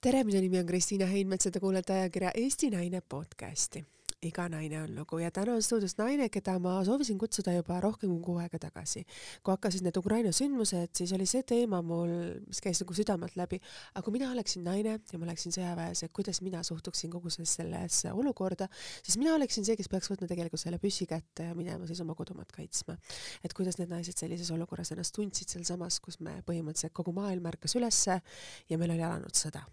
tere, 0.00 0.22
minu 0.24 0.40
nimi 0.40 0.56
on 0.56 0.64
Kristiina 0.64 1.04
Heinmets 1.04 1.44
ja 1.44 1.50
te 1.52 1.60
kuulete 1.60 1.92
ajakirja 1.92 2.30
Eesti 2.40 2.70
Naine 2.72 3.02
podcasti. 3.04 3.84
iga 4.20 4.46
naine 4.52 4.76
on 4.82 4.90
lugu 4.96 5.18
ja 5.18 5.30
täna 5.32 5.54
on 5.56 5.62
stuudios 5.64 5.94
naine, 5.96 6.26
keda 6.28 6.58
ma 6.60 6.74
soovisin 6.84 7.16
kutsuda 7.18 7.54
juba 7.54 7.78
rohkem 7.80 8.10
kui 8.10 8.20
kuu 8.24 8.36
aega 8.40 8.58
tagasi. 8.60 9.02
kui 9.42 9.52
hakkasid 9.52 9.84
need 9.84 9.96
Ukraina 9.96 10.32
sündmused, 10.32 10.92
siis 10.96 11.12
oli 11.16 11.26
see 11.28 11.42
teema 11.42 11.82
mul, 11.84 12.12
mis 12.46 12.60
käis 12.64 12.80
nagu 12.80 12.96
südamelt 12.96 13.36
läbi, 13.36 13.58
aga 13.94 14.02
kui 14.04 14.14
mina 14.16 14.30
oleksin 14.32 14.64
naine 14.64 14.94
ja 15.12 15.18
ma 15.18 15.28
oleksin 15.28 15.56
sõjaväes, 15.56 16.04
et 16.04 16.12
kuidas 16.16 16.40
mina 16.44 16.62
suhtuksin 16.64 17.12
kogu 17.12 17.32
sellesse 17.32 18.12
olukorda, 18.12 18.68
siis 19.02 19.18
mina 19.20 19.34
oleksin 19.36 19.68
see, 19.68 19.76
kes 19.76 19.88
peaks 19.88 20.12
võtma 20.12 20.28
tegelikult 20.28 20.64
selle 20.64 20.78
püssi 20.80 21.08
kätte 21.08 21.50
ja 21.50 21.56
minema 21.56 21.88
siis 21.88 22.00
oma 22.00 22.16
kodumaad 22.16 22.52
kaitsma. 22.56 22.96
et 23.44 23.52
kuidas 23.52 23.76
need 23.80 23.92
naised 23.92 24.16
sellises 24.16 24.48
olukorras 24.56 24.92
ennast 24.96 25.16
tundsid 25.16 25.48
sealsamas, 25.48 26.00
kus 26.00 26.20
me 26.20 26.40
põhimõtteliselt 26.48 26.96
kogu 26.96 27.12
maailm 27.12 27.52
ärkas 27.52 27.76
ülesse 27.76 28.20
ja 28.68 28.78
meil 28.80 28.96
oli 28.96 29.04
alanud 29.04 29.36
sõda 29.36 29.64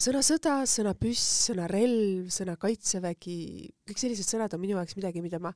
sõna 0.00 0.22
sõda, 0.26 0.54
sõna 0.68 0.94
püss, 0.98 1.22
sõna 1.48 1.68
relv, 1.70 2.30
sõna 2.34 2.56
kaitsevägi, 2.60 3.36
kõik 3.88 4.00
sellised 4.00 4.28
sõnad 4.28 4.54
on 4.56 4.62
minu 4.62 4.78
jaoks 4.78 4.96
midagi, 4.98 5.22
mida 5.24 5.40
ma 5.42 5.54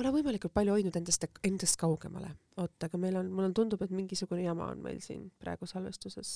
olen 0.00 0.14
võimalikult 0.14 0.54
palju 0.56 0.76
hoidnud 0.76 0.96
endast, 1.00 1.28
endast 1.44 1.80
kaugemale. 1.80 2.32
oot, 2.56 2.76
aga 2.86 3.00
meil 3.00 3.20
on, 3.20 3.30
mulle 3.30 3.52
tundub, 3.56 3.82
et 3.84 3.92
mingisugune 3.94 4.46
jama 4.46 4.70
on 4.72 4.82
meil 4.84 5.00
siin 5.04 5.28
praegu 5.42 5.68
salvestuses 5.68 6.34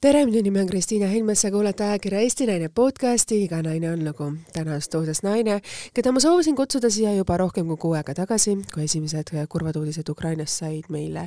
tere, 0.00 0.22
minu 0.24 0.40
nimi 0.40 0.62
on 0.62 0.68
Kristiina 0.68 1.10
Helmes 1.10 1.42
ja 1.44 1.50
kuulate 1.52 1.84
ajakirja 1.84 2.22
Eesti 2.24 2.46
Naine 2.48 2.70
podcasti 2.72 3.42
Iga 3.44 3.58
naine 3.62 3.90
on 3.92 4.04
lugu. 4.04 4.30
täna 4.52 4.78
on 4.78 4.80
stuudios 4.80 5.20
naine, 5.22 5.58
keda 5.92 6.12
ma 6.12 6.22
soovisin 6.24 6.56
kutsuda 6.56 6.88
siia 6.90 7.12
juba 7.12 7.36
rohkem 7.36 7.66
kui 7.68 7.76
kuu 7.76 7.92
aega 7.98 8.14
tagasi, 8.16 8.54
kui 8.72 8.86
esimesed 8.88 9.34
kurvad 9.52 9.76
uudised 9.76 10.08
Ukrainast 10.08 10.62
said 10.62 10.88
meile 10.88 11.26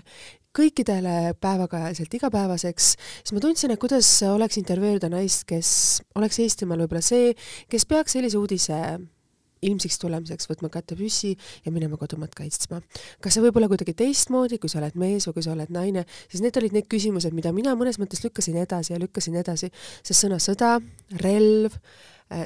kõikidele 0.57 1.35
päevakajaliselt 1.37 2.17
igapäevaseks, 2.17 2.89
siis 3.21 3.37
ma 3.37 3.45
tundsin, 3.45 3.75
et 3.75 3.81
kuidas 3.81 4.09
oleks 4.25 4.57
intervjueerida 4.57 5.09
naist, 5.13 5.45
kes 5.45 6.01
oleks 6.17 6.41
Eestimaal 6.41 6.81
võib-olla 6.81 7.05
see, 7.05 7.35
kes 7.69 7.85
peaks 7.85 8.17
sellise 8.17 8.41
uudise 8.41 8.81
ilmsiks 9.69 9.99
tulemiseks 10.01 10.49
võtma 10.51 10.69
kätte 10.73 10.97
püssi 10.99 11.33
ja 11.65 11.73
minema 11.73 11.97
kodumaad 11.99 12.35
kaitsma. 12.37 12.81
kas 13.23 13.37
see 13.37 13.43
võib 13.45 13.59
olla 13.59 13.69
kuidagi 13.71 13.95
teistmoodi, 14.03 14.59
kui 14.61 14.71
sa 14.71 14.81
oled 14.81 14.97
mees 14.99 15.27
või 15.29 15.37
kui 15.37 15.45
sa 15.45 15.53
oled 15.55 15.73
naine, 15.73 16.05
siis 16.27 16.43
need 16.43 16.57
olid 16.61 16.75
need 16.77 16.89
küsimused, 16.91 17.35
mida 17.35 17.53
mina 17.55 17.75
mõnes 17.79 17.99
mõttes 18.01 18.23
lükkasin 18.25 18.59
edasi 18.63 18.93
ja 18.93 19.01
lükkasin 19.01 19.37
edasi, 19.39 19.71
sest 20.03 20.25
sõna 20.25 20.39
sõda, 20.43 20.77
relv, 21.23 21.79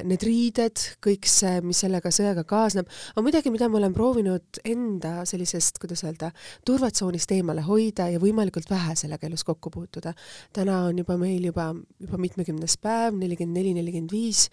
need 0.08 0.24
riided, 0.26 0.82
kõik 1.04 1.26
see, 1.28 1.58
mis 1.64 1.80
sellega 1.84 2.10
sõjaga 2.14 2.44
kaasneb, 2.48 2.88
on 3.16 3.26
midagi, 3.26 3.52
mida 3.52 3.68
ma 3.70 3.78
olen 3.80 3.94
proovinud 3.96 4.60
enda 4.68 5.22
sellisest, 5.28 5.80
kuidas 5.82 6.04
öelda, 6.06 6.30
turvatsoonist 6.68 7.32
eemale 7.36 7.64
hoida 7.66 8.08
ja 8.12 8.20
võimalikult 8.22 8.70
vähe 8.70 8.96
sellega 8.98 9.28
elus 9.28 9.44
kokku 9.48 9.72
puutuda. 9.74 10.14
täna 10.52 10.82
on 10.88 10.98
juba 10.98 11.16
meil 11.20 11.48
juba, 11.50 11.70
juba 12.00 12.20
mitmekümnes 12.20 12.78
päev, 12.82 13.16
nelikümmend 13.18 13.58
neli, 13.58 13.74
nelikümmend 13.78 14.12
viis, 14.12 14.46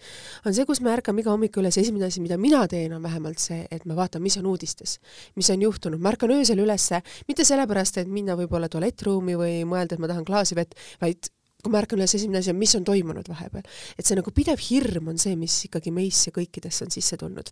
on 0.46 0.54
see, 0.56 0.66
kus 0.68 0.80
me 0.80 0.92
ärkame 0.94 1.22
iga 1.22 1.34
hommik 1.34 1.56
üles, 1.60 1.78
esimene 1.78 2.08
asi, 2.08 2.22
mida 2.24 2.38
mina 2.40 2.64
teen, 2.70 2.96
on 2.96 3.02
vähemalt 3.04 3.42
see, 3.42 3.66
et 3.70 3.84
ma 3.86 3.96
vaatan, 3.98 4.24
mis 4.24 4.38
on 4.40 4.48
uudistes, 4.52 4.98
mis 5.36 5.50
on 5.52 5.62
juhtunud, 5.62 6.00
ma 6.02 6.14
ärkan 6.14 6.32
öösel 6.36 6.60
ülesse, 6.64 7.02
mitte 7.28 7.44
sellepärast, 7.46 8.02
et 8.02 8.10
minna 8.10 8.38
võib-olla 8.38 8.70
tualettruumi 8.72 9.36
või 9.38 9.56
mõelda, 9.68 9.96
et 9.96 10.02
ma 10.02 10.10
tahan 10.10 10.26
klaasi 10.26 10.58
vett, 10.58 10.76
vaid 11.02 11.30
kui 11.66 11.74
ma 11.74 11.82
ärkan 11.82 11.98
üles, 11.98 12.14
esimene 12.14 12.40
asi 12.40 12.52
on, 12.52 12.58
mis 12.60 12.74
on 12.78 12.86
toimunud 12.86 13.26
vahepeal. 13.30 13.66
et 13.98 14.06
see 14.06 14.16
nagu 14.18 14.30
pidev 14.34 14.60
hirm 14.62 15.10
on 15.12 15.18
see, 15.18 15.34
mis 15.38 15.54
ikkagi 15.68 15.92
meisse 15.94 16.30
kõikidesse 16.34 16.86
on 16.86 16.94
sisse 16.94 17.18
tulnud. 17.20 17.50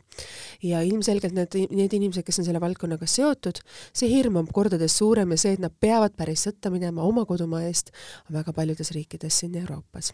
ja 0.62 0.82
ilmselgelt 0.86 1.34
need, 1.34 1.56
need 1.74 1.96
inimesed, 1.98 2.24
kes 2.26 2.40
on 2.40 2.48
selle 2.48 2.62
valdkonnaga 2.62 3.08
seotud, 3.10 3.60
see 3.92 4.10
hirm 4.12 4.38
on 4.40 4.50
kordades 4.54 4.98
suurem 5.00 5.34
ja 5.34 5.40
see, 5.40 5.56
et 5.58 5.64
nad 5.64 5.74
peavad 5.80 6.14
päris 6.16 6.46
sõtta 6.46 6.70
minema 6.74 7.02
oma 7.02 7.26
kodumaa 7.28 7.64
eest, 7.66 7.90
on 8.28 8.38
väga 8.38 8.54
paljudes 8.56 8.92
riikides 8.94 9.40
siin 9.42 9.56
Euroopas. 9.64 10.12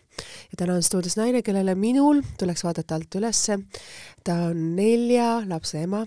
ja 0.51 0.63
täna 0.63 0.79
on 0.79 0.87
stuudios 0.87 1.19
naine, 1.21 1.45
kellele 1.47 1.75
minul 1.75 2.25
tuleks 2.41 2.65
vaadata 2.65 2.97
alt 2.97 3.21
ülesse. 3.21 3.59
ta 4.25 4.41
on 4.51 4.75
nelja 4.77 5.43
lapse 5.49 5.83
ema, 5.83 6.07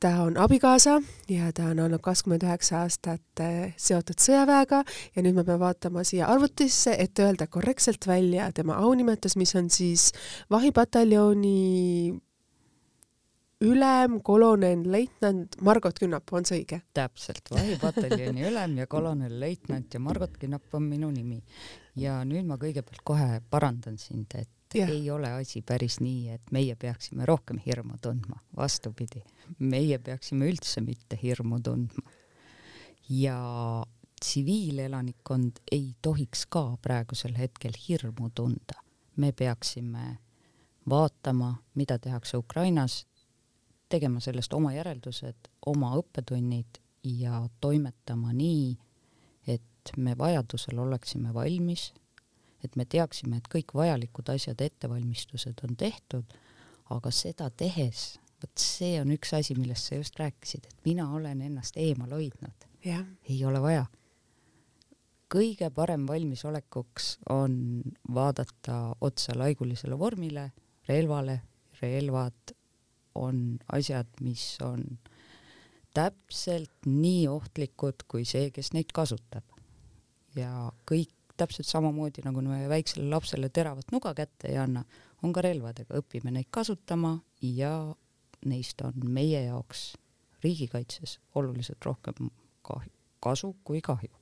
ta 0.00 0.22
on 0.22 0.36
abikaasa 0.36 1.00
ja 1.28 1.52
ta 1.52 1.70
on 1.72 1.80
olnud 1.80 2.02
kakskümmend 2.02 2.44
üheksa 2.46 2.84
aastat 2.84 3.42
eh, 3.42 3.74
seotud 3.76 4.20
sõjaväega 4.22 4.84
ja 4.86 5.24
nüüd 5.24 5.34
me 5.34 5.44
peame 5.44 5.60
vaatama 5.64 6.04
siia 6.06 6.28
arvutisse, 6.30 6.94
et 6.98 7.18
öelda 7.18 7.48
korrektselt 7.50 8.06
välja 8.06 8.50
tema 8.54 8.78
aunimetus, 8.78 9.36
mis 9.36 9.54
on 9.58 9.70
siis 9.70 10.12
vahipataljoni 10.50 12.14
ülem, 13.66 14.20
kolonel, 14.22 14.84
leitnant 14.86 15.58
Margot 15.66 15.98
Künnap, 15.98 16.30
on 16.30 16.46
see 16.46 16.60
õige? 16.62 16.78
täpselt, 16.94 17.50
vahipataljoni 17.50 18.46
ülem 18.46 18.78
ja 18.78 18.86
kolonel, 18.86 19.34
leitnant 19.40 19.94
ja 19.94 20.02
Margot 20.02 20.38
Künnap 20.38 20.78
on 20.78 20.86
minu 20.86 21.10
nimi. 21.10 21.42
ja 21.98 22.20
nüüd 22.24 22.46
ma 22.46 22.60
kõigepealt 22.60 23.02
kohe 23.02 23.42
parandan 23.50 23.98
sind, 23.98 24.30
et 24.38 24.50
yeah. 24.74 24.90
ei 24.90 25.10
ole 25.10 25.32
asi 25.32 25.62
päris 25.62 26.00
nii, 26.00 26.28
et 26.34 26.52
meie 26.52 26.76
peaksime 26.76 27.26
rohkem 27.26 27.60
hirmu 27.66 27.98
tundma, 28.02 28.40
vastupidi, 28.56 29.22
meie 29.58 29.98
peaksime 29.98 30.48
üldse 30.50 30.80
mitte 30.84 31.18
hirmu 31.22 31.60
tundma. 31.64 32.10
ja 33.08 33.38
tsiviilelanikkond 34.20 35.62
ei 35.72 35.94
tohiks 36.02 36.46
ka 36.46 36.76
praegusel 36.82 37.36
hetkel 37.38 37.72
hirmu 37.88 38.30
tunda. 38.34 38.82
me 39.16 39.32
peaksime 39.32 40.18
vaatama, 40.88 41.54
mida 41.74 41.98
tehakse 41.98 42.36
Ukrainas, 42.36 43.06
tegema 43.88 44.20
sellest 44.20 44.52
oma 44.52 44.72
järeldused, 44.72 45.48
oma 45.66 45.94
õppetunnid 45.98 46.80
ja 47.04 47.48
toimetama 47.60 48.32
nii, 48.32 48.76
et 49.46 49.92
me 49.96 50.18
vajadusel 50.18 50.78
oleksime 50.78 51.34
valmis 51.34 51.92
et 52.64 52.76
me 52.76 52.84
teaksime, 52.84 53.38
et 53.38 53.50
kõik 53.52 53.74
vajalikud 53.74 54.30
asjad, 54.32 54.60
ettevalmistused 54.60 55.60
on 55.66 55.76
tehtud, 55.78 56.38
aga 56.94 57.12
seda 57.14 57.50
tehes, 57.50 58.18
vot 58.42 58.62
see 58.62 58.96
on 59.00 59.12
üks 59.14 59.34
asi, 59.36 59.56
millest 59.58 59.90
sa 59.90 59.98
just 59.98 60.18
rääkisid, 60.18 60.66
et 60.66 60.84
mina 60.86 61.08
olen 61.14 61.42
ennast 61.44 61.76
eemal 61.76 62.14
hoidnud. 62.16 62.66
ei 63.28 63.44
ole 63.44 63.62
vaja. 63.62 63.86
kõige 65.28 65.68
parem 65.70 66.06
valmisolekuks 66.08 67.18
on 67.30 67.82
vaadata 68.14 68.94
otsa 69.00 69.34
laigulisele 69.36 69.98
vormile, 69.98 70.52
relvale, 70.88 71.42
relvad 71.82 72.54
on 73.14 73.58
asjad, 73.72 74.08
mis 74.20 74.56
on 74.62 74.84
täpselt 75.94 76.86
nii 76.86 77.28
ohtlikud 77.28 78.06
kui 78.08 78.24
see, 78.24 78.50
kes 78.50 78.72
neid 78.72 78.92
kasutab. 78.94 79.44
ja 80.36 80.70
kõik 80.86 81.17
täpselt 81.38 81.68
samamoodi 81.68 82.24
nagu 82.26 82.42
me 82.44 82.64
väiksele 82.70 83.08
lapsele 83.10 83.48
teravat 83.54 83.92
nuga 83.94 84.14
kätte 84.14 84.50
ei 84.50 84.58
anna, 84.58 84.84
on 85.22 85.32
ka 85.32 85.42
relvadega, 85.44 85.98
õpime 86.02 86.34
neid 86.34 86.50
kasutama 86.50 87.16
ja 87.42 87.72
neist 88.46 88.82
on 88.86 89.00
meie 89.06 89.42
jaoks 89.46 89.92
riigikaitses 90.44 91.18
oluliselt 91.34 91.84
rohkem 91.84 92.30
kahju, 92.62 92.94
kasu 93.22 93.56
kui 93.64 93.82
kahju 93.82 94.17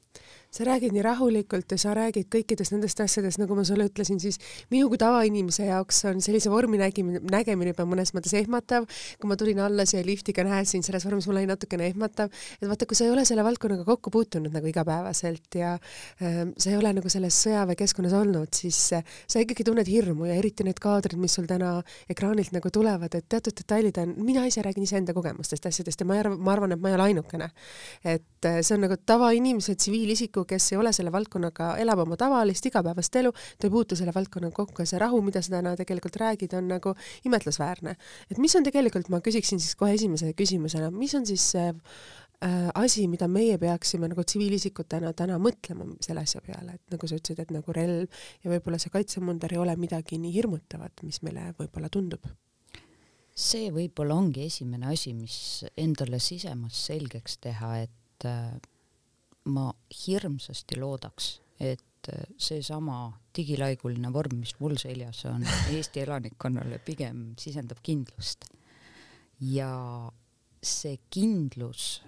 sa 0.57 0.65
räägid 0.65 0.95
nii 0.95 1.03
rahulikult 1.05 1.73
ja 1.75 1.79
sa 1.81 1.93
räägid 1.97 2.29
kõikidest 2.33 2.73
nendest 2.73 3.01
asjadest, 3.03 3.41
nagu 3.41 3.57
ma 3.59 3.65
sulle 3.67 3.87
ütlesin, 3.91 4.21
siis 4.23 4.39
minu 4.73 4.89
kui 4.89 4.99
tavainimese 5.01 5.67
jaoks 5.69 5.99
on 6.09 6.23
sellise 6.25 6.51
vormi 6.53 6.79
nägimine, 6.81 7.21
nägemine 7.33 7.75
juba 7.75 7.85
mõnes 7.89 8.15
mõttes 8.17 8.33
ehmatav. 8.39 8.87
kui 9.21 9.29
ma 9.29 9.37
tulin 9.37 9.61
alla 9.61 9.85
siia 9.87 10.05
liftiga, 10.07 10.45
nähes 10.47 10.73
sind 10.73 10.87
selles 10.87 11.05
vormis, 11.05 11.27
mul 11.29 11.41
oli 11.43 11.51
natukene 11.51 11.91
ehmatav, 11.91 12.31
et 12.61 12.69
vaata, 12.69 12.87
kui 12.87 12.97
sa 12.97 13.05
ei 13.05 13.13
ole 13.13 13.25
selle 13.29 13.45
valdkonnaga 13.45 13.85
kokku 13.85 14.11
puutunud 14.11 14.55
nagu 14.55 14.71
igapäevaselt 14.71 15.59
ja 15.61 15.75
äh, 16.23 16.41
sa 16.57 16.71
ei 16.71 16.79
ole 16.79 16.95
nagu 16.97 17.13
selles 17.13 17.37
sõjaväekeskkonnas 17.45 18.17
olnud, 18.17 18.53
siis 18.57 18.81
äh, 18.97 19.05
sa 19.29 19.43
ikkagi 19.43 19.67
tunned 19.67 19.89
hirmu 19.91 20.31
ja 20.31 20.39
eriti 20.41 20.65
need 20.65 20.81
kaadrid, 20.81 21.21
mis 21.21 21.37
sul 21.37 21.49
täna 21.51 21.83
ekraanilt 22.09 22.55
nagu 22.57 22.73
tulevad, 22.73 23.13
et 23.19 23.29
teatud 23.29 23.57
detailid 23.61 24.01
on, 24.01 24.17
mina 24.25 24.47
ise 24.49 24.65
räägin 24.65 24.89
iseenda 24.89 25.15
kogemustest, 25.17 25.69
asjadest 25.69 26.01
ja 26.01 26.09
ma 26.09 26.17
ei 26.17 26.25
arva, 26.25 26.37
ma 26.41 26.57
arvan, 26.57 26.73
et 26.73 26.81
ma 26.81 26.93
ei 26.93 26.97
ole 26.97 27.09
ainukene. 27.11 27.51
et 28.05 28.49
äh, 28.49 28.61
see 28.63 28.75
on 28.79 28.87
nagu 28.87 28.97
tavainimese, 29.05 29.77
tsiviilisiku 30.07 30.45
kes 30.47 30.73
ei 30.73 30.79
ole 30.79 30.93
selle 30.95 31.11
valdkonnaga, 31.13 31.77
elab 31.83 32.05
oma 32.05 32.17
tavalist 32.21 32.67
igapäevast 32.69 33.17
elu, 33.19 33.33
ta 33.59 33.67
ei 33.67 33.73
puutu 33.73 33.97
selle 33.99 34.13
valdkonnaga 34.15 34.55
kokku 34.55 34.85
ja 34.85 34.87
see 34.87 35.01
rahu, 35.03 35.21
mida 35.25 35.43
sa 35.43 35.57
täna 35.57 35.75
tegelikult 35.79 36.17
räägid, 36.21 36.55
on 36.55 36.69
nagu 36.71 36.95
imetlusväärne. 37.27 37.97
et 38.31 38.39
mis 38.39 38.55
on 38.57 38.65
tegelikult, 38.65 39.09
ma 39.09 39.21
küsiksin 39.21 39.59
siis 39.59 39.75
kohe 39.75 39.95
esimese 39.95 40.33
küsimusena, 40.39 40.91
mis 40.95 41.15
on 41.19 41.27
siis 41.27 41.43
see 41.57 41.67
äh, 41.73 42.71
asi, 42.75 43.09
mida 43.09 43.27
meie 43.29 43.59
peaksime 43.59 44.09
nagu 44.09 44.23
tsiviilisikutena 44.23 45.13
täna 45.13 45.41
mõtlema 45.43 45.89
selle 46.01 46.23
asja 46.23 46.41
peale, 46.47 46.79
et 46.79 46.95
nagu 46.95 47.09
sa 47.09 47.19
ütlesid, 47.19 47.43
et 47.43 47.55
nagu 47.57 47.75
relv 47.75 48.07
ja 48.45 48.53
võib-olla 48.53 48.79
see 48.79 48.95
kaitsemunder 48.95 49.57
ei 49.57 49.63
ole 49.63 49.77
midagi 49.77 50.21
nii 50.23 50.35
hirmutavat, 50.39 51.03
mis 51.03 51.23
meile 51.27 51.51
võib-olla 51.59 51.91
tundub 51.91 52.31
see 53.37 53.69
võib-olla 53.69 54.15
ongi 54.17 54.47
esimene 54.47 54.87
asi, 54.95 55.13
mis 55.13 55.67
endale 55.77 56.17
sisemas 56.25 56.79
selgeks 56.87 57.37
teha, 57.45 57.75
et 57.85 58.25
äh, 58.25 58.55
ma 59.47 59.71
hirmsasti 60.07 60.79
loodaks, 60.81 61.37
et 61.61 62.11
seesama 62.39 63.09
digilaiguline 63.37 64.13
vorm, 64.15 64.39
mis 64.41 64.55
mul 64.61 64.77
seljas 64.81 65.25
on, 65.31 65.47
Eesti 65.75 66.05
elanikkonnale 66.05 66.79
pigem 66.85 67.33
sisendab 67.41 67.83
kindlust. 67.83 68.49
ja 69.41 69.71
see 70.63 70.97
kindlus 71.13 72.03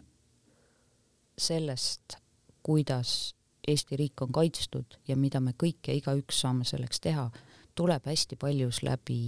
sellest, 1.39 2.17
kuidas 2.63 3.35
Eesti 3.69 3.99
riik 4.01 4.23
on 4.25 4.33
kaitstud 4.33 4.97
ja 5.09 5.17
mida 5.17 5.41
me 5.45 5.53
kõik 5.53 5.91
ja 5.91 5.95
igaüks 5.95 6.41
saame 6.41 6.65
selleks 6.65 7.03
teha, 7.05 7.29
tuleb 7.77 8.07
hästi 8.09 8.39
paljus 8.41 8.81
läbi 8.83 9.21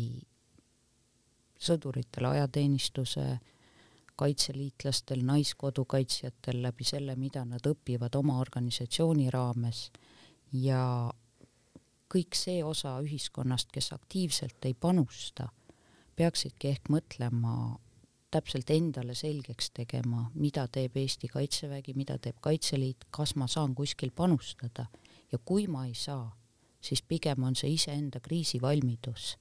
sõduritel 1.61 2.25
ajateenistuse, 2.31 3.27
kaitseliitlastel, 4.21 5.25
naiskodukaitsjatel, 5.25 6.61
läbi 6.63 6.85
selle, 6.85 7.17
mida 7.17 7.47
nad 7.49 7.65
õpivad 7.67 8.17
oma 8.21 8.39
organisatsiooni 8.43 9.31
raames. 9.33 9.89
Ja 10.53 10.83
kõik 12.11 12.37
see 12.37 12.65
osa 12.67 12.97
ühiskonnast, 13.05 13.71
kes 13.73 13.93
aktiivselt 13.97 14.67
ei 14.69 14.75
panusta, 14.75 15.49
peaksidki 16.17 16.75
ehk 16.75 16.91
mõtlema 16.93 17.55
täpselt 18.31 18.71
endale 18.71 19.15
selgeks 19.19 19.71
tegema, 19.75 20.29
mida 20.35 20.67
teeb 20.71 20.97
Eesti 21.01 21.31
Kaitsevägi, 21.31 21.95
mida 21.99 22.19
teeb 22.19 22.39
Kaitseliit, 22.43 23.09
kas 23.11 23.35
ma 23.37 23.49
saan 23.51 23.75
kuskil 23.75 24.13
panustada. 24.15 24.87
Ja 25.33 25.39
kui 25.39 25.67
ma 25.71 25.87
ei 25.87 25.95
saa, 25.95 26.29
siis 26.81 27.03
pigem 27.03 27.43
on 27.47 27.57
see 27.59 27.75
iseenda 27.75 28.21
kriisivalmidus, 28.21 29.37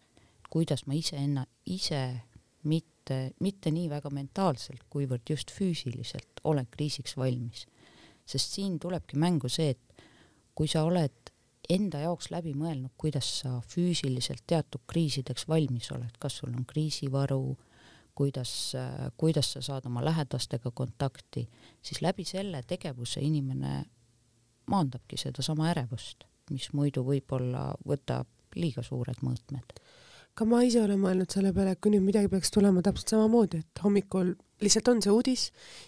kuidas 0.49 0.85
ma 0.85 0.97
iseenna, 0.97 1.45
ise 1.65 2.03
mitte, 2.63 2.98
mitte 3.39 3.71
nii 3.71 3.89
väga 3.91 4.11
mentaalselt, 4.13 4.85
kuivõrd 4.89 5.29
just 5.29 5.51
füüsiliselt 5.55 6.43
olen 6.43 6.67
kriisiks 6.71 7.17
valmis. 7.17 7.65
sest 8.29 8.53
siin 8.53 8.77
tulebki 8.79 9.17
mängu 9.17 9.49
see, 9.49 9.69
et 9.73 10.03
kui 10.55 10.67
sa 10.67 10.83
oled 10.85 11.31
enda 11.69 12.01
jaoks 12.03 12.29
läbi 12.33 12.53
mõelnud, 12.57 12.91
kuidas 12.97 13.29
sa 13.41 13.59
füüsiliselt 13.73 14.43
teatud 14.47 14.81
kriisideks 14.89 15.47
valmis 15.47 15.91
oled, 15.91 16.15
kas 16.19 16.39
sul 16.41 16.53
on 16.53 16.65
kriisivaru, 16.65 17.57
kuidas, 18.15 18.73
kuidas 19.17 19.53
sa 19.53 19.61
saad 19.61 19.85
oma 19.89 20.03
lähedastega 20.05 20.71
kontakti, 20.75 21.45
siis 21.81 22.01
läbi 22.01 22.25
selle 22.27 22.63
tegevuse 22.67 23.21
inimene 23.23 23.83
maandabki 24.69 25.17
sedasama 25.17 25.69
ärevust, 25.71 26.25
mis 26.51 26.71
muidu 26.73 27.05
võib-olla 27.05 27.69
võtab 27.87 28.27
liiga 28.55 28.83
suured 28.83 29.21
mõõtmed. 29.25 29.77
Ka 30.39 30.45
ma 30.47 30.61
ise 30.63 30.79
olen 30.79 31.01
mõelnud 31.01 31.33
selle 31.33 31.49
peale, 31.51 31.73
et 31.75 31.81
kui 31.83 31.91
nüüd 31.91 32.05
midagi 32.05 32.29
peaks 32.31 32.53
tulema 32.55 32.79
täpselt 32.85 33.11
samamoodi, 33.11 33.59
et 33.59 33.81
hommikul 33.83 34.37
lihtsalt 34.63 34.87
on 34.91 35.01
see 35.03 35.11
uudis 35.11 35.41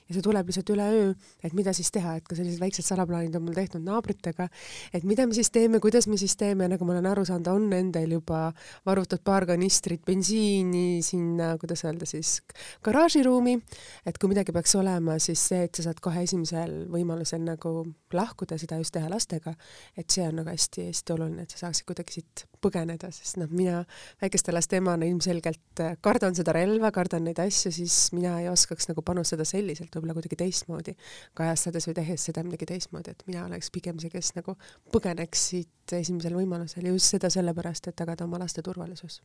ja 0.10 0.16
see 0.16 0.24
tuleb 0.26 0.50
lihtsalt 0.50 0.72
üleöö, 0.74 1.14
et 1.44 1.56
mida 1.56 1.72
siis 1.76 1.88
teha, 1.96 2.18
et 2.20 2.28
ka 2.28 2.36
sellised 2.36 2.60
väiksed 2.60 2.84
salaplaanid 2.84 3.36
on 3.40 3.46
mul 3.46 3.56
tehtud 3.56 3.84
naabritega, 3.86 4.50
et 4.92 5.08
mida 5.08 5.24
me 5.28 5.36
siis 5.38 5.54
teeme, 5.56 5.80
kuidas 5.84 6.10
me 6.12 6.20
siis 6.20 6.36
teeme, 6.40 6.68
nagu 6.72 6.88
ma 6.88 6.98
olen 6.98 7.08
aru 7.14 7.24
saanud, 7.28 7.48
on 7.48 7.70
nendel 7.72 8.18
juba 8.18 8.44
varutud 8.88 9.24
paar 9.28 9.48
kanistrit 9.48 10.04
bensiini 10.08 11.00
sinna, 11.06 11.54
kuidas 11.62 11.86
öelda 11.88 12.08
siis, 12.10 12.38
garaažiruumi, 12.84 13.58
et 14.08 14.20
kui 14.20 14.32
midagi 14.32 14.56
peaks 14.56 14.76
olema, 14.80 15.16
siis 15.24 15.48
see, 15.52 15.64
et 15.68 15.80
sa 15.80 15.88
saad 15.88 16.04
kohe 16.04 16.28
esimesel 16.28 16.82
võimalusel 16.92 17.44
nagu 17.48 17.76
lahkuda, 18.16 18.60
seda 18.60 18.84
just 18.84 18.96
teha 19.00 19.12
lastega, 19.12 19.56
et 19.96 20.12
see 20.12 20.28
on 20.28 20.42
nagu 20.44 20.52
hästi-hästi 20.52 21.16
oluline, 21.16 21.48
et 21.48 21.56
sa 21.56 21.70
saaksid 21.70 21.88
kuidagi 21.88 22.20
siit 22.20 22.51
põgeneda, 22.62 23.12
sest 23.14 23.38
noh, 23.42 23.52
mina 23.52 23.84
väikeste 24.22 24.54
laste 24.54 24.80
emana 24.82 25.06
ilmselgelt 25.10 25.86
kardan 26.02 26.38
seda 26.38 26.56
relva, 26.56 26.92
kardan 26.96 27.26
neid 27.28 27.42
asju, 27.44 27.74
siis 27.76 27.98
mina 28.16 28.40
ei 28.42 28.50
oska 28.50 28.72
oskaks 28.72 28.88
nagu 28.88 29.04
panustada 29.04 29.46
selliselt, 29.48 29.92
võib-olla 29.96 30.16
kuidagi 30.16 30.38
teistmoodi, 30.40 30.96
kajastades 31.38 31.88
või 31.90 31.98
tehes 31.98 32.26
seda 32.30 32.44
midagi 32.46 32.70
teistmoodi, 32.70 33.12
et 33.12 33.24
mina 33.28 33.44
oleks 33.46 33.72
pigem 33.74 34.00
see, 34.00 34.12
kes 34.14 34.34
nagu 34.38 34.56
põgeneks 34.94 35.48
siit 35.52 35.96
esimesel 35.98 36.38
võimalusel 36.38 36.88
ja 36.88 36.96
just 36.96 37.12
seda 37.12 37.32
sellepärast, 37.34 37.92
et 37.92 37.98
tagada 38.00 38.26
oma 38.26 38.40
laste 38.42 38.64
turvalisus. 38.64 39.22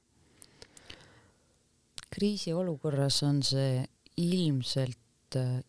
kriisiolukorras 2.17 3.23
on 3.27 3.43
see 3.44 3.85
ilmselt 4.17 4.97
äh, 4.97 5.06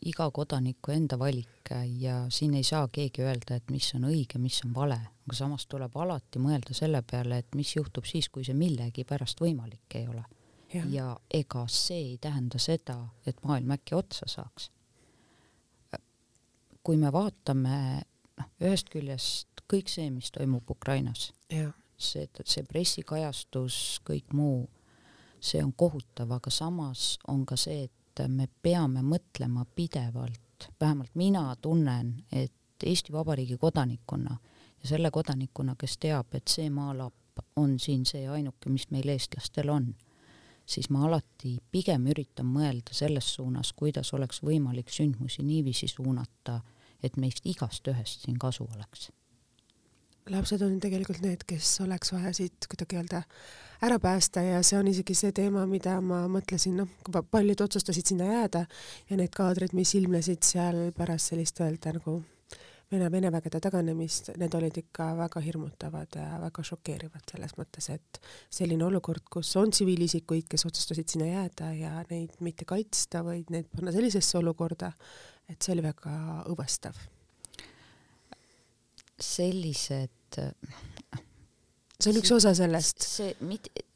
iga 0.06 0.28
kodaniku 0.32 0.92
enda 0.92 1.18
valik 1.20 1.72
ja 2.00 2.26
siin 2.30 2.54
ei 2.54 2.64
saa 2.64 2.88
keegi 2.94 3.24
öelda, 3.26 3.58
et 3.58 3.72
mis 3.74 3.90
on 3.96 4.08
õige, 4.10 4.40
mis 4.40 4.60
on 4.66 4.74
vale, 4.76 5.00
aga 5.26 5.36
samas 5.36 5.66
tuleb 5.68 5.96
alati 5.98 6.40
mõelda 6.40 6.76
selle 6.78 7.02
peale, 7.02 7.42
et 7.42 7.56
mis 7.56 7.76
juhtub 7.76 8.06
siis, 8.06 8.30
kui 8.30 8.46
see 8.46 8.56
millegipärast 8.58 9.42
võimalik 9.42 9.98
ei 10.00 10.08
ole. 10.08 10.24
Ja, 10.74 10.84
ja 10.92 11.08
ega 11.34 11.64
see 11.72 12.14
ei 12.14 12.18
tähenda 12.22 12.60
seda, 12.60 12.98
et 13.26 13.40
maailm 13.44 13.72
äkki 13.78 13.96
otsa 13.96 14.28
saaks. 14.28 14.72
kui 16.84 16.96
me 16.98 17.10
vaatame, 17.12 18.04
noh, 18.40 18.50
ühest 18.64 18.88
küljest 18.88 19.64
kõik 19.68 19.90
see, 19.92 20.08
mis 20.12 20.32
toimub 20.32 20.70
Ukrainas, 20.72 21.34
see, 21.52 22.28
see 22.46 22.64
pressikajastus, 22.64 24.00
kõik 24.08 24.32
muu, 24.32 24.70
see 25.44 25.60
on 25.64 25.74
kohutav, 25.74 26.32
aga 26.38 26.52
samas 26.54 27.18
on 27.28 27.44
ka 27.46 27.58
see, 27.60 27.88
et 27.90 27.97
me 28.28 28.48
peame 28.62 29.02
mõtlema 29.06 29.66
pidevalt, 29.76 30.70
vähemalt 30.82 31.16
mina 31.16 31.56
tunnen, 31.62 32.24
et 32.32 32.54
Eesti 32.84 33.14
Vabariigi 33.14 33.58
kodanikuna 33.58 34.38
ja 34.82 34.90
selle 34.90 35.12
kodanikuna, 35.12 35.76
kes 35.80 35.98
teab, 35.98 36.34
et 36.34 36.48
see 36.48 36.70
maalapp 36.70 37.42
on 37.56 37.80
siin 37.80 38.06
see 38.06 38.28
ainuke, 38.30 38.70
mis 38.70 38.90
meil 38.92 39.10
eestlastel 39.14 39.70
on 39.70 39.94
siis 40.68 40.90
ma 40.90 41.06
alati 41.08 41.58
pigem 41.72 42.10
üritan 42.12 42.48
mõelda 42.52 42.96
selles 42.96 43.30
suunas, 43.36 43.72
kuidas 43.74 44.12
oleks 44.14 44.42
võimalik 44.44 44.92
sündmusi 44.92 45.46
niiviisi 45.48 45.88
suunata, 45.88 46.60
et 47.04 47.18
meist 47.18 47.46
igast 47.46 47.88
ühest 47.88 48.26
siin 48.26 48.40
kasu 48.42 48.68
oleks. 48.76 49.12
Lapsed 50.30 50.62
on 50.66 50.78
tegelikult 50.84 51.22
need, 51.24 51.44
kes 51.48 51.80
oleks 51.86 52.14
vaja 52.14 52.34
siit 52.36 52.68
kuidagi 52.70 53.00
öelda 53.00 53.24
ära 53.86 54.00
päästa 54.02 54.42
ja 54.42 54.62
see 54.66 54.80
on 54.80 54.88
isegi 54.92 55.16
see 55.18 55.34
teema, 55.36 55.66
mida 55.70 55.98
ma 56.02 56.24
mõtlesin, 56.32 56.80
noh, 56.82 57.22
paljud 57.32 57.62
otsustasid 57.68 58.14
sinna 58.14 58.30
jääda 58.32 58.66
ja 59.10 59.20
need 59.20 59.34
kaadrid, 59.36 59.76
mis 59.78 59.94
ilmnesid 60.00 60.48
seal 60.48 60.90
pärast 60.98 61.34
sellist 61.34 61.62
öelda 61.64 61.96
nagu 62.00 62.20
Vene, 62.88 63.10
Vene 63.12 63.28
vägede 63.28 63.60
taganemist, 63.60 64.30
need 64.40 64.54
olid 64.56 64.78
ikka 64.80 65.10
väga 65.18 65.42
hirmutavad 65.44 66.16
ja 66.16 66.38
väga 66.40 66.64
šokeerivad 66.70 67.26
selles 67.34 67.58
mõttes, 67.60 67.90
et 67.92 68.20
selline 68.48 68.86
olukord, 68.88 69.26
kus 69.28 69.50
on 69.60 69.76
tsiviilisikuid, 69.76 70.48
kes 70.48 70.64
otsustasid 70.70 71.12
sinna 71.12 71.28
jääda 71.28 71.74
ja 71.76 71.92
neid 72.08 72.40
mitte 72.40 72.64
kaitsta, 72.70 73.26
vaid 73.28 73.52
neid 73.52 73.68
panna 73.76 73.92
sellisesse 73.92 74.40
olukorda, 74.40 74.94
et 75.52 75.60
see 75.60 75.76
oli 75.76 75.84
väga 75.84 76.16
õõvastav. 76.48 76.96
Sellised 79.22 80.14
see 81.98 82.12
on 82.12 82.20
üks 82.20 82.32
osa 82.36 82.54
sellest. 82.58 83.06
see, 83.06 83.34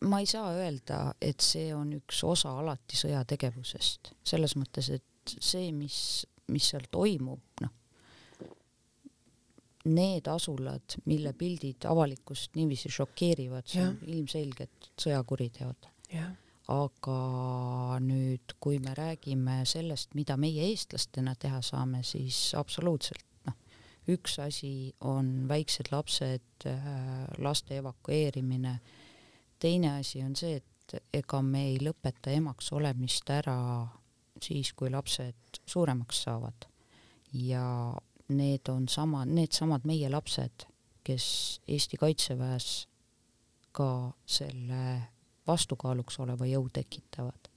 ma 0.09 0.21
ei 0.21 0.29
saa 0.29 0.53
öelda, 0.57 1.03
et 1.21 1.43
see 1.45 1.69
on 1.75 1.93
üks 1.99 2.23
osa 2.27 2.53
alati 2.61 2.97
sõjategevusest, 2.99 4.15
selles 4.33 4.57
mõttes, 4.59 4.89
et 4.97 5.35
see, 5.37 5.69
mis, 5.75 5.97
mis 6.51 6.71
seal 6.73 6.87
toimub, 6.91 7.61
noh, 7.61 7.77
need 9.91 10.27
asulad, 10.29 10.97
mille 11.09 11.33
pildid 11.33 11.87
avalikkust 11.89 12.53
niiviisi 12.57 12.91
šokeerivad, 12.93 13.65
see 13.69 13.85
on 13.85 13.97
ilmselgelt 14.13 14.91
sõjakuriteod. 15.01 15.89
aga 16.71 17.97
nüüd, 18.05 18.53
kui 18.61 18.77
me 18.79 18.93
räägime 18.95 19.63
sellest, 19.67 20.13
mida 20.15 20.37
meie 20.37 20.69
eestlastena 20.69 21.33
teha 21.35 21.63
saame, 21.65 22.03
siis 22.05 22.53
absoluutselt 22.55 23.25
üks 24.09 24.39
asi 24.39 24.93
on 25.01 25.47
väiksed 25.49 25.91
lapsed, 25.91 26.65
äh, 26.65 27.25
laste 27.37 27.77
evakueerimine, 27.77 28.79
teine 29.59 29.97
asi 29.99 30.23
on 30.23 30.35
see, 30.35 30.57
et 30.57 30.97
ega 31.13 31.41
me 31.41 31.67
ei 31.69 31.77
lõpeta 31.79 32.33
emaks 32.33 32.71
olemist 32.73 33.29
ära 33.29 33.87
siis, 34.41 34.73
kui 34.73 34.89
lapsed 34.91 35.61
suuremaks 35.65 36.23
saavad 36.25 36.67
ja 37.33 37.93
need 38.31 38.69
on 38.69 38.87
sama, 38.89 39.23
needsamad 39.25 39.85
meie 39.87 40.09
lapsed, 40.09 40.65
kes 41.03 41.25
Eesti 41.67 41.97
Kaitseväes 41.97 42.87
ka 43.71 44.11
selle 44.27 44.83
vastukaaluks 45.47 46.19
oleva 46.19 46.45
jõu 46.45 46.69
tekitavad. 46.73 47.49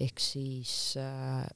ehk 0.00 0.20
siis 0.20 0.96
äh, 0.98 1.46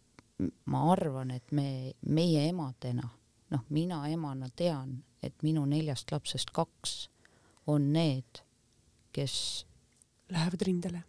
ma 0.66 0.82
arvan, 0.92 1.30
et 1.30 1.52
me, 1.52 1.92
meie 2.06 2.48
emadena, 2.48 3.08
noh, 3.52 3.64
mina 3.70 4.02
emana 4.10 4.48
tean, 4.56 4.98
et 5.22 5.34
minu 5.46 5.64
neljast 5.68 6.10
lapsest 6.12 6.52
kaks 6.54 6.96
on 7.70 7.90
need, 7.94 8.42
kes 9.14 9.66
lähevad 10.32 10.66
rindele? 10.66 11.02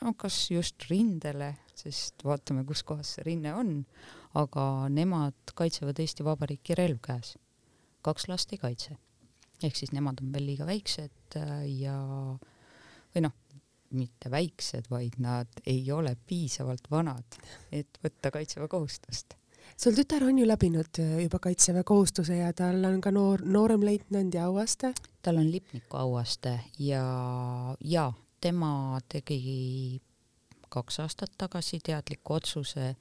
no 0.00 0.14
kas 0.18 0.36
just 0.50 0.86
rindele, 0.90 1.52
sest 1.76 2.24
vaatame, 2.24 2.64
kus 2.68 2.82
kohas 2.86 3.14
see 3.16 3.26
rinne 3.26 3.52
on, 3.56 3.74
aga 4.40 4.64
nemad 4.92 5.54
kaitsevad 5.56 6.00
Eesti 6.02 6.24
Vabariiki 6.26 6.76
relv 6.78 7.00
käes. 7.04 7.36
kaks 8.02 8.28
last 8.28 8.52
ei 8.52 8.58
kaitse. 8.58 8.96
ehk 9.62 9.76
siis 9.76 9.92
nemad 9.92 10.22
on 10.22 10.32
veel 10.32 10.46
liiga 10.48 10.66
väiksed 10.66 11.36
äh, 11.36 11.66
ja 11.82 11.98
või 13.14 13.24
noh, 13.26 13.36
mitte 13.90 14.30
väiksed, 14.30 14.86
vaid 14.90 15.18
nad 15.18 15.62
ei 15.66 15.82
ole 15.92 16.14
piisavalt 16.26 16.86
vanad, 16.90 17.38
et 17.72 17.98
võtta 18.02 18.30
kaitseväekohustust 18.30 19.39
sul 19.76 19.94
tütar 19.94 20.24
on 20.24 20.38
ju 20.38 20.46
läbinud 20.48 20.98
äh, 20.98 21.22
juba 21.22 21.38
kaitseväekohustuse 21.38 22.36
ja 22.36 22.52
tal 22.52 22.84
on 22.84 23.00
ka 23.00 23.10
noor, 23.10 23.42
nooremleitnandi 23.44 24.38
auaste? 24.38 24.92
tal 25.22 25.36
on 25.36 25.50
lipniku 25.52 25.96
auaste 25.96 26.60
ja, 26.78 27.04
ja 27.80 28.12
tema 28.40 29.00
tegi 29.08 30.00
kaks 30.68 31.00
aastat 31.00 31.32
tagasi 31.38 31.80
teadliku 31.84 32.34
otsuse 32.34 32.96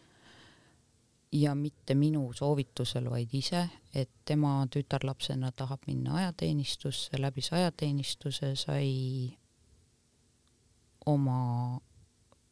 ja 1.32 1.56
mitte 1.56 1.96
minu 1.96 2.32
soovitusel, 2.34 3.10
vaid 3.10 3.34
ise, 3.34 3.68
et 3.94 4.10
tema 4.26 4.66
tütarlapsena 4.72 5.52
tahab 5.52 5.86
minna 5.88 6.16
ajateenistusse, 6.16 7.22
läbis 7.22 7.52
ajateenistuse, 7.54 8.56
sai 8.56 8.90
oma 11.06 11.80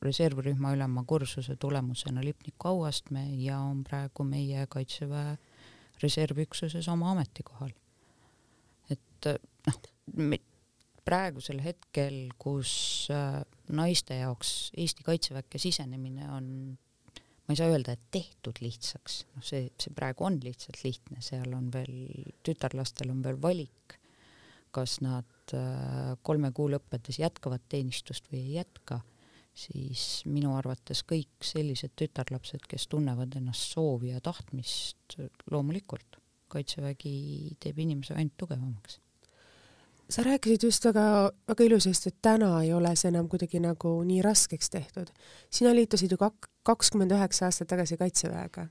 reservrühma 0.01 0.74
ülema 0.75 1.04
kursuse 1.08 1.56
tulemusena 1.56 2.24
Lipniku 2.24 2.68
auastme 2.68 3.24
ja 3.42 3.60
on 3.60 3.84
praegu 3.84 4.24
meie 4.24 4.68
Kaitseväe 4.70 5.38
reservüksuses 6.04 6.88
oma 6.94 7.12
ametikohal. 7.12 7.72
et 8.89 9.30
noh, 9.68 9.80
praegusel 11.08 11.62
hetkel, 11.63 12.27
kus 12.39 12.72
äh, 13.13 13.39
naiste 13.74 14.20
jaoks 14.20 14.72
Eesti 14.77 15.06
Kaitseväkke 15.08 15.60
sisenemine 15.62 16.30
on 16.32 16.50
ma 17.48 17.56
ei 17.56 17.60
saa 17.62 17.72
öelda, 17.72 17.96
et 17.96 18.10
tehtud 18.12 18.60
lihtsaks, 18.60 19.22
noh, 19.38 19.44
see, 19.46 19.70
see 19.80 19.94
praegu 19.96 20.25
on 20.27 20.36
lihtsalt 20.44 20.82
lihtne, 20.84 21.22
seal 21.24 21.54
on 21.56 21.70
veel, 21.72 21.94
tütarlastel 22.44 23.13
on 23.13 23.22
veel 23.24 23.39
valik, 23.39 23.96
kas 24.75 24.98
nad 25.01 25.56
äh, 25.56 26.18
kolme 26.27 26.51
kuu 26.56 26.68
lõppedes 26.74 27.22
jätkavad 27.22 27.63
teenistust 27.72 28.27
või 28.34 28.42
ei 28.44 28.58
jätka, 28.60 29.00
siis 29.58 30.04
minu 30.30 30.54
arvates 30.58 31.02
kõik 31.08 31.42
sellised 31.46 31.96
tütarlapsed, 31.98 32.68
kes 32.70 32.88
tunnevad 32.92 33.34
ennast 33.40 33.74
soovi 33.74 34.14
ja 34.14 34.22
tahtmist, 34.24 35.18
loomulikult, 35.52 36.22
Kaitsevägi 36.48 37.58
teeb 37.60 37.82
inimese 37.84 38.14
ainult 38.16 38.38
tugevamaks 38.40 39.02
sa 40.10 40.24
rääkisid 40.24 40.64
just 40.64 40.86
väga, 40.86 41.32
väga 41.48 41.64
ilusasti, 41.64 42.10
et 42.10 42.22
täna 42.22 42.52
ei 42.64 42.72
ole 42.74 42.94
see 42.96 43.10
enam 43.12 43.28
kuidagi 43.28 43.60
nagu 43.64 43.92
nii 44.08 44.22
raskeks 44.24 44.70
tehtud. 44.72 45.12
sina 45.52 45.74
liitusid 45.76 46.12
ju 46.12 46.18
kak-, 46.18 46.50
kakskümmend 46.64 47.12
üheksa 47.12 47.48
aastat 47.48 47.68
tagasi 47.68 47.98
Kaitseväega. 47.98 48.68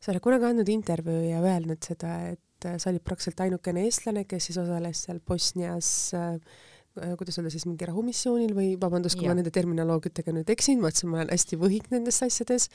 sa 0.00 0.12
oled 0.12 0.22
kunagi 0.22 0.48
andnud 0.50 0.68
intervjuu 0.68 1.22
ja 1.28 1.42
öelnud 1.42 1.82
seda, 1.86 2.16
et 2.34 2.68
sa 2.78 2.90
olid 2.90 3.04
praktiliselt 3.04 3.40
ainukene 3.40 3.86
eestlane, 3.86 4.24
kes 4.24 4.50
siis 4.50 4.58
osales 4.58 5.04
seal 5.06 5.20
Bosnias 5.20 6.14
äh, 6.14 6.34
kuidas 6.94 7.38
öelda 7.38 7.52
siis 7.52 7.66
mingi 7.68 7.86
rahumissioonil 7.86 8.52
või 8.56 8.70
vabandust, 8.80 9.16
kui 9.18 9.28
ja. 9.28 9.30
ma 9.30 9.38
nende 9.38 9.52
terminoloogiatega 9.54 10.34
nüüd 10.34 10.50
eksin, 10.50 10.80
ma 10.82 10.90
ütlesin, 10.90 11.10
ma 11.12 11.20
olen 11.20 11.30
hästi 11.30 11.58
võhik 11.60 11.86
nendes 11.92 12.18
asjades. 12.26 12.66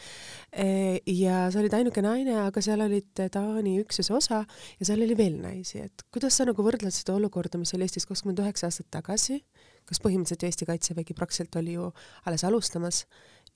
Äh, 0.56 1.02
ja 1.12 1.46
sa 1.52 1.60
olid 1.62 1.76
ainuke 1.76 2.04
naine, 2.06 2.38
aga 2.46 2.64
seal 2.64 2.84
olid 2.86 3.12
Taani 3.20 3.76
üksuse 3.84 4.16
osa 4.16 4.42
ja 4.80 4.88
seal 4.88 5.04
oli 5.04 5.18
veel 5.20 5.38
naisi, 5.44 5.84
et 5.84 6.06
kuidas 6.16 6.40
sa 6.40 6.48
nagu 6.48 6.66
võrdled 6.66 6.96
seda 6.96 7.18
olukorda, 7.18 7.60
mis 7.62 7.76
oli 7.76 7.88
Eestis 7.88 8.08
kakskümmend 8.08 8.40
üheksa 8.44 8.70
aastat 8.70 8.90
tagasi, 8.96 9.42
kas 9.86 10.02
põhimõtteliselt 10.04 10.48
Eesti 10.48 10.70
Kaitsevägi 10.72 11.18
praktiliselt 11.18 11.60
oli 11.60 11.76
ju 11.76 11.92
alles 12.26 12.48
alustamas 12.48 13.04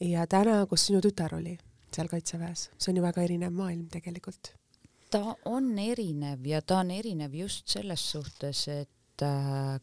ja 0.04 0.28
täna, 0.30 0.62
kus 0.70 0.90
sinu 0.90 1.02
tütar 1.04 1.40
oli 1.40 1.58
seal 1.96 2.12
Kaitseväes, 2.12 2.70
see 2.78 2.92
on 2.92 3.00
ju 3.00 3.06
väga 3.08 3.24
erinev 3.26 3.56
maailm 3.56 3.88
tegelikult 3.92 4.54
ta 5.10 5.36
on 5.50 5.74
erinev 5.82 6.46
ja 6.46 6.62
ta 6.62 6.84
on 6.84 6.92
erinev 6.94 7.34
just 7.34 7.68
selles 7.74 8.04
suhtes, 8.12 8.68
et 8.68 8.90
äh, 8.90 8.99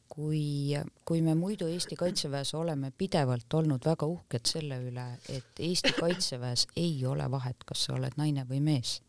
kui, 0.09 0.77
kui 1.05 1.23
me 1.23 1.35
muidu 1.35 1.69
Eesti 1.71 1.97
Kaitseväes 1.97 2.55
oleme 2.55 2.93
pidevalt 2.99 3.55
olnud 3.55 3.85
väga 3.85 4.07
uhked 4.09 4.49
selle 4.49 4.79
üle, 4.85 5.07
et 5.33 5.61
Eesti 5.61 5.93
Kaitseväes 5.97 6.67
ei 6.77 6.99
ole 7.07 7.27
vahet, 7.31 7.67
kas 7.67 7.87
sa 7.87 7.97
oled 7.97 8.17
naine 8.21 8.47
või 8.49 8.63
mees. 8.65 9.01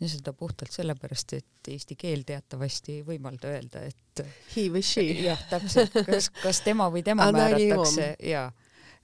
ja 0.00 0.08
seda 0.10 0.32
puhtalt 0.34 0.72
sellepärast, 0.74 1.32
et 1.38 1.68
eesti 1.70 1.94
keel 1.94 2.24
teatavasti 2.26 2.96
ei 2.98 3.02
võimalda 3.06 3.52
öelda, 3.52 3.84
et 3.86 4.22
he 4.56 4.66
või 4.72 4.82
she. 4.82 5.04
jah, 5.22 5.38
täpselt, 5.50 5.94
kas, 6.06 6.28
kas 6.42 6.60
tema 6.64 6.88
või 6.90 7.04
tema 7.06 7.30
määratakse 7.36 8.16
ja 8.26 8.48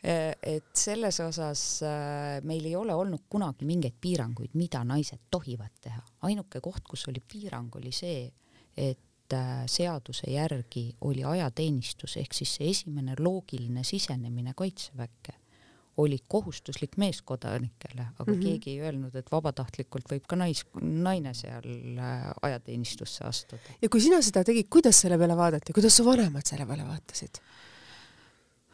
et 0.02 0.68
selles 0.78 1.16
osas 1.20 1.62
äh, 1.82 2.38
meil 2.46 2.66
ei 2.66 2.76
ole 2.78 2.94
olnud 2.94 3.24
kunagi 3.30 3.66
mingeid 3.66 3.96
piiranguid, 4.00 4.52
mida 4.54 4.84
naised 4.86 5.24
tohivad 5.30 5.74
teha. 5.82 6.02
ainuke 6.22 6.60
koht, 6.62 6.84
kus 6.86 7.08
oli 7.10 7.22
piirang, 7.22 7.74
oli 7.78 7.90
see, 7.94 8.28
et 8.76 8.98
Äh, 8.98 9.07
seaduse 9.66 10.30
järgi 10.30 10.96
oli 11.00 11.24
ajateenistus 11.24 12.16
ehk 12.16 12.32
siis 12.32 12.54
see 12.58 12.70
esimene 12.70 13.14
loogiline 13.18 13.84
sisenemine 13.84 14.54
kaitseväkke 14.56 15.36
oli 15.98 16.18
kohustuslik 16.28 16.96
meeskodanikele, 16.96 18.06
aga 18.18 18.32
mm 18.32 18.38
-hmm. 18.38 18.42
keegi 18.42 18.70
ei 18.70 18.80
öelnud, 18.80 19.14
et 19.18 19.32
vabatahtlikult 19.32 20.06
võib 20.12 20.26
ka 20.30 20.36
nais, 20.36 20.62
naine 20.80 21.34
seal 21.34 21.98
äh, 21.98 22.28
ajateenistusse 22.42 23.24
astuda. 23.24 23.74
ja 23.82 23.88
kui 23.88 24.00
sina 24.00 24.22
seda 24.22 24.44
tegid, 24.44 24.68
kuidas 24.70 25.00
selle 25.00 25.18
peale 25.18 25.36
vaadati, 25.36 25.72
kuidas 25.72 25.96
su 25.96 26.04
vanemad 26.06 26.46
selle 26.46 26.66
peale 26.66 26.86
vaatasid? 26.86 27.42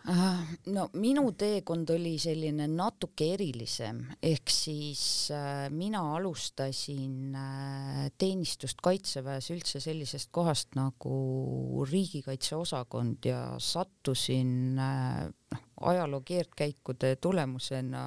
No 0.05 0.89
minu 1.01 1.25
teekond 1.39 1.89
oli 1.95 2.15
selline 2.21 2.67
natuke 2.69 3.31
erilisem, 3.35 4.03
ehk 4.23 4.53
siis 4.53 5.05
äh, 5.33 5.71
mina 5.73 6.03
alustasin 6.17 7.37
äh, 7.41 8.03
teenistust 8.19 8.83
Kaitseväes 8.85 9.49
üldse 9.55 9.81
sellisest 9.81 10.29
kohast 10.35 10.77
nagu 10.77 11.87
riigikaitseosakond 11.89 13.31
ja 13.31 13.41
sattusin 13.59 14.77
äh, 14.77 15.25
noh, 15.55 15.65
ajaloo 15.93 16.21
keerdkäikude 16.27 17.17
tulemusena 17.17 18.05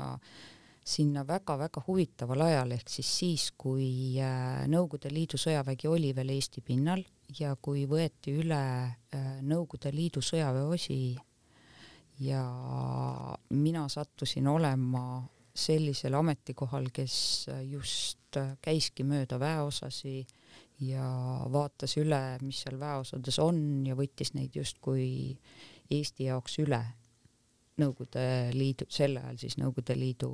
sinna 0.87 1.25
väga-väga 1.27 1.81
huvitaval 1.87 2.45
ajal, 2.45 2.71
ehk 2.77 2.89
siis 2.93 3.09
siis, 3.19 3.49
kui 3.57 4.21
äh, 4.21 4.67
Nõukogude 4.69 5.09
Liidu 5.11 5.39
sõjavägi 5.41 5.89
oli 5.89 6.13
veel 6.15 6.35
Eesti 6.37 6.61
pinnal 6.61 7.01
ja 7.39 7.55
kui 7.59 7.87
võeti 7.89 8.37
üle 8.37 8.61
äh, 8.85 9.31
Nõukogude 9.41 9.91
Liidu 9.97 10.21
sõjaväeosi 10.23 10.99
ja 12.19 12.43
mina 13.49 13.87
sattusin 13.89 14.47
olema 14.47 15.23
sellisel 15.57 16.13
ametikohal, 16.13 16.89
kes 16.93 17.47
just 17.65 18.37
käiski 18.61 19.03
mööda 19.07 19.39
väeosasi 19.39 20.19
ja 20.85 21.07
vaatas 21.51 21.97
üle, 21.97 22.21
mis 22.41 22.61
seal 22.63 22.77
väeosades 22.79 23.39
on 23.41 23.59
ja 23.87 23.97
võttis 23.97 24.33
neid 24.37 24.55
justkui 24.55 25.09
Eesti 25.89 26.27
jaoks 26.27 26.59
üle 26.61 26.81
Nõukogude 27.77 28.49
Liidu, 28.57 28.87
sel 28.89 29.19
ajal 29.19 29.37
siis 29.37 29.57
Nõukogude 29.61 29.93
Liidu 29.97 30.31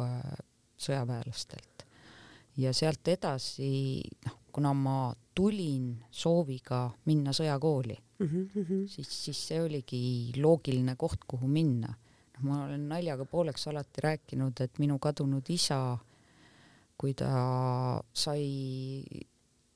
äh, 0.00 0.38
sõjaväelastelt. 0.80 1.84
ja 2.56 2.72
sealt 2.72 3.08
edasi, 3.08 4.00
noh, 4.24 4.38
kuna 4.52 4.72
ma 4.74 4.98
tulin 5.38 5.92
sooviga 6.10 6.88
minna 7.06 7.32
sõjakooli 7.36 7.94
mm, 8.18 8.26
-hmm. 8.26 8.84
siis, 8.90 9.10
siis 9.24 9.40
see 9.50 9.60
oligi 9.62 10.02
loogiline 10.36 10.96
koht, 10.98 11.24
kuhu 11.26 11.48
minna. 11.48 11.94
noh, 12.34 12.42
ma 12.42 12.64
olen 12.64 12.88
naljaga 12.88 13.24
pooleks 13.24 13.68
alati 13.70 14.02
rääkinud, 14.02 14.60
et 14.60 14.78
minu 14.78 14.98
kadunud 14.98 15.50
isa, 15.50 15.98
kui 16.98 17.14
ta 17.14 18.02
sai 18.12 18.44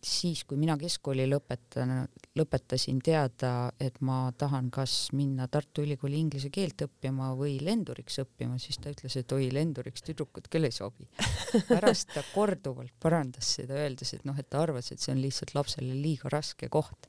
siis, 0.03 0.43
kui 0.49 0.59
mina 0.59 0.75
keskkooli 0.79 1.29
lõpetan, 1.31 1.93
lõpetasin 2.39 2.99
teada, 3.05 3.71
et 3.81 4.01
ma 4.05 4.33
tahan 4.39 4.69
kas 4.75 5.13
minna 5.15 5.47
Tartu 5.53 5.85
Ülikooli 5.87 6.19
inglise 6.19 6.51
keelt 6.53 6.83
õppima 6.87 7.31
või 7.39 7.57
lenduriks 7.63 8.19
õppima, 8.25 8.59
siis 8.63 8.81
ta 8.83 8.91
ütles, 8.93 9.17
et 9.21 9.35
oi, 9.37 9.47
lenduriks 9.55 10.03
tüdrukud 10.07 10.49
küll 10.53 10.67
ei 10.67 10.75
sobi. 10.75 11.07
pärast 11.69 12.11
ta 12.15 12.25
korduvalt 12.33 12.95
parandas 13.03 13.55
seda, 13.59 13.79
öeldes, 13.79 14.15
et 14.17 14.27
noh, 14.29 14.39
et 14.39 14.51
ta 14.51 14.65
arvas, 14.65 14.91
et 14.91 15.03
see 15.03 15.15
on 15.15 15.23
lihtsalt 15.23 15.55
lapsele 15.55 15.95
liiga 15.95 16.33
raske 16.33 16.71
koht. 16.73 17.09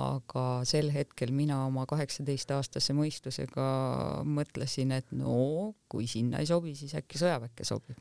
aga 0.00 0.62
sel 0.64 0.86
hetkel 0.88 1.34
mina 1.36 1.66
oma 1.66 1.82
kaheksateistaastase 1.84 2.94
mõistusega 2.96 3.66
mõtlesin, 4.24 4.94
et 4.96 5.10
no 5.12 5.74
kui 5.92 6.06
sinna 6.08 6.40
ei 6.40 6.48
sobi, 6.48 6.72
siis 6.72 6.94
äkki 6.96 7.20
sõjaväkke 7.20 7.66
sobib. 7.68 8.00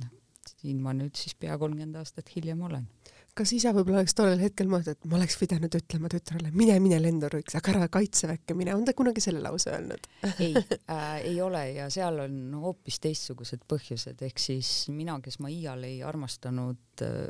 noh, 0.00 0.14
siin 0.56 0.80
ma 0.80 0.96
nüüd 0.96 1.12
siis 1.12 1.36
pea 1.36 1.58
kolmkümmend 1.60 2.00
aastat 2.00 2.32
hiljem 2.32 2.64
olen 2.64 2.88
kas 3.38 3.52
isa 3.56 3.72
võib-olla 3.74 4.02
oleks 4.02 4.14
tollel 4.16 4.42
hetkel 4.42 4.68
mõelnud, 4.70 4.90
et 4.94 5.08
ma 5.10 5.18
oleks 5.18 5.36
pidanud 5.40 5.74
ütlema 5.78 6.10
tütrele, 6.12 6.52
mine, 6.54 6.76
mine 6.82 7.00
lenduriks, 7.02 7.56
aga 7.58 7.72
ära 7.74 7.88
kaitseväkke 7.92 8.56
mine, 8.58 8.74
on 8.76 8.84
ta 8.86 8.94
kunagi 8.96 9.22
selle 9.24 9.42
lause 9.44 9.72
öelnud? 9.74 10.06
Ei 10.38 10.52
äh,, 10.58 11.16
ei 11.32 11.40
ole 11.42 11.64
ja 11.74 11.88
seal 11.92 12.22
on 12.26 12.38
hoopis 12.62 13.00
teistsugused 13.02 13.66
põhjused, 13.70 14.22
ehk 14.28 14.42
siis 14.42 14.70
mina, 14.94 15.18
kes 15.24 15.40
ma 15.42 15.50
iial 15.52 15.82
ei 15.88 15.98
armastanud 16.06 17.04
äh,, 17.06 17.26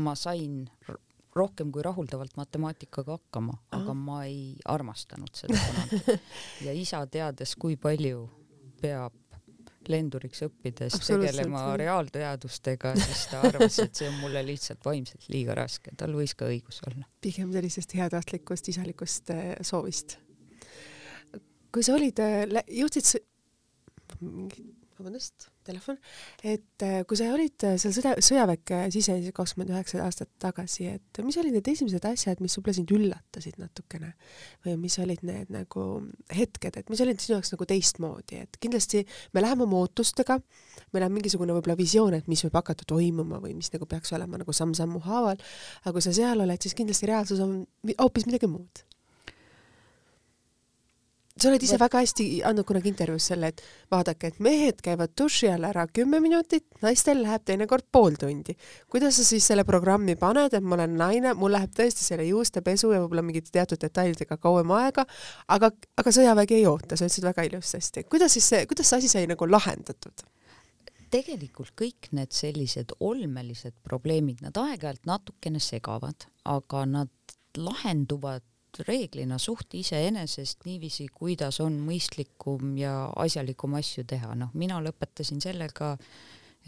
ma 0.00 0.16
sain 0.18 0.64
rohkem 1.36 1.70
kui 1.70 1.82
rahuldavalt 1.86 2.34
matemaatikaga 2.38 3.18
hakkama, 3.18 3.54
aga 3.76 3.94
ma 3.94 4.24
ei 4.26 4.56
armastanud 4.68 5.30
seda 5.38 5.58
kunagi. 5.62 6.18
ja 6.66 6.74
isa 6.74 7.04
teades, 7.06 7.54
kui 7.60 7.78
palju 7.80 8.26
peab 8.82 9.19
lenduriks 9.90 10.44
õppides 10.46 10.96
tegelema 11.04 11.64
reaalteadustega, 11.80 12.94
siis 13.00 13.26
ta 13.32 13.42
arvas, 13.50 13.78
et 13.84 14.00
see 14.00 14.08
on 14.10 14.18
mulle 14.22 14.42
lihtsalt 14.46 14.84
vaimselt 14.86 15.28
liiga 15.32 15.56
raske, 15.58 15.94
tal 16.00 16.14
võis 16.16 16.34
ka 16.38 16.48
õigus 16.50 16.80
olla. 16.88 17.06
pigem 17.20 17.52
sellisest 17.54 17.94
heatahtlikust 17.98 18.72
isalikust 18.72 19.32
äh, 19.34 19.52
soovist. 19.66 20.18
kui 21.72 21.86
sa 21.86 21.96
olid, 21.98 22.22
äh, 22.22 22.62
jõudsid 22.80 23.16
vabandust, 24.20 25.50
telefon, 25.70 25.98
et 26.42 26.84
äh, 26.84 27.00
kui 27.08 27.18
sa 27.18 27.30
olid 27.32 27.66
äh, 27.66 27.76
seal 27.80 27.94
sõda, 27.96 28.14
sõjaväkke 28.24 28.82
sisenesid 28.92 29.34
kakskümmend 29.36 29.72
üheksa 29.74 30.02
aastat 30.04 30.30
tagasi, 30.42 30.88
et 30.98 31.22
mis 31.24 31.38
olid 31.40 31.56
need 31.56 31.70
esimesed 31.72 32.04
asjad, 32.10 32.42
mis 32.44 32.56
võib-olla 32.58 32.76
sind 32.80 32.92
üllatasid 32.96 33.60
natukene? 33.62 34.12
Või 34.66 34.76
mis 34.82 34.98
olid 35.02 35.24
need 35.26 35.54
nagu 35.54 35.86
hetked, 36.34 36.80
et 36.80 36.92
mis 36.92 37.02
olid 37.04 37.22
sinu 37.22 37.38
jaoks 37.38 37.54
nagu 37.54 37.68
teistmoodi, 37.70 38.42
et 38.44 38.60
kindlasti 38.60 39.04
me 39.36 39.44
läheme 39.44 39.66
oma 39.66 39.80
ootustega, 39.84 40.40
meil 40.94 41.06
on 41.06 41.16
mingisugune 41.16 41.56
võib-olla 41.56 41.78
visioon, 41.78 42.18
et 42.18 42.28
mis 42.30 42.44
võib 42.46 42.60
hakata 42.60 42.86
toimuma 42.88 43.40
või 43.42 43.56
mis 43.58 43.72
nagu 43.74 43.88
peaks 43.90 44.12
olema 44.16 44.40
nagu 44.40 44.54
samm-sammu 44.56 45.02
haaval, 45.06 45.40
aga 45.84 45.96
kui 45.96 46.04
sa 46.04 46.14
seal 46.16 46.44
oled, 46.44 46.60
siis 46.60 46.76
kindlasti 46.78 47.10
reaalsus 47.10 47.42
on 47.44 47.62
hoopis 47.96 48.28
midagi 48.28 48.50
muud 48.50 48.84
sa 51.40 51.48
oled 51.48 51.62
ise 51.64 51.78
väga 51.80 52.02
hästi 52.02 52.24
andnud 52.48 52.66
kunagi 52.68 52.90
intervjuus 52.92 53.30
selle, 53.32 53.50
et 53.52 53.62
vaadake, 53.92 54.30
et 54.32 54.40
mehed 54.44 54.80
käivad 54.84 55.14
duši 55.18 55.50
all 55.52 55.64
ära 55.68 55.86
kümme 55.88 56.20
minutit, 56.22 56.66
naistel 56.84 57.22
läheb 57.24 57.44
teinekord 57.48 57.86
pool 57.92 58.18
tundi. 58.20 58.56
kuidas 58.90 59.16
sa 59.16 59.24
siis 59.24 59.46
selle 59.50 59.64
programmi 59.64 60.16
paned, 60.20 60.54
et 60.54 60.64
ma 60.64 60.76
olen 60.78 60.96
naine, 61.00 61.34
mul 61.34 61.54
läheb 61.56 61.72
tõesti 61.76 62.04
selle 62.04 62.26
juustepesu 62.28 62.92
ja 62.92 63.00
võib-olla 63.04 63.24
mingite 63.26 63.52
teatud 63.54 63.80
detailidega 63.80 64.36
kauem 64.36 64.74
aega, 64.76 65.06
aga, 65.48 65.72
aga 65.96 66.14
sõjavägi 66.14 66.60
ei 66.60 66.66
oota, 66.68 66.96
sa 66.96 67.08
ütlesid 67.08 67.30
väga 67.30 67.48
ilusasti. 67.48 68.04
kuidas 68.04 68.36
siis 68.36 68.52
see, 68.52 68.66
kuidas 68.70 68.90
see 68.90 69.02
asi 69.02 69.14
sai 69.14 69.26
nagu 69.30 69.48
lahendatud? 69.50 70.26
tegelikult 71.10 71.72
kõik 71.78 72.12
need 72.14 72.30
sellised 72.34 72.94
olmelised 73.02 73.74
probleemid, 73.86 74.44
nad 74.44 74.56
aeg-ajalt 74.60 75.08
natukene 75.10 75.58
segavad, 75.62 76.28
aga 76.46 76.84
nad 76.86 77.10
lahenduvad 77.58 78.44
reeglina 78.86 79.38
suht 79.38 79.74
iseenesest 79.74 80.64
niiviisi, 80.66 81.08
kuidas 81.14 81.60
on 81.64 81.78
mõistlikum 81.84 82.76
ja 82.80 82.94
asjalikum 83.20 83.74
asju 83.78 84.04
teha, 84.08 84.34
noh, 84.38 84.52
mina 84.54 84.80
lõpetasin 84.84 85.42
sellega, 85.42 85.94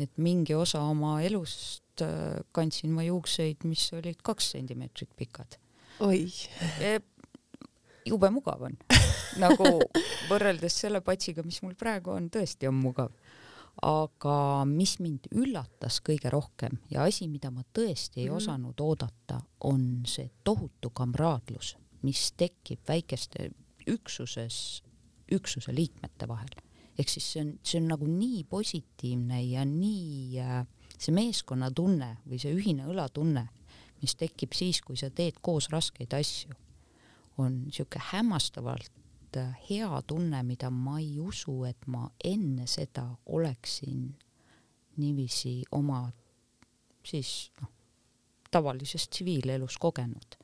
et 0.00 0.12
mingi 0.22 0.56
osa 0.56 0.82
oma 0.88 1.18
elust 1.24 2.02
äh, 2.04 2.40
kandsin 2.52 2.94
ma 2.94 3.04
juukseid, 3.06 3.66
mis 3.68 3.86
olid 3.96 4.22
kaks 4.24 4.52
sentimeetrit 4.56 5.12
pikad. 5.16 5.58
oi 6.00 6.24
e,. 6.80 6.98
jube 8.08 8.30
mugav 8.34 8.64
on 8.66 8.78
nagu 9.44 9.68
võrreldes 10.30 10.80
selle 10.84 11.02
patsiga, 11.04 11.44
mis 11.46 11.60
mul 11.62 11.76
praegu 11.78 12.16
on, 12.16 12.30
tõesti 12.32 12.68
on 12.70 12.80
mugav. 12.80 13.12
aga 13.88 14.64
mis 14.68 14.98
mind 15.00 15.28
üllatas 15.32 16.00
kõige 16.04 16.32
rohkem 16.32 16.80
ja 16.90 17.04
asi, 17.04 17.28
mida 17.28 17.50
ma 17.50 17.62
tõesti 17.72 18.24
ei 18.24 18.30
mm. 18.30 18.40
osanud 18.40 18.80
oodata, 18.80 19.38
on 19.68 20.02
see 20.08 20.28
tohutu 20.44 20.90
kamraadlus 20.90 21.76
mis 22.02 22.32
tekib 22.36 22.82
väikeste 22.88 23.50
üksuses, 23.90 24.82
üksuse 25.32 25.74
liikmete 25.74 26.28
vahel. 26.28 26.50
ehk 26.98 27.08
siis 27.08 27.24
see 27.32 27.40
on, 27.40 27.52
see 27.64 27.80
on 27.80 27.86
nagu 27.88 28.06
nii 28.06 28.42
positiivne 28.44 29.38
ja 29.42 29.64
nii 29.64 30.40
äh, 30.44 30.66
see 30.98 31.14
meeskonnatunne 31.16 32.18
või 32.28 32.40
see 32.42 32.52
ühine 32.52 32.84
õlatunne, 32.90 33.46
mis 34.02 34.14
tekib 34.18 34.52
siis, 34.54 34.82
kui 34.84 34.98
sa 35.00 35.08
teed 35.10 35.40
koos 35.40 35.70
raskeid 35.72 36.12
asju, 36.14 36.52
on 37.40 37.62
niisugune 37.64 38.10
hämmastavalt 38.10 39.38
äh, 39.40 39.54
hea 39.70 40.02
tunne, 40.06 40.42
mida 40.44 40.70
ma 40.70 40.98
ei 41.00 41.16
usu, 41.20 41.62
et 41.64 41.86
ma 41.86 42.10
enne 42.24 42.68
seda 42.68 43.06
oleksin 43.26 44.10
niiviisi 45.00 45.62
oma 45.72 46.04
siis 47.02 47.50
noh, 47.60 47.70
tavalises 48.52 49.08
tsiviilelus 49.08 49.78
kogenud 49.80 50.41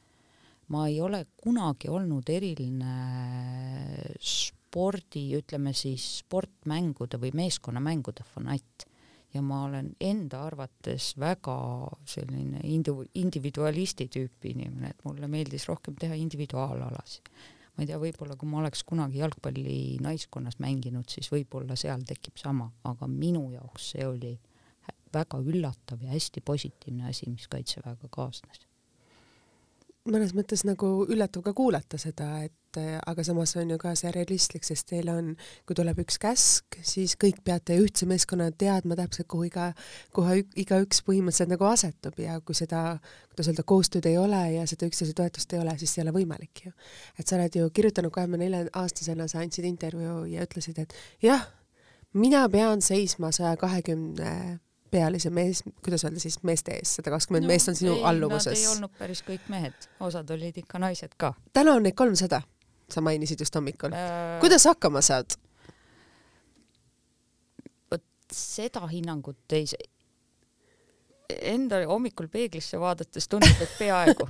ma 0.68 0.86
ei 0.88 1.00
ole 1.00 1.24
kunagi 1.36 1.88
olnud 1.88 2.28
eriline 2.28 2.92
spordi, 4.20 5.24
ütleme 5.38 5.72
siis 5.76 6.04
sportmängude 6.20 7.20
või 7.20 7.32
meeskonnamängude 7.40 8.26
fanatt 8.28 8.84
ja 9.34 9.42
ma 9.44 9.62
olen 9.66 9.92
enda 10.00 10.42
arvates 10.46 11.12
väga 11.20 11.56
selline 12.08 12.62
indiv-, 12.64 13.06
individualisti 13.20 14.08
tüüpi 14.12 14.54
inimene, 14.54 14.92
et 14.92 15.04
mulle 15.04 15.28
meeldis 15.30 15.68
rohkem 15.68 15.96
teha 16.00 16.16
individuaalalasid. 16.20 17.32
ma 17.76 17.84
ei 17.84 17.90
tea, 17.90 17.98
võib-olla 18.02 18.34
kui 18.36 18.48
ma 18.50 18.58
oleks 18.62 18.82
kunagi 18.84 19.20
jalgpalli 19.20 19.98
naiskonnas 20.02 20.58
mänginud, 20.58 21.08
siis 21.08 21.30
võib-olla 21.30 21.76
seal 21.78 22.02
tekib 22.08 22.40
sama, 22.40 22.70
aga 22.90 23.06
minu 23.06 23.52
jaoks 23.54 23.92
see 23.94 24.06
oli 24.06 24.32
väga 25.14 25.38
üllatav 25.40 26.02
ja 26.02 26.10
hästi 26.12 26.42
positiivne 26.44 27.06
asi, 27.08 27.30
mis 27.30 27.46
Kaitseväega 27.48 28.10
kaasnes 28.12 28.66
mõnes 30.12 30.34
mõttes 30.36 30.64
nagu 30.66 30.88
üllatav 31.08 31.44
ka 31.46 31.52
kuulata 31.56 31.98
seda, 32.00 32.38
et 32.46 32.78
aga 32.78 33.24
samas 33.24 33.54
on 33.56 33.70
ju 33.72 33.78
ka 33.80 33.94
see 33.98 34.10
realistlik, 34.14 34.64
sest 34.66 34.88
teil 34.90 35.08
on, 35.12 35.30
kui 35.66 35.76
tuleb 35.78 35.98
üks 36.02 36.18
käsk, 36.20 36.78
siis 36.86 37.16
kõik 37.20 37.40
peate 37.44 37.78
ühtse 37.80 38.06
meeskonnana 38.08 38.54
teadma 38.54 38.96
täpselt, 38.98 39.28
kuhu 39.30 39.48
iga, 39.48 39.70
kuhu 40.14 40.40
igaüks 40.60 41.02
põhimõtteliselt 41.06 41.54
nagu 41.54 41.68
asetub 41.68 42.20
ja 42.22 42.38
kui 42.44 42.58
seda, 42.58 42.82
kuidas 43.32 43.50
öelda, 43.52 43.64
koostööd 43.72 44.08
ei 44.10 44.18
ole 44.20 44.42
ja 44.58 44.66
seda 44.70 44.88
üksteise 44.90 45.16
toetust 45.16 45.52
ei 45.54 45.62
ole, 45.62 45.74
siis 45.80 45.96
ei 45.96 46.04
ole 46.04 46.14
võimalik 46.20 46.64
ju. 46.66 46.74
et 47.18 47.26
sa 47.26 47.38
oled 47.38 47.56
ju 47.56 47.70
kirjutanud 47.74 48.14
kahekümne 48.14 48.44
nelja 48.44 48.64
aastasena, 48.82 49.28
sa 49.28 49.42
andsid 49.42 49.66
intervjuu 49.68 50.24
ja 50.34 50.46
ütlesid, 50.46 50.78
et 50.84 50.94
jah, 51.24 51.48
mina 52.12 52.46
pean 52.52 52.84
seisma 52.84 53.32
saja 53.32 53.56
kahekümne 53.56 54.60
pealise 54.90 55.30
mees, 55.34 55.62
kuidas 55.84 56.04
öelda 56.06 56.22
siis 56.22 56.38
meeste 56.46 56.76
ees, 56.78 56.94
sada 56.98 57.12
kakskümmend 57.14 57.46
no, 57.46 57.52
meest 57.52 57.72
on 57.72 57.78
sinu 57.78 57.96
ei, 57.96 58.04
alluvuses. 58.10 58.52
Nad 58.52 58.62
ei 58.62 58.70
olnud 58.74 58.94
päris 58.98 59.22
kõik 59.26 59.50
mehed, 59.52 59.88
osad 60.04 60.30
olid 60.34 60.62
ikka 60.62 60.80
naised 60.82 61.16
ka. 61.20 61.34
täna 61.56 61.76
on 61.78 61.86
neid 61.86 61.96
kolmsada, 61.98 62.40
sa 62.90 63.04
mainisid 63.04 63.44
just 63.44 63.54
hommikul 63.58 63.94
äh.... 63.96 64.38
kuidas 64.42 64.66
hakkama 64.70 65.02
saad? 65.04 65.38
vot 67.92 68.04
seda 68.32 68.86
hinnangut 68.90 69.56
ei, 69.58 69.66
enda 71.28 71.80
hommikul 71.86 72.28
peeglisse 72.32 72.80
vaadates 72.80 73.28
tundub, 73.28 73.60
et 73.62 73.74
peaaegu 73.78 74.28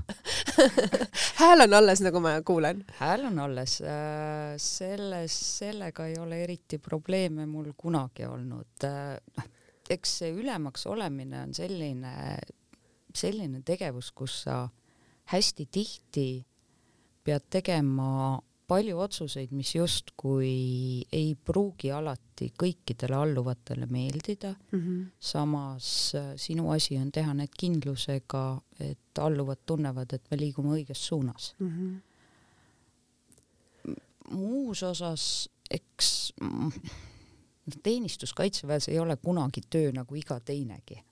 hääl 1.40 1.64
on 1.66 1.74
alles, 1.78 2.02
nagu 2.02 2.20
ma 2.20 2.38
kuulen. 2.42 2.84
hääl 2.98 3.28
on 3.30 3.38
alles. 3.38 3.78
Äh, 3.82 4.56
selles, 4.56 5.38
sellega 5.58 6.06
ei 6.06 6.18
ole 6.18 6.42
eriti 6.44 6.78
probleeme 6.78 7.46
mul 7.46 7.72
kunagi 7.76 8.26
olnud 8.26 8.88
noh, 8.88 9.48
eks 9.90 10.18
see 10.20 10.35
ülemaks 10.37 10.87
olemine 10.87 11.42
on 11.42 11.55
selline, 11.55 12.12
selline 13.14 13.62
tegevus, 13.66 14.12
kus 14.12 14.42
sa 14.44 14.68
hästi 15.33 15.68
tihti 15.72 16.29
pead 17.24 17.48
tegema 17.53 18.38
palju 18.68 18.98
otsuseid, 19.01 19.53
mis 19.57 19.70
justkui 19.74 21.05
ei 21.12 21.31
pruugi 21.44 21.90
alati 21.94 22.51
kõikidele 22.61 23.16
alluvatele 23.16 23.87
meeldida 23.88 24.53
mm. 24.53 24.81
-hmm. 24.81 25.07
samas 25.20 26.14
äh, 26.14 26.33
sinu 26.37 26.70
asi 26.72 26.98
on 27.01 27.12
teha 27.12 27.35
need 27.35 27.55
kindlusega, 27.59 28.61
et 28.81 29.18
alluvad 29.18 29.59
tunnevad, 29.66 30.12
et 30.12 30.31
me 30.31 30.37
liigume 30.40 30.74
õiges 30.77 31.07
suunas 31.11 31.55
mm. 31.59 31.68
-hmm. 31.68 31.92
muus 34.37 34.83
osas, 34.83 35.48
eks 35.70 36.33
noh, 37.68 37.83
teenistus 37.83 38.35
Kaitseväes 38.35 38.88
ei 38.88 38.98
ole 38.98 39.16
kunagi 39.16 39.62
töö 39.70 39.92
nagu 39.92 40.14
iga 40.14 40.40
teinegi. 40.40 41.02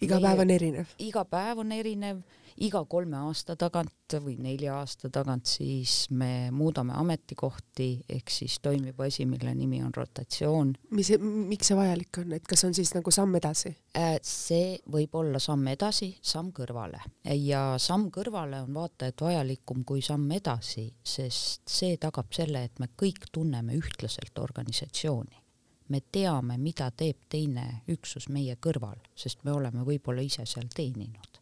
iga 0.00 0.16
päev 0.20 0.40
on 0.40 0.50
erinev? 0.50 0.92
iga 0.98 1.24
päev 1.28 1.58
on 1.60 1.72
erinev, 1.76 2.20
iga 2.64 2.80
kolme 2.88 3.18
aasta 3.20 3.54
tagant 3.56 4.14
või 4.24 4.38
nelja 4.40 4.78
aasta 4.80 5.10
tagant 5.12 5.46
siis 5.46 6.06
me 6.10 6.48
muudame 6.52 6.94
ametikohti, 6.96 7.88
ehk 8.08 8.32
siis 8.32 8.56
toimub 8.64 9.00
asi, 9.04 9.26
mille 9.28 9.52
nimi 9.54 9.82
on 9.84 9.92
rotatsioon. 9.94 10.72
mis, 10.96 11.12
miks 11.20 11.68
see 11.68 11.76
vajalik 11.76 12.22
on, 12.22 12.32
et 12.38 12.48
kas 12.48 12.64
on 12.64 12.74
siis 12.74 12.94
nagu 12.96 13.12
samm 13.12 13.36
edasi? 13.36 13.74
Äh, 13.98 14.16
see 14.24 14.78
võib 14.90 15.14
olla 15.20 15.38
samm 15.38 15.68
edasi, 15.74 16.14
samm 16.22 16.48
kõrvale 16.56 17.02
ja 17.36 17.76
samm 17.78 18.08
kõrvale 18.14 18.64
on 18.64 18.72
vaata 18.74 19.10
et 19.12 19.20
vajalikum 19.20 19.84
kui 19.84 20.00
samm 20.02 20.32
edasi, 20.32 20.88
sest 21.04 21.68
see 21.68 22.00
tagab 22.00 22.32
selle, 22.32 22.64
et 22.64 22.80
me 22.80 22.88
kõik 22.96 23.28
tunneme 23.32 23.76
ühtlaselt 23.76 24.40
organisatsiooni 24.40 25.49
me 25.90 26.00
teame, 26.12 26.56
mida 26.58 26.90
teeb 26.94 27.26
teine 27.30 27.82
üksus 27.90 28.28
meie 28.30 28.56
kõrval, 28.62 28.98
sest 29.18 29.44
me 29.44 29.54
oleme 29.54 29.84
võib-olla 29.86 30.22
ise 30.24 30.46
seal 30.46 30.70
teeninud. 30.74 31.38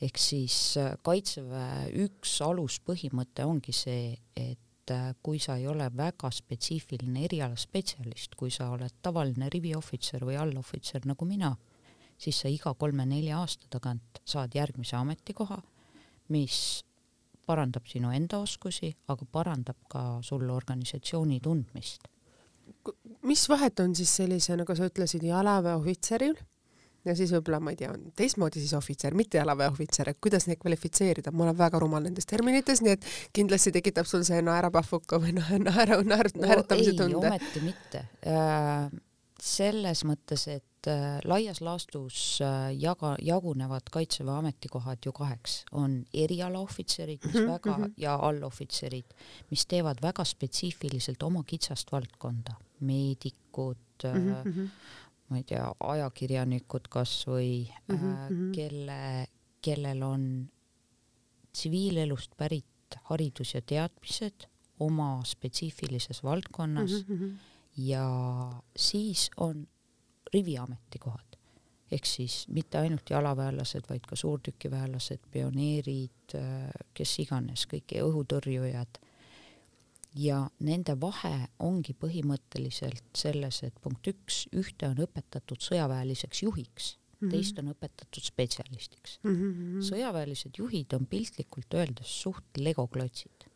ehk 0.00 0.18
siis 0.20 0.76
äh, 0.78 0.92
Kaitseväe 1.02 1.88
üks 2.04 2.36
aluspõhimõte 2.46 3.44
ongi 3.44 3.72
see, 3.74 4.12
et 4.36 4.92
äh, 4.94 5.14
kui 5.22 5.40
sa 5.42 5.56
ei 5.56 5.66
ole 5.66 5.88
väga 5.96 6.30
spetsiifiline 6.30 7.24
erialaspetsialist, 7.24 8.36
kui 8.36 8.50
sa 8.50 8.70
oled 8.70 9.00
tavaline 9.02 9.48
riviohvitser 9.50 10.24
või 10.24 10.36
allohvitser 10.38 11.08
nagu 11.08 11.24
mina, 11.24 11.56
siis 12.18 12.38
sa 12.44 12.52
iga 12.52 12.74
kolme-nelja 12.74 13.40
aasta 13.40 13.66
tagant 13.70 14.22
saad 14.24 14.54
järgmise 14.54 14.96
ametikoha, 14.96 15.58
mis 16.28 16.84
parandab 17.46 17.88
sinu 17.88 18.12
enda 18.12 18.38
oskusi, 18.44 18.92
aga 19.08 19.24
parandab 19.32 19.80
ka 19.88 20.04
sul 20.22 20.50
organisatsiooni 20.52 21.40
tundmist 21.40 22.06
mis 23.28 23.48
vahet 23.48 23.80
on 23.80 23.94
siis 23.96 24.12
sellise, 24.20 24.56
nagu 24.58 24.76
sa 24.76 24.88
ütlesid, 24.88 25.24
jalaväeohvitseril 25.28 26.36
ja 27.08 27.14
siis 27.16 27.32
võib-olla, 27.32 27.60
ma 27.62 27.72
ei 27.72 27.78
tea, 27.80 27.92
teistmoodi 28.18 28.60
siis 28.62 28.74
ohvitser, 28.76 29.16
mitte 29.18 29.40
jalaväeohvitser, 29.40 30.10
et 30.12 30.20
kuidas 30.22 30.48
neid 30.48 30.60
kvalifitseerida, 30.62 31.32
ma 31.32 31.46
olen 31.46 31.58
väga 31.58 31.80
rumal 31.82 32.04
nendes 32.04 32.28
terminites, 32.28 32.82
nii 32.84 32.96
et 32.96 33.06
kindlasti 33.36 33.72
tekitab 33.78 34.08
sul 34.10 34.24
see 34.28 34.40
naerapahvuka 34.44 35.20
või 35.22 35.36
naera, 35.38 36.00
naer, 36.04 36.32
naeratamise 36.36 36.96
tunde. 36.98 37.20
ometi 37.22 37.64
mitte 37.64 38.04
äh,. 38.26 38.88
selles 39.42 40.04
mõttes, 40.08 40.48
et 40.50 40.77
laias 41.24 41.60
laastus 41.60 42.40
äh, 42.42 42.70
jaga, 42.78 43.16
jagunevad 43.22 43.90
Kaitseväe 43.90 44.38
ametikohad 44.38 44.98
ju 45.06 45.12
kaheks, 45.12 45.64
on 45.72 46.04
erialaohvitserid, 46.14 47.18
mis 47.24 47.34
mm 47.34 47.40
-hmm. 47.40 47.52
väga 47.52 47.78
mhm. 47.78 47.92
ja 47.96 48.14
allohvitserid, 48.14 49.14
mis 49.50 49.66
teevad 49.66 50.02
väga 50.02 50.24
spetsiifiliselt 50.24 51.22
oma 51.22 51.42
kitsast 51.42 51.92
valdkonda, 51.92 52.54
meedikud 52.80 54.04
mm, 54.04 54.34
-hmm. 54.34 54.68
ma 55.28 55.36
ei 55.36 55.44
tea, 55.44 55.72
ajakirjanikud 55.80 56.88
kasvõi 56.88 57.68
mm, 57.88 57.96
-hmm. 57.96 58.12
äh, 58.12 58.52
kelle, 58.54 59.26
kellel 59.62 60.02
on 60.02 60.50
tsiviilelust 61.52 62.36
pärit 62.36 62.66
haridus 63.02 63.54
ja 63.54 63.62
teadmised 63.62 64.46
oma 64.80 65.22
spetsiifilises 65.24 66.22
valdkonnas 66.24 67.04
mm 67.08 67.16
-hmm. 67.16 67.32
ja 67.76 68.06
siis 68.76 69.30
on 69.36 69.66
riviametikohad 70.34 71.38
ehk 71.92 72.06
siis 72.06 72.42
mitte 72.52 72.78
ainult 72.82 73.10
jalaväelased, 73.10 73.86
vaid 73.88 74.06
ka 74.08 74.16
suurtükiväelased, 74.16 75.22
pioneerid, 75.32 76.36
kes 76.94 77.14
iganes, 77.24 77.64
kõik 77.70 77.96
õhutõrjujad. 78.04 79.00
ja 80.18 80.38
nende 80.64 80.94
vahe 81.00 81.48
ongi 81.62 81.92
põhimõtteliselt 81.94 83.16
selles, 83.16 83.62
et 83.62 83.74
punkt 83.80 84.08
üks, 84.08 84.46
ühte 84.56 84.88
on 84.88 85.00
õpetatud 85.04 85.60
sõjaväeliseks 85.62 86.42
juhiks 86.42 86.96
mm, 86.96 87.28
-hmm. 87.28 87.30
teist 87.30 87.58
on 87.58 87.68
õpetatud 87.74 88.24
spetsialistiks 88.24 89.18
mm. 89.22 89.34
-hmm. 89.34 89.82
sõjaväelised 89.90 90.58
juhid 90.58 90.92
on 90.92 91.06
piltlikult 91.06 91.74
öeldes 91.74 92.20
suht 92.22 92.58
legoklotsid 92.58 93.48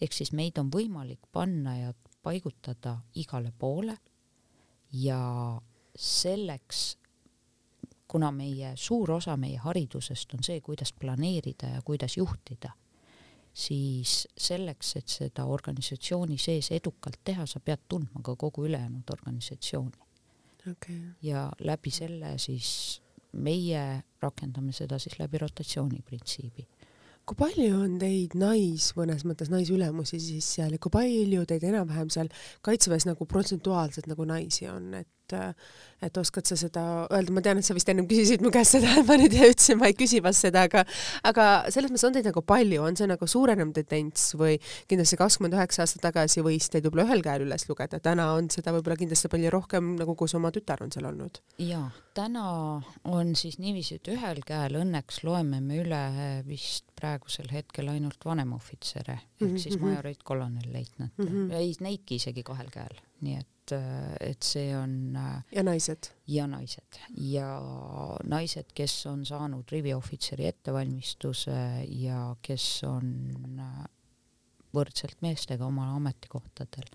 ehk 0.00 0.12
siis 0.12 0.32
meid 0.32 0.58
on 0.58 0.70
võimalik 0.70 1.26
panna 1.32 1.76
ja 1.76 1.92
paigutada 2.22 3.00
igale 3.14 3.52
poole 3.58 3.98
ja 4.92 5.60
selleks, 5.96 6.96
kuna 8.10 8.30
meie 8.34 8.72
suur 8.76 9.12
osa 9.16 9.36
meie 9.38 9.58
haridusest 9.62 10.34
on 10.34 10.44
see, 10.46 10.60
kuidas 10.60 10.92
planeerida 10.92 11.74
ja 11.76 11.82
kuidas 11.86 12.16
juhtida, 12.16 12.72
siis 13.54 14.26
selleks, 14.38 14.94
et 14.96 15.08
seda 15.08 15.46
organisatsiooni 15.46 16.38
sees 16.38 16.70
edukalt 16.74 17.20
teha, 17.24 17.46
sa 17.46 17.60
pead 17.60 17.86
tundma 17.88 18.22
ka 18.24 18.36
kogu 18.36 18.66
ülejäänud 18.66 19.10
organisatsiooni. 19.12 20.06
Okay.. 20.70 20.98
ja 21.22 21.46
läbi 21.64 21.90
selle 21.90 22.34
siis 22.38 23.00
meie 23.32 24.02
rakendame 24.20 24.74
seda 24.76 24.98
siis 25.00 25.16
läbi 25.16 25.38
rotatsiooni 25.40 26.02
printsiibi 26.04 26.66
kui 27.30 27.38
palju 27.38 27.76
on 27.78 27.92
teid 28.00 28.34
nais, 28.38 28.88
mõnes 28.98 29.22
mõttes 29.28 29.50
naisülemusi 29.52 30.18
siis 30.18 30.48
seal 30.56 30.74
ja 30.74 30.80
kui 30.82 30.90
palju 30.90 31.44
teid 31.46 31.62
enam-vähem 31.68 32.10
seal 32.10 32.30
kaitseväes 32.66 33.06
nagu 33.06 33.26
protsentuaalselt 33.30 34.08
nagu 34.10 34.26
naisi 34.26 34.66
on, 34.66 34.88
et 34.98 35.08
et, 35.32 35.56
et 36.06 36.20
oskad 36.20 36.48
sa 36.48 36.56
seda 36.58 36.84
öelda, 37.10 37.34
ma 37.34 37.42
tean, 37.44 37.60
et 37.60 37.66
sa 37.66 37.76
vist 37.76 37.88
ennem 37.92 38.08
küsisid 38.10 38.44
mu 38.44 38.52
käest 38.54 38.76
seda, 38.76 39.00
ma 39.08 39.16
nüüd 39.20 39.34
ütlesin, 39.36 39.78
ma 39.80 39.90
ei 39.90 39.96
küsi 39.98 40.22
vast 40.24 40.46
seda, 40.46 40.66
aga 40.68 40.84
aga 41.28 41.46
selles 41.72 41.92
mõttes 41.92 42.06
on 42.08 42.16
teid 42.16 42.28
nagu 42.30 42.42
palju, 42.46 42.82
on 42.86 42.98
see 42.98 43.08
nagu 43.10 43.28
suurenev 43.30 43.72
tendents 43.76 44.30
või 44.40 44.58
kindlasti 44.90 45.18
kakskümmend 45.20 45.56
üheksa 45.58 45.84
aastat 45.84 46.04
tagasi 46.08 46.44
võis 46.46 46.70
teid 46.72 46.86
võib-olla 46.88 47.08
ühel 47.08 47.24
käel 47.24 47.46
üles 47.46 47.66
lugeda, 47.70 48.00
täna 48.02 48.30
on 48.36 48.50
seda 48.52 48.74
võib-olla 48.76 48.98
kindlasti 49.00 49.32
palju 49.32 49.54
rohkem, 49.54 49.94
nagu 50.00 50.16
kus 50.18 50.36
oma 50.38 50.52
tütar 50.54 50.82
on 50.84 50.92
seal 50.94 51.08
olnud? 51.10 51.42
jaa, 51.62 51.88
täna 52.16 52.46
on 53.08 53.34
siis 53.38 53.60
niiviisi, 53.62 54.00
et 54.00 54.12
ühel 54.14 54.42
käel 54.46 54.80
õnneks 54.82 55.22
loeme 55.26 55.60
me 55.64 55.82
üle 55.82 56.04
vist 56.46 56.90
praegusel 57.00 57.48
hetkel 57.52 57.88
ainult 57.92 58.24
vanemohvitsere 58.24 59.16
ehk 59.16 59.40
mm 59.40 59.48
-hmm. 59.48 59.58
siis 59.58 59.76
mhm. 59.76 59.86
majoreid, 59.86 60.22
kolonel-leitnante 60.24 61.22
mm, 61.22 61.28
-hmm. 61.28 61.52
ei 61.52 61.74
neidki 61.80 62.20
isegi 62.20 62.42
kahel 62.42 62.70
käel, 62.70 63.00
nii 63.20 63.36
et 63.40 63.48
et, 63.72 64.22
et 64.32 64.42
see 64.42 64.70
on 64.76 65.16
äh, 65.16 65.42
ja 65.54 65.64
naised? 65.66 66.10
ja 66.26 66.46
naised 66.50 67.00
ja 67.16 67.48
naised, 68.24 68.72
kes 68.74 69.06
on 69.10 69.24
saanud 69.26 69.70
riviohvitseri 69.72 70.46
ettevalmistuse 70.50 71.86
ja 72.02 72.34
kes 72.42 72.68
on 72.88 73.10
äh, 73.60 73.84
võrdselt 74.74 75.22
meestega 75.22 75.66
omal 75.66 75.96
ametikohtadel. 75.96 76.90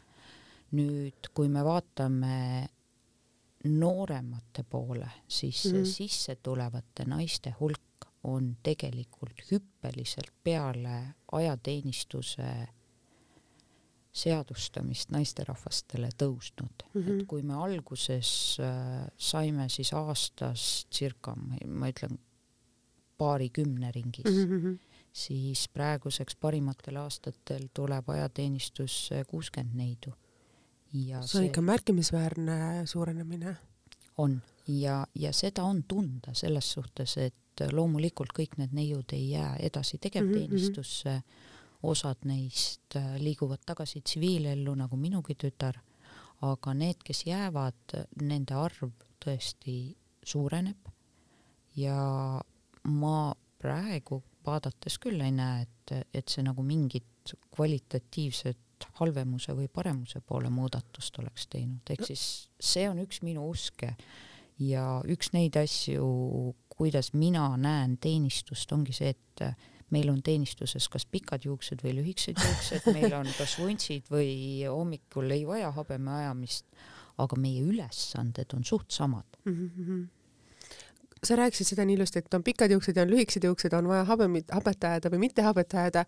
nüüd, 0.75 1.29
kui 1.33 1.47
me 1.47 1.63
vaatame 1.63 2.37
nooremate 3.65 4.63
poole, 4.69 5.09
siis 5.27 5.65
mm 5.65 5.77
-hmm. 5.77 5.85
sisse 5.85 6.35
tulevate 6.35 7.05
naiste 7.05 7.55
hulk 7.59 7.81
on 8.23 8.57
tegelikult 8.63 9.41
hüppeliselt 9.51 10.33
peale 10.43 11.15
ajateenistuse 11.31 12.67
seadustamist 14.15 15.11
naisterahvastele 15.11 16.09
tõusnud 16.15 16.85
mm, 16.85 17.01
-hmm. 17.01 17.19
et 17.19 17.27
kui 17.27 17.43
me 17.43 17.57
alguses 17.59 18.29
äh, 18.63 19.07
saime 19.17 19.67
siis 19.69 19.91
aastas 19.93 20.87
circa, 20.93 21.35
ma 21.67 21.91
ütlen 21.91 22.17
paarikümne 23.17 23.91
ringis 23.91 24.31
mm, 24.31 24.51
-hmm. 24.51 24.77
siis 25.13 25.67
praeguseks 25.69 26.35
parimatel 26.35 27.01
aastatel 27.03 27.67
tuleb 27.73 28.09
ajateenistusse 28.09 29.23
kuuskümmend 29.27 29.75
neidu. 29.75 30.13
ja 30.93 31.21
see 31.21 31.39
on 31.39 31.45
ikka 31.45 31.61
märkimisväärne 31.61 32.85
suurenemine. 32.85 33.57
on 34.17 34.41
ja, 34.67 35.07
ja 35.15 35.33
seda 35.33 35.63
on 35.63 35.83
tunda 35.83 36.33
selles 36.33 36.71
suhtes, 36.71 37.17
et 37.17 37.67
loomulikult 37.71 38.31
kõik 38.39 38.57
need 38.57 38.71
neiud 38.71 39.11
ei 39.13 39.29
jää 39.29 39.55
edasi 39.55 39.97
tegevteenistusse 39.97 41.09
mm, 41.09 41.19
-hmm 41.19 41.53
osad 41.83 42.25
neist 42.25 42.95
äh, 42.95 43.15
liiguvad 43.21 43.65
tagasi 43.65 44.01
tsiviilellu, 44.01 44.75
nagu 44.75 44.97
minugi 44.97 45.35
tütar, 45.39 45.79
aga 46.45 46.73
need, 46.73 47.01
kes 47.05 47.25
jäävad, 47.27 47.97
nende 48.21 48.57
arv 48.59 48.91
tõesti 49.23 49.95
suureneb. 50.25 50.91
Ja 51.75 51.97
ma 52.87 53.17
praegu 53.59 54.21
vaadates 54.45 54.99
küll 55.01 55.21
ei 55.25 55.33
näe, 55.33 55.65
et, 55.65 55.95
et 56.13 56.29
see 56.31 56.43
nagu 56.45 56.63
mingit 56.63 57.33
kvalitatiivset 57.55 58.87
halvemuse 58.99 59.55
või 59.55 59.67
paremuse 59.71 60.21
poole 60.21 60.51
muudatust 60.53 61.17
oleks 61.19 61.47
teinud, 61.51 61.87
ehk 61.89 62.05
siis 62.05 62.25
see 62.59 62.85
on 62.89 62.99
üks 63.01 63.21
minu 63.25 63.47
uske 63.49 63.93
ja 64.61 64.99
üks 65.09 65.31
neid 65.33 65.57
asju, 65.59 66.05
kuidas 66.75 67.13
mina 67.15 67.47
näen 67.57 67.97
teenistust, 68.01 68.71
ongi 68.75 68.93
see, 68.95 69.15
et 69.15 69.45
meil 69.93 70.09
on 70.09 70.21
teenistuses 70.25 70.87
kas 70.89 71.05
pikad 71.05 71.45
juuksed 71.45 71.83
või 71.85 71.95
lühikesed 71.99 72.41
juuksed, 72.41 72.89
meil 72.95 73.13
on 73.13 73.29
kas 73.37 73.57
vuntsid 73.61 74.09
või 74.11 74.65
hommikul 74.65 75.31
ei 75.35 75.45
vaja 75.47 75.71
habeme 75.75 76.11
ajamist, 76.21 76.65
aga 77.21 77.37
meie 77.39 77.61
ülesanded 77.63 78.57
on 78.57 78.65
suht 78.67 78.91
samad 78.91 79.41
mm. 79.45 79.55
-hmm 79.55 80.05
sa 81.27 81.37
rääkisid 81.39 81.71
seda 81.71 81.85
nii 81.87 81.97
ilusti, 81.97 82.21
et 82.21 82.37
on 82.37 82.43
pikad 82.45 82.71
juuksed 82.73 82.97
ja 82.97 83.05
on 83.05 83.11
lühikesed 83.11 83.45
juuksed, 83.47 83.73
on 83.77 83.89
vaja 83.89 84.03
habemit, 84.09 84.51
habet 84.53 84.83
ajada 84.89 85.11
või 85.13 85.21
mitte 85.25 85.45
habet 85.45 85.73
ajada. 85.73 86.05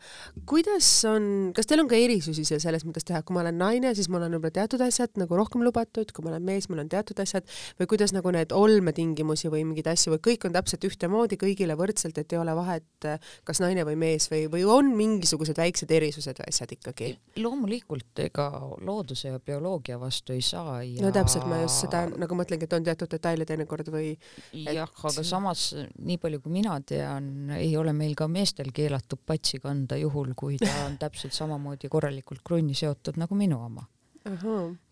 kuidas 0.50 0.88
on, 1.10 1.52
kas 1.56 1.70
teil 1.70 1.82
on 1.84 1.90
ka 1.92 2.00
erisusi 2.00 2.46
seal 2.48 2.62
selles 2.64 2.86
mõttes 2.88 3.08
teha, 3.08 3.22
kui 3.26 3.36
ma 3.36 3.44
olen 3.44 3.58
naine, 3.60 3.94
siis 3.98 4.10
mul 4.14 4.26
on 4.26 4.38
võib-olla 4.38 4.54
teatud 4.60 4.84
asjad 4.86 5.18
nagu 5.20 5.40
rohkem 5.40 5.64
lubatud, 5.66 6.12
kui 6.14 6.26
ma 6.26 6.34
olen 6.34 6.46
mees, 6.48 6.70
mul 6.70 6.84
on 6.84 6.92
teatud 6.92 7.20
asjad 7.24 7.48
või 7.80 7.90
kuidas 7.94 8.14
nagu 8.16 8.32
need 8.34 8.54
olmetingimusi 8.56 9.52
või 9.54 9.64
mingeid 9.68 9.92
asju 9.94 10.16
või 10.16 10.24
kõik 10.30 10.48
on 10.50 10.56
täpselt 10.58 10.88
ühtemoodi 10.88 11.40
kõigile 11.42 11.78
võrdselt, 11.80 12.18
et 12.18 12.34
ei 12.34 12.42
ole 12.42 12.56
vahet, 12.58 13.10
kas 13.48 13.62
naine 13.64 13.86
või 13.88 13.98
mees 14.00 14.30
või, 14.32 14.46
või 14.52 14.66
on 14.68 14.94
mingisugused 14.98 15.58
väiksed 15.58 15.92
erisused 15.92 16.42
või 16.42 16.52
asjad 16.54 16.76
ikkagi? 16.78 17.14
loomulikult, 17.38 18.12
ega 18.24 18.48
looduse 18.86 19.32
ja 19.32 19.40
bioloogia 19.40 20.00
vastu 20.02 20.36
ei 20.36 20.44
saa 20.46 20.82
ja 20.84 21.04
no 21.04 21.12
täpselt, 21.16 21.46
ma 21.50 21.62
just 21.62 21.86
seda 21.86 22.06
nagu 22.10 22.38
mõtlengi, 22.38 22.68
et 22.68 22.76
on 22.78 22.86
teatud 22.86 23.12
detaile 23.12 23.46
teinekord 23.48 23.92
või 23.94 24.14
et... 24.16 24.74
jah, 24.76 24.92
aga 25.10 25.24
samas 25.26 25.70
nii 25.76 26.18
palju 26.22 26.42
kui 26.44 26.54
mina 26.54 26.78
tean, 26.86 27.50
ei 27.58 27.72
ole 27.80 27.94
meil 27.96 28.16
ka 28.18 28.28
meestel 28.32 28.72
keelatud 28.76 29.22
patsi 29.26 29.62
kanda 29.64 30.00
juhul, 30.00 30.34
kui 30.38 30.60
ta 30.62 30.72
on 30.86 30.98
täpselt 31.04 31.36
samamoodi 31.36 31.90
korralikult 31.92 32.44
krunni 32.46 32.78
seotud 32.78 33.20
nagu 33.22 33.38
minu 33.38 33.62
oma. 33.66 33.88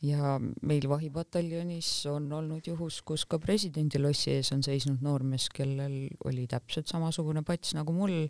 ja 0.02 0.38
meil 0.40 0.86
vahipataljonis 0.88 1.90
on 2.08 2.32
olnud 2.34 2.68
juhus, 2.68 3.02
kus 3.04 3.26
ka 3.28 3.40
presidendi 3.40 4.00
lossi 4.00 4.32
ees 4.38 4.54
on 4.56 4.64
seisnud 4.64 5.04
noormees, 5.04 5.50
kellel 5.52 6.06
oli 6.24 6.48
täpselt 6.48 6.88
samasugune 6.88 7.44
pats 7.44 7.76
nagu 7.76 7.94
mul 7.94 8.30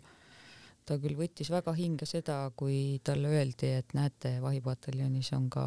ta 0.86 0.96
küll 1.02 1.16
võttis 1.18 1.50
väga 1.50 1.74
hinge 1.76 2.06
seda, 2.08 2.38
kui 2.58 3.00
talle 3.04 3.32
öeldi, 3.34 3.72
et 3.80 3.94
näete, 3.96 4.36
vahipataljonis 4.42 5.32
on 5.36 5.48
ka 5.50 5.66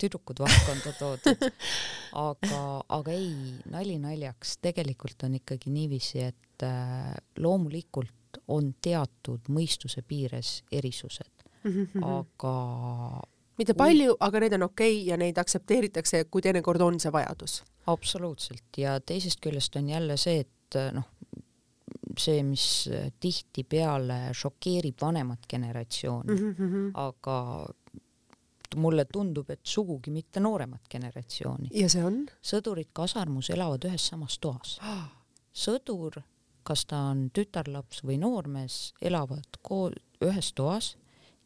tüdrukud 0.00 0.42
valdkonda 0.42 0.94
toodud. 0.98 1.48
aga, 2.28 2.60
aga 2.98 3.14
ei, 3.14 3.54
nali 3.70 3.98
naljaks, 4.02 4.58
tegelikult 4.64 5.26
on 5.28 5.38
ikkagi 5.38 5.72
niiviisi, 5.74 6.22
et 6.26 6.66
äh, 6.66 7.14
loomulikult 7.38 8.42
on 8.52 8.72
teatud 8.82 9.48
mõistuse 9.52 10.02
piires 10.06 10.62
erisused 10.72 11.44
mm, 11.64 11.86
-hmm. 11.94 12.04
aga 12.04 12.54
mitte 13.58 13.74
palju, 13.74 14.16
aga 14.20 14.40
need 14.40 14.56
on 14.58 14.66
okei 14.68 15.00
okay 15.00 15.08
ja 15.08 15.16
neid 15.16 15.38
aktsepteeritakse, 15.38 16.24
kui 16.30 16.42
teinekord 16.44 16.80
on 16.80 17.00
see 17.00 17.12
vajadus. 17.12 17.62
absoluutselt 17.86 18.78
ja 18.78 19.00
teisest 19.00 19.40
küljest 19.40 19.76
on 19.76 19.88
jälle 19.88 20.16
see, 20.16 20.40
et 20.44 20.78
noh, 20.92 21.08
see, 22.18 22.42
mis 22.46 22.64
tihtipeale 23.20 24.28
šokeerib 24.36 25.00
vanemat 25.00 25.46
generatsiooni 25.50 26.34
mm, 26.34 26.54
-hmm. 26.58 26.90
aga 26.94 27.38
mulle 28.76 29.04
tundub, 29.12 29.50
et 29.50 29.60
sugugi 29.62 30.10
mitte 30.10 30.40
nooremat 30.40 30.88
generatsiooni. 30.90 31.70
ja 31.72 31.88
see 31.88 32.04
on? 32.04 32.26
sõdurid 32.42 32.90
kasarmus 32.92 33.50
elavad 33.50 33.84
ühes 33.88 34.08
samas 34.12 34.38
toas. 34.38 34.78
sõdur, 35.64 36.20
kas 36.62 36.84
ta 36.86 37.08
on 37.10 37.28
tütarlaps 37.34 38.04
või 38.04 38.18
noormees, 38.20 38.94
elavad 39.00 39.60
koos 39.62 39.96
ühes 40.24 40.52
toas 40.52 40.96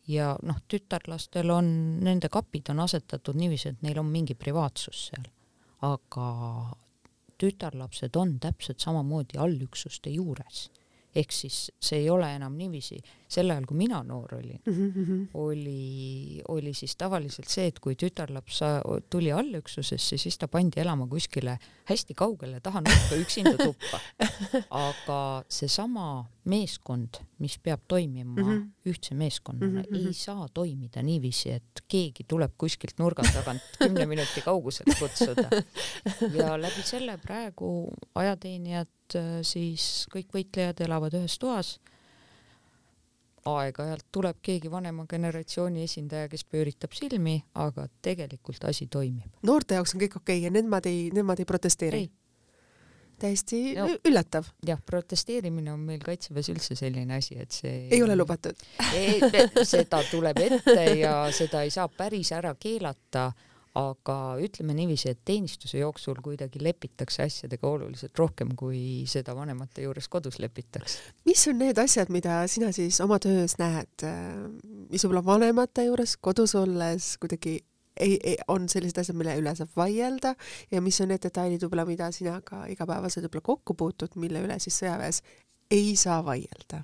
ja 0.09 0.33
noh, 0.43 0.59
tütarlastel 0.69 1.51
on, 1.51 1.69
nende 2.03 2.29
kapid 2.33 2.73
on 2.73 2.83
asetatud 2.83 3.39
niiviisi, 3.39 3.75
et 3.75 3.83
neil 3.87 4.01
on 4.03 4.09
mingi 4.11 4.35
privaatsus 4.35 5.07
seal, 5.11 5.29
aga 5.87 6.29
tütarlapsed 7.43 8.17
on 8.17 8.39
täpselt 8.43 8.81
samamoodi 8.85 9.41
allüksuste 9.43 10.15
juures 10.15 10.69
ehk 11.17 11.35
siis 11.35 11.57
see 11.83 12.03
ei 12.03 12.09
ole 12.11 12.29
enam 12.37 12.55
niiviisi, 12.57 12.99
sel 13.31 13.53
ajal, 13.53 13.67
kui 13.69 13.77
mina 13.83 14.01
noor 14.07 14.35
olin 14.39 14.61
mm, 14.65 14.93
-hmm. 14.93 15.27
oli, 15.35 16.43
oli 16.49 16.75
siis 16.75 16.97
tavaliselt 16.97 17.49
see, 17.49 17.67
et 17.67 17.79
kui 17.79 17.95
tütarlaps 17.97 18.61
tuli 19.11 19.33
allüksusesse, 19.33 20.17
siis 20.17 20.39
ta 20.39 20.49
pandi 20.49 20.81
elama 20.81 21.07
kuskile 21.07 21.59
hästi 21.85 22.15
kaugele 22.15 22.61
taha 22.61 22.81
nurka 22.81 23.17
üksinda 23.21 23.57
tuppa. 23.57 24.01
aga 24.89 25.45
seesama 25.49 26.25
meeskond, 26.45 27.21
mis 27.39 27.59
peab 27.63 27.85
toimima 27.89 28.35
mm 28.35 28.49
-hmm. 28.49 28.91
ühtse 28.91 29.15
meeskonnana 29.15 29.83
mm, 29.83 29.87
-hmm. 29.87 30.07
ei 30.07 30.13
saa 30.13 30.49
toimida 30.55 31.03
niiviisi, 31.03 31.51
et 31.51 31.85
keegi 31.89 32.25
tuleb 32.29 32.53
kuskilt 32.59 32.99
nurga 32.99 33.23
tagant 33.33 33.63
kümne 33.83 34.07
minuti 34.07 34.41
kauguselt 34.45 34.99
kutsuda. 34.99 35.49
ja 36.39 36.63
läbi 36.63 36.83
selle 36.85 37.19
praegu 37.19 37.93
ajateenijad 38.15 38.89
siis 39.43 40.07
kõik 40.15 40.35
võitlejad 40.35 40.81
elavad 40.81 41.15
ühes 41.15 41.39
toas 41.39 41.79
aeg-ajalt 43.49 44.07
tuleb 44.15 44.39
keegi 44.43 44.71
vanema 44.71 45.05
generatsiooni 45.11 45.83
esindaja, 45.87 46.29
kes 46.31 46.45
pööritab 46.45 46.95
silmi, 46.95 47.41
aga 47.55 47.89
tegelikult 48.03 48.65
asi 48.69 48.87
toimib. 48.87 49.31
noorte 49.43 49.75
jaoks 49.75 49.95
on 49.95 50.03
kõik 50.05 50.17
okei 50.21 50.39
okay 50.39 50.45
ja 50.47 50.51
nemad 50.55 50.87
ei, 50.87 51.11
nemad 51.15 51.43
ei 51.43 51.49
protesteeri? 51.49 52.05
Täiesti 53.23 53.63
no, 53.79 53.87
üllatav. 54.09 54.51
jah, 54.67 54.81
protesteerimine 54.87 55.73
on 55.75 55.87
meil 55.87 56.03
Kaitseväes 56.05 56.51
üldse 56.53 56.77
selline 56.79 57.21
asi, 57.21 57.39
et 57.43 57.55
see 57.55 57.87
ei 57.93 58.03
ole 58.03 58.17
lubatud 58.19 58.59
seda 59.75 60.03
tuleb 60.11 60.43
ette 60.43 60.85
ja 61.01 61.17
seda 61.35 61.65
ei 61.67 61.73
saa 61.75 61.89
päris 61.89 62.35
ära 62.37 62.55
keelata 62.59 63.31
aga 63.79 64.17
ütleme 64.43 64.75
niiviisi, 64.77 65.13
et 65.13 65.21
teenistuse 65.25 65.81
jooksul 65.81 66.19
kuidagi 66.25 66.61
lepitakse 66.63 67.25
asjadega 67.25 67.69
oluliselt 67.69 68.19
rohkem, 68.21 68.53
kui 68.59 69.05
seda 69.09 69.35
vanemate 69.37 69.87
juures 69.87 70.09
kodus 70.13 70.39
lepitakse. 70.43 71.01
mis 71.29 71.47
on 71.49 71.59
need 71.63 71.81
asjad, 71.81 72.13
mida 72.13 72.43
sina 72.53 72.73
siis 72.77 73.01
oma 73.05 73.19
töös 73.23 73.57
näed, 73.61 74.07
mis 74.93 75.05
võib-olla 75.07 75.25
vanemate 75.25 75.87
juures 75.89 76.19
kodus 76.21 76.57
olles 76.59 77.15
kuidagi 77.23 77.61
ei, 77.97 78.19
ei, 78.23 78.37
on 78.49 78.69
sellised 78.69 78.99
asjad, 79.03 79.17
mille 79.19 79.35
üle 79.41 79.55
saab 79.57 79.73
vaielda 79.77 80.35
ja 80.73 80.83
mis 80.85 81.01
on 81.05 81.13
need 81.13 81.23
detailid 81.25 81.65
võib-olla, 81.65 81.87
mida 81.89 82.11
sina 82.15 82.39
ka 82.45 82.65
igapäevaselt 82.73 83.27
võib-olla 83.27 83.49
kokku 83.53 83.77
puutud, 83.79 84.17
mille 84.21 84.45
üle 84.45 84.59
siis 84.63 84.79
sõjaväes 84.83 85.23
ei 85.73 85.97
saa 85.97 86.21
vaielda? 86.25 86.83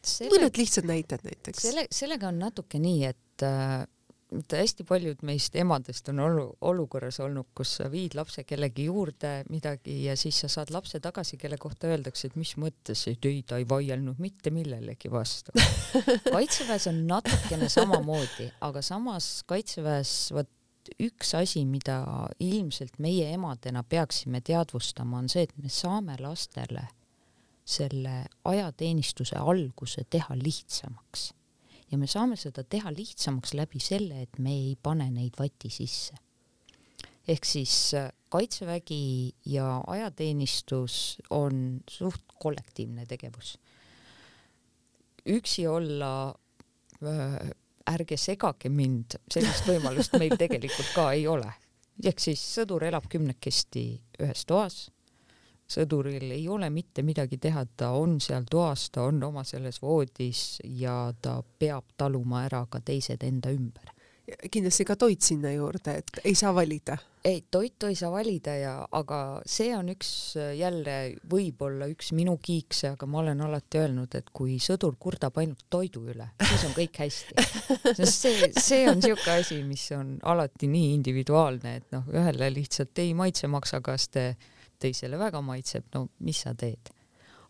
Selle... 0.00 0.32
mõned 0.32 0.56
lihtsad 0.56 0.86
näited 0.88 1.24
näiteks. 1.26 1.62
selle, 1.62 1.86
sellega 1.92 2.30
on 2.30 2.38
natuke 2.40 2.80
nii, 2.80 3.02
et 3.10 3.44
äh, 3.44 3.82
hästi 4.30 4.84
paljud 4.86 5.22
meist 5.26 5.56
emadest 5.58 6.08
on 6.12 6.20
olu, 6.22 6.44
olukorras 6.70 7.20
olnud, 7.20 7.48
kus 7.56 7.76
sa 7.80 7.88
viid 7.90 8.14
lapse 8.18 8.44
kellegi 8.46 8.86
juurde 8.86 9.32
midagi 9.50 9.96
ja 10.04 10.16
siis 10.18 10.38
sa 10.44 10.50
saad 10.52 10.70
lapse 10.74 11.00
tagasi, 11.02 11.38
kelle 11.40 11.58
kohta 11.60 11.90
öeldakse, 11.90 12.30
et 12.30 12.36
mis 12.38 12.54
mõttes, 12.60 13.02
et 13.10 13.26
ei, 13.26 13.42
ta 13.46 13.58
ei 13.60 13.66
vaielnud 13.68 14.20
mitte 14.22 14.52
millelegi 14.54 15.10
vastu. 15.10 15.54
kaitseväes 16.36 16.86
on 16.92 17.02
natukene 17.10 17.68
samamoodi, 17.72 18.50
aga 18.66 18.82
samas 18.86 19.40
kaitseväes 19.50 20.14
vot 20.36 20.50
üks 21.02 21.34
asi, 21.38 21.64
mida 21.68 22.00
ilmselt 22.42 22.98
meie 23.02 23.32
emadena 23.34 23.82
peaksime 23.82 24.40
teadvustama, 24.46 25.20
on 25.20 25.28
see, 25.30 25.44
et 25.46 25.58
me 25.58 25.70
saame 25.72 26.16
lastele 26.20 26.86
selle 27.70 28.24
ajateenistuse 28.48 29.38
alguse 29.38 30.06
teha 30.10 30.34
lihtsamaks 30.38 31.30
ja 31.90 31.98
me 31.98 32.08
saame 32.10 32.38
seda 32.38 32.64
teha 32.64 32.92
lihtsamaks 32.94 33.54
läbi 33.58 33.80
selle, 33.82 34.22
et 34.24 34.38
me 34.38 34.52
ei 34.54 34.74
pane 34.82 35.10
neid 35.10 35.38
vati 35.38 35.70
sisse. 35.70 36.14
ehk 37.28 37.44
siis 37.44 37.94
äh, 37.94 38.10
kaitsevägi 38.28 39.34
ja 39.46 39.82
ajateenistus 39.86 41.18
on 41.30 41.80
suht 41.90 42.24
kollektiivne 42.38 43.06
tegevus. 43.06 43.58
üksi 45.26 45.66
olla 45.66 46.34
äh, 47.02 47.50
ärge 47.90 48.16
segage 48.16 48.68
mind, 48.68 49.18
sellist 49.30 49.66
võimalust 49.66 50.16
meil 50.18 50.36
tegelikult 50.38 50.94
ka 50.94 51.12
ei 51.12 51.26
ole. 51.26 51.52
ehk 52.04 52.18
siis 52.18 52.42
sõdur 52.54 52.84
elab 52.84 53.08
kümnekesti 53.10 53.84
ühes 54.20 54.46
toas 54.46 54.88
sõduril 55.70 56.30
ei 56.34 56.48
ole 56.50 56.70
mitte 56.72 57.04
midagi 57.06 57.38
teha, 57.42 57.64
ta 57.76 57.92
on 57.98 58.18
seal 58.22 58.48
toas, 58.50 58.88
ta 58.94 59.06
on 59.08 59.22
oma 59.30 59.44
selles 59.46 59.80
voodis 59.82 60.60
ja 60.64 61.12
ta 61.22 61.40
peab 61.42 61.94
taluma 61.98 62.44
ära 62.48 62.66
ka 62.70 62.82
teised 62.84 63.24
enda 63.26 63.52
ümber. 63.54 63.94
kindlasti 64.50 64.84
ka 64.86 64.94
toit 64.94 65.24
sinna 65.26 65.50
juurde, 65.50 65.96
et 65.98 66.20
ei 66.24 66.36
saa 66.38 66.52
valida. 66.54 66.96
ei, 67.24 67.42
toitu 67.50 67.86
ei 67.90 67.96
saa 67.98 68.10
valida 68.12 68.54
ja, 68.56 68.74
aga 68.92 69.40
see 69.46 69.72
on 69.76 69.90
üks 69.92 70.36
jälle 70.56 70.94
võib-olla 71.30 71.88
üks 71.90 72.12
minu 72.16 72.36
kiikse, 72.42 72.94
aga 72.94 73.06
ma 73.06 73.18
olen 73.24 73.42
alati 73.46 73.82
öelnud, 73.82 74.14
et 74.14 74.30
kui 74.32 74.58
sõdur 74.62 74.94
kurdab 74.98 75.38
ainult 75.42 75.66
toidu 75.70 76.06
üle, 76.14 76.30
siis 76.46 76.64
on 76.68 76.78
kõik 76.78 77.02
hästi. 77.02 77.48
sest 77.98 78.14
see, 78.14 78.52
see 78.58 78.86
on 78.90 79.02
niisugune 79.02 79.42
asi, 79.42 79.60
mis 79.66 79.90
on 79.98 80.16
alati 80.22 80.70
nii 80.70 80.94
individuaalne, 80.94 81.76
et 81.82 81.92
noh, 81.94 82.08
ühele 82.14 82.54
lihtsalt 82.54 83.02
ei 83.02 83.14
maitse 83.18 83.50
maksakaste 83.50 84.32
teisele 84.80 85.18
väga 85.20 85.42
maitseb, 85.44 85.86
no 85.94 86.08
mis 86.26 86.42
sa 86.46 86.54
teed. 86.54 86.92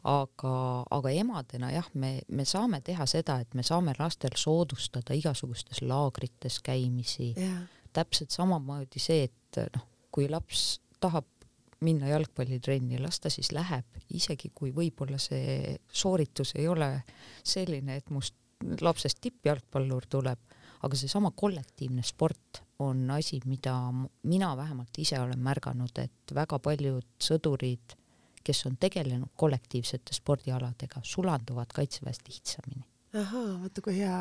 aga, 0.00 0.50
aga 0.96 1.10
emadena 1.12 1.68
jah, 1.74 1.88
me, 2.00 2.22
me 2.32 2.46
saame 2.48 2.78
teha 2.80 3.04
seda, 3.06 3.34
et 3.42 3.52
me 3.54 3.62
saame 3.62 3.92
lastel 3.98 4.32
soodustada 4.36 5.14
igasugustes 5.14 5.82
laagrites 5.82 6.60
käimisi. 6.64 7.34
täpselt 7.92 8.30
samamoodi 8.30 9.02
see, 9.02 9.26
et 9.28 9.60
noh, 9.74 9.86
kui 10.10 10.28
laps 10.30 10.80
tahab 11.00 11.26
minna 11.80 12.08
jalgpallitrenni, 12.08 12.98
las 13.00 13.20
ta 13.20 13.30
siis 13.32 13.52
läheb, 13.56 13.86
isegi 14.12 14.50
kui 14.54 14.72
võib-olla 14.76 15.18
see 15.18 15.76
sooritus 15.88 16.54
ei 16.56 16.68
ole 16.68 16.90
selline, 17.44 17.96
et 17.96 18.10
must 18.12 18.36
lapsest 18.80 19.20
tippjalgpallur 19.24 20.06
tuleb, 20.10 20.40
aga 20.84 20.96
seesama 20.96 21.32
kollektiivne 21.36 22.04
sport 22.04 22.62
on 22.80 23.10
asi, 23.10 23.40
mida 23.44 23.74
mina 24.22 24.56
vähemalt 24.56 24.98
ise 24.98 25.20
olen 25.20 25.38
märganud, 25.38 25.98
et 26.02 26.34
väga 26.34 26.58
paljud 26.58 27.06
sõdurid, 27.22 27.96
kes 28.44 28.64
on 28.66 28.76
tegelenud 28.80 29.32
kollektiivsete 29.36 30.16
spordialadega, 30.16 31.02
sulanduvad 31.04 31.72
kaitseväes 31.74 32.22
lihtsamini. 32.28 32.84
ahaa, 33.20 33.60
vaata 33.62 33.82
kui 33.84 33.96
hea 33.98 34.18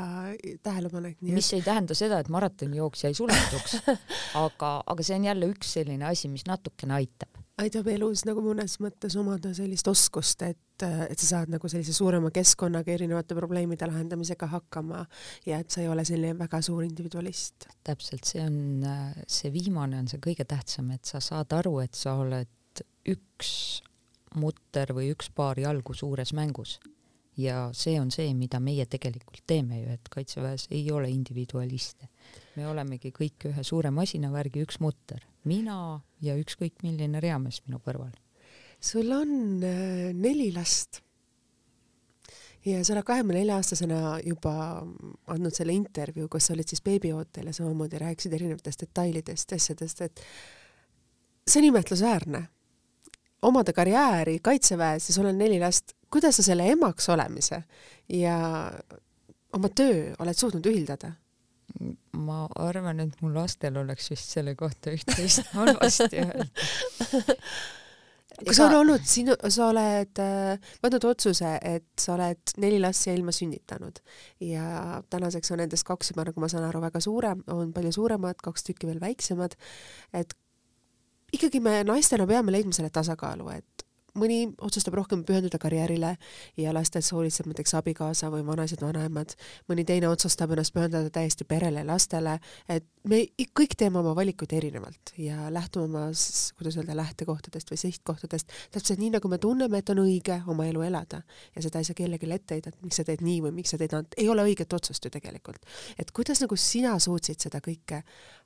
tähelepanek. 0.63 1.21
mis 1.21 1.53
ei 1.53 1.61
tähenda 1.61 1.95
seda, 1.95 2.19
et 2.19 2.29
maratonijooksja 2.29 3.09
ei 3.09 3.13
sulanduks 3.13 3.77
aga, 4.45 4.71
aga 4.85 5.03
see 5.03 5.15
on 5.15 5.29
jälle 5.29 5.51
üks 5.53 5.75
selline 5.77 6.05
asi, 6.09 6.27
mis 6.27 6.47
natukene 6.49 6.97
aitab 6.97 7.38
aitab 7.59 7.87
elus 7.91 8.23
nagu 8.27 8.41
mõnes 8.43 8.77
mõttes 8.83 9.15
omada 9.19 9.51
sellist 9.55 9.87
oskust, 9.91 10.43
et, 10.47 10.85
et 10.85 11.19
sa 11.19 11.27
saad 11.33 11.51
nagu 11.53 11.71
sellise 11.71 11.93
suurema 11.95 12.31
keskkonnaga 12.33 12.93
erinevate 12.93 13.37
probleemide 13.37 13.89
lahendamisega 13.89 14.49
hakkama 14.53 15.03
ja 15.47 15.59
et 15.59 15.71
sa 15.71 15.83
ei 15.83 15.89
ole 15.91 16.05
selline 16.07 16.37
väga 16.39 16.61
suur 16.65 16.85
individualist. 16.87 17.67
täpselt, 17.83 18.29
see 18.29 18.43
on, 18.45 18.85
see 19.27 19.51
viimane 19.53 19.99
on 19.99 20.07
see 20.11 20.21
kõige 20.23 20.47
tähtsam, 20.49 20.91
et 20.95 21.05
sa 21.09 21.21
saad 21.23 21.53
aru, 21.59 21.79
et 21.83 21.97
sa 21.97 22.15
oled 22.21 22.83
üks 23.09 23.51
mutter 24.39 24.93
või 24.93 25.09
üks 25.15 25.31
paar 25.35 25.59
jalgu 25.59 25.95
suures 25.97 26.33
mängus. 26.37 26.77
Ja 27.39 27.69
see 27.73 27.95
on 28.01 28.11
see, 28.11 28.33
mida 28.35 28.59
meie 28.59 28.85
tegelikult 28.85 29.41
teeme 29.47 29.79
ju, 29.79 29.95
et 29.95 30.11
Kaitseväes 30.11 30.67
ei 30.71 30.85
ole 30.91 31.09
individualiste. 31.09 32.09
me 32.55 32.67
olemegi 32.67 33.13
kõik 33.15 33.49
ühe 33.51 33.63
suure 33.63 33.91
masinavärgi 33.95 34.65
üks 34.65 34.79
mutter 34.83 35.23
mina 35.47 36.01
ja 36.21 36.35
ükskõik 36.39 36.83
milline 36.83 37.21
reamees 37.23 37.61
minu 37.67 37.79
kõrval. 37.83 38.11
sul 38.79 39.11
on 39.11 39.63
äh, 39.63 40.11
neli 40.13 40.51
last 40.55 41.01
ja 42.65 42.83
sa 42.83 42.93
oled 42.93 43.07
kahekümne 43.07 43.39
nelja 43.39 43.57
aastasena 43.59 44.19
juba 44.25 44.53
andnud 45.27 45.55
selle 45.55 45.75
intervjuu, 45.75 46.27
kus 46.31 46.49
sa 46.49 46.55
olid 46.55 46.67
siis 46.67 46.83
beebiootel 46.83 47.49
ja 47.49 47.55
samamoodi 47.55 47.99
rääkisid 48.01 48.35
erinevatest 48.35 48.85
detailidest, 48.85 49.53
asjadest, 49.55 50.01
et 50.01 50.23
see 51.47 51.61
on 51.61 51.69
imetlusväärne. 51.71 52.47
Omada 53.41 53.73
karjääri 53.73 54.39
kaitseväes 54.43 55.09
ja 55.09 55.15
sul 55.15 55.29
on 55.29 55.37
neli 55.37 55.59
last, 55.59 55.95
kuidas 56.11 56.39
sa 56.39 56.43
selle 56.43 56.67
emaks 56.71 57.09
olemise 57.09 57.63
ja 58.09 58.37
oma 59.53 59.69
töö 59.69 60.13
oled 60.19 60.37
suutnud 60.37 60.65
ühildada? 60.71 61.13
ma 62.17 62.45
arvan, 62.59 62.99
et 63.03 63.19
mu 63.21 63.29
lastel 63.33 63.77
oleks 63.79 64.09
vist 64.11 64.33
selle 64.33 64.55
kohta 64.57 64.93
üht-teist 64.95 65.51
halvasti 65.57 66.23
öelda. 66.23 66.47
kas 68.39 68.57
Ega... 68.57 68.65
on 68.65 68.75
olnud 68.79 69.05
sinu, 69.07 69.35
sa 69.53 69.69
oled 69.69 70.21
äh, 70.23 70.73
võtnud 70.83 71.07
otsuse, 71.11 71.53
et 71.61 71.87
sa 72.01 72.15
oled 72.15 72.55
neli 72.63 72.81
last 72.81 73.05
siia 73.05 73.15
ilma 73.17 73.35
sünnitanud 73.35 74.01
ja 74.49 74.99
tänaseks 75.13 75.53
on 75.53 75.61
nendest 75.63 75.87
kaks 75.87 76.11
juba, 76.11 76.25
nagu 76.29 76.41
ma 76.41 76.49
saan 76.51 76.67
aru, 76.67 76.81
väga 76.83 77.03
suure, 77.05 77.35
on 77.53 77.73
palju 77.75 77.93
suuremad, 78.01 78.41
kaks 78.43 78.65
tükki 78.71 78.89
veel 78.89 79.01
väiksemad, 79.03 79.55
et 80.17 80.35
ikkagi 81.33 81.59
me 81.59 81.83
naistena 81.83 82.27
peame 82.27 82.51
leidma 82.51 82.73
selle 82.75 82.89
tasakaalu, 82.93 83.49
et 83.57 83.89
mõni 84.17 84.39
otsustab 84.65 84.95
rohkem 84.97 85.23
pühenduda 85.27 85.59
karjäärile 85.61 86.13
ja 86.57 86.73
lastes 86.73 87.11
hoolitseb 87.13 87.49
näiteks 87.49 87.73
abikaasa 87.79 88.29
või 88.33 88.45
vanaisad, 88.47 88.81
vanaemad, 88.83 89.35
mõni 89.69 89.85
teine 89.87 90.09
otsustab 90.09 90.53
ennast 90.55 90.73
pühendada 90.75 91.11
täiesti 91.13 91.45
perele, 91.47 91.83
lastele, 91.87 92.37
et 92.69 92.87
me 93.09 93.21
kõik 93.57 93.75
teeme 93.77 94.01
oma 94.01 94.15
valikuid 94.17 94.53
erinevalt 94.57 95.13
ja 95.17 95.49
lähtume 95.53 95.85
oma, 95.85 96.05
kuidas 96.57 96.79
öelda, 96.79 96.97
lähtekohtadest 96.97 97.71
või 97.71 97.81
sihtkohtadest, 97.83 98.55
täpselt 98.75 99.01
nii, 99.01 99.13
nagu 99.17 99.31
me 99.31 99.39
tunneme, 99.41 99.81
et 99.81 99.93
on 99.93 100.03
õige 100.03 100.41
oma 100.47 100.67
elu 100.69 100.83
elada. 100.89 101.21
ja 101.55 101.61
seda 101.61 101.79
ei 101.79 101.87
saa 101.87 101.97
kellelegi 101.97 102.31
ette 102.33 102.57
heita, 102.57 102.73
et 102.73 102.81
miks 102.83 102.99
sa 102.99 103.05
teed 103.07 103.23
nii 103.25 103.39
või 103.45 103.55
miks 103.61 103.73
sa 103.73 103.77
teed 103.77 103.93
naa, 103.95 104.03
ei 104.17 104.29
ole 104.29 104.45
õiget 104.51 104.73
otsust 104.73 105.05
ju 105.05 105.11
tegelikult. 105.11 105.65
et 105.99 106.11
kuidas 106.11 106.41
nagu 106.41 106.55
sina 106.55 106.97
suutsid 106.99 107.39
seda 107.39 107.61
kõike 107.63 108.03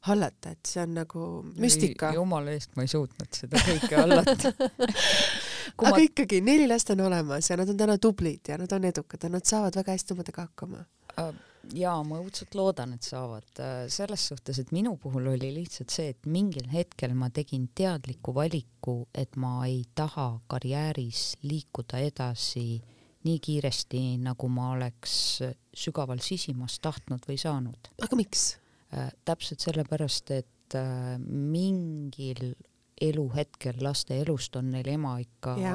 hallata, 0.07 0.51
et 0.51 0.67
see 0.67 0.81
on 0.83 0.97
nagu 0.97 1.27
müstika. 1.55 2.11
jumala 2.15 2.51
eest, 2.55 2.73
ma 2.75 2.83
ei 2.83 2.91
suutnud 2.91 3.39
seda 3.39 3.61
kõike 3.63 3.95
hallata 3.95 4.51
aga 5.79 5.95
ma... 5.95 6.03
ikkagi 6.03 6.41
neli 6.43 6.67
last 6.67 6.91
on 6.91 7.05
olemas 7.07 7.49
ja 7.49 7.57
nad 7.59 7.71
on 7.71 7.79
täna 7.79 7.97
tublid 8.01 8.51
ja 8.51 8.59
nad 8.59 8.75
on 8.75 8.91
edukad 8.91 9.23
ja 9.23 9.31
nad 9.31 9.47
saavad 9.47 9.79
väga 9.79 9.95
hästi 9.97 10.17
omadega 10.17 10.47
hakkama 10.49 10.85
uh 11.17 11.33
jaa, 11.71 11.99
ma 12.07 12.19
õudselt 12.21 12.55
loodan, 12.57 12.95
et 12.95 13.05
saavad. 13.07 13.47
Äh, 13.61 13.85
selles 13.91 14.25
suhtes, 14.31 14.59
et 14.59 14.71
minu 14.75 14.95
puhul 15.01 15.29
oli 15.33 15.51
lihtsalt 15.55 15.93
see, 15.93 16.13
et 16.13 16.27
mingil 16.29 16.67
hetkel 16.73 17.13
ma 17.17 17.29
tegin 17.33 17.69
teadliku 17.75 18.33
valiku, 18.35 18.97
et 19.15 19.37
ma 19.39 19.61
ei 19.67 19.83
taha 19.95 20.29
karjääris 20.51 21.37
liikuda 21.45 22.01
edasi 22.03 22.81
nii 23.23 23.39
kiiresti, 23.39 24.01
nagu 24.19 24.49
ma 24.51 24.73
oleks 24.73 25.13
sügaval 25.71 26.19
sisimas 26.23 26.81
tahtnud 26.83 27.23
või 27.29 27.39
saanud. 27.39 27.93
aga 28.03 28.19
miks? 28.19 28.57
Täpselt 29.25 29.63
sellepärast, 29.63 30.31
et 30.35 30.77
äh, 30.77 31.17
mingil 31.19 32.53
eluhetkel 33.01 33.79
laste 33.83 34.19
elust 34.21 34.55
on 34.59 34.69
neil 34.73 34.87
ema 34.93 35.15
ikka 35.21 35.55
ja. 35.59 35.73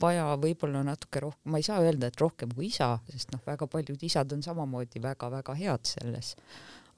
vaja 0.00 0.26
võib-olla 0.40 0.82
natuke 0.84 1.22
rohkem, 1.24 1.52
ma 1.52 1.60
ei 1.60 1.66
saa 1.66 1.80
öelda, 1.84 2.10
et 2.10 2.20
rohkem 2.20 2.52
kui 2.56 2.68
isa, 2.68 2.96
sest 3.10 3.32
noh, 3.34 3.42
väga 3.46 3.68
paljud 3.70 4.02
isad 4.06 4.34
on 4.34 4.42
samamoodi 4.44 5.02
väga-väga 5.02 5.56
head 5.60 5.88
selles. 5.88 6.34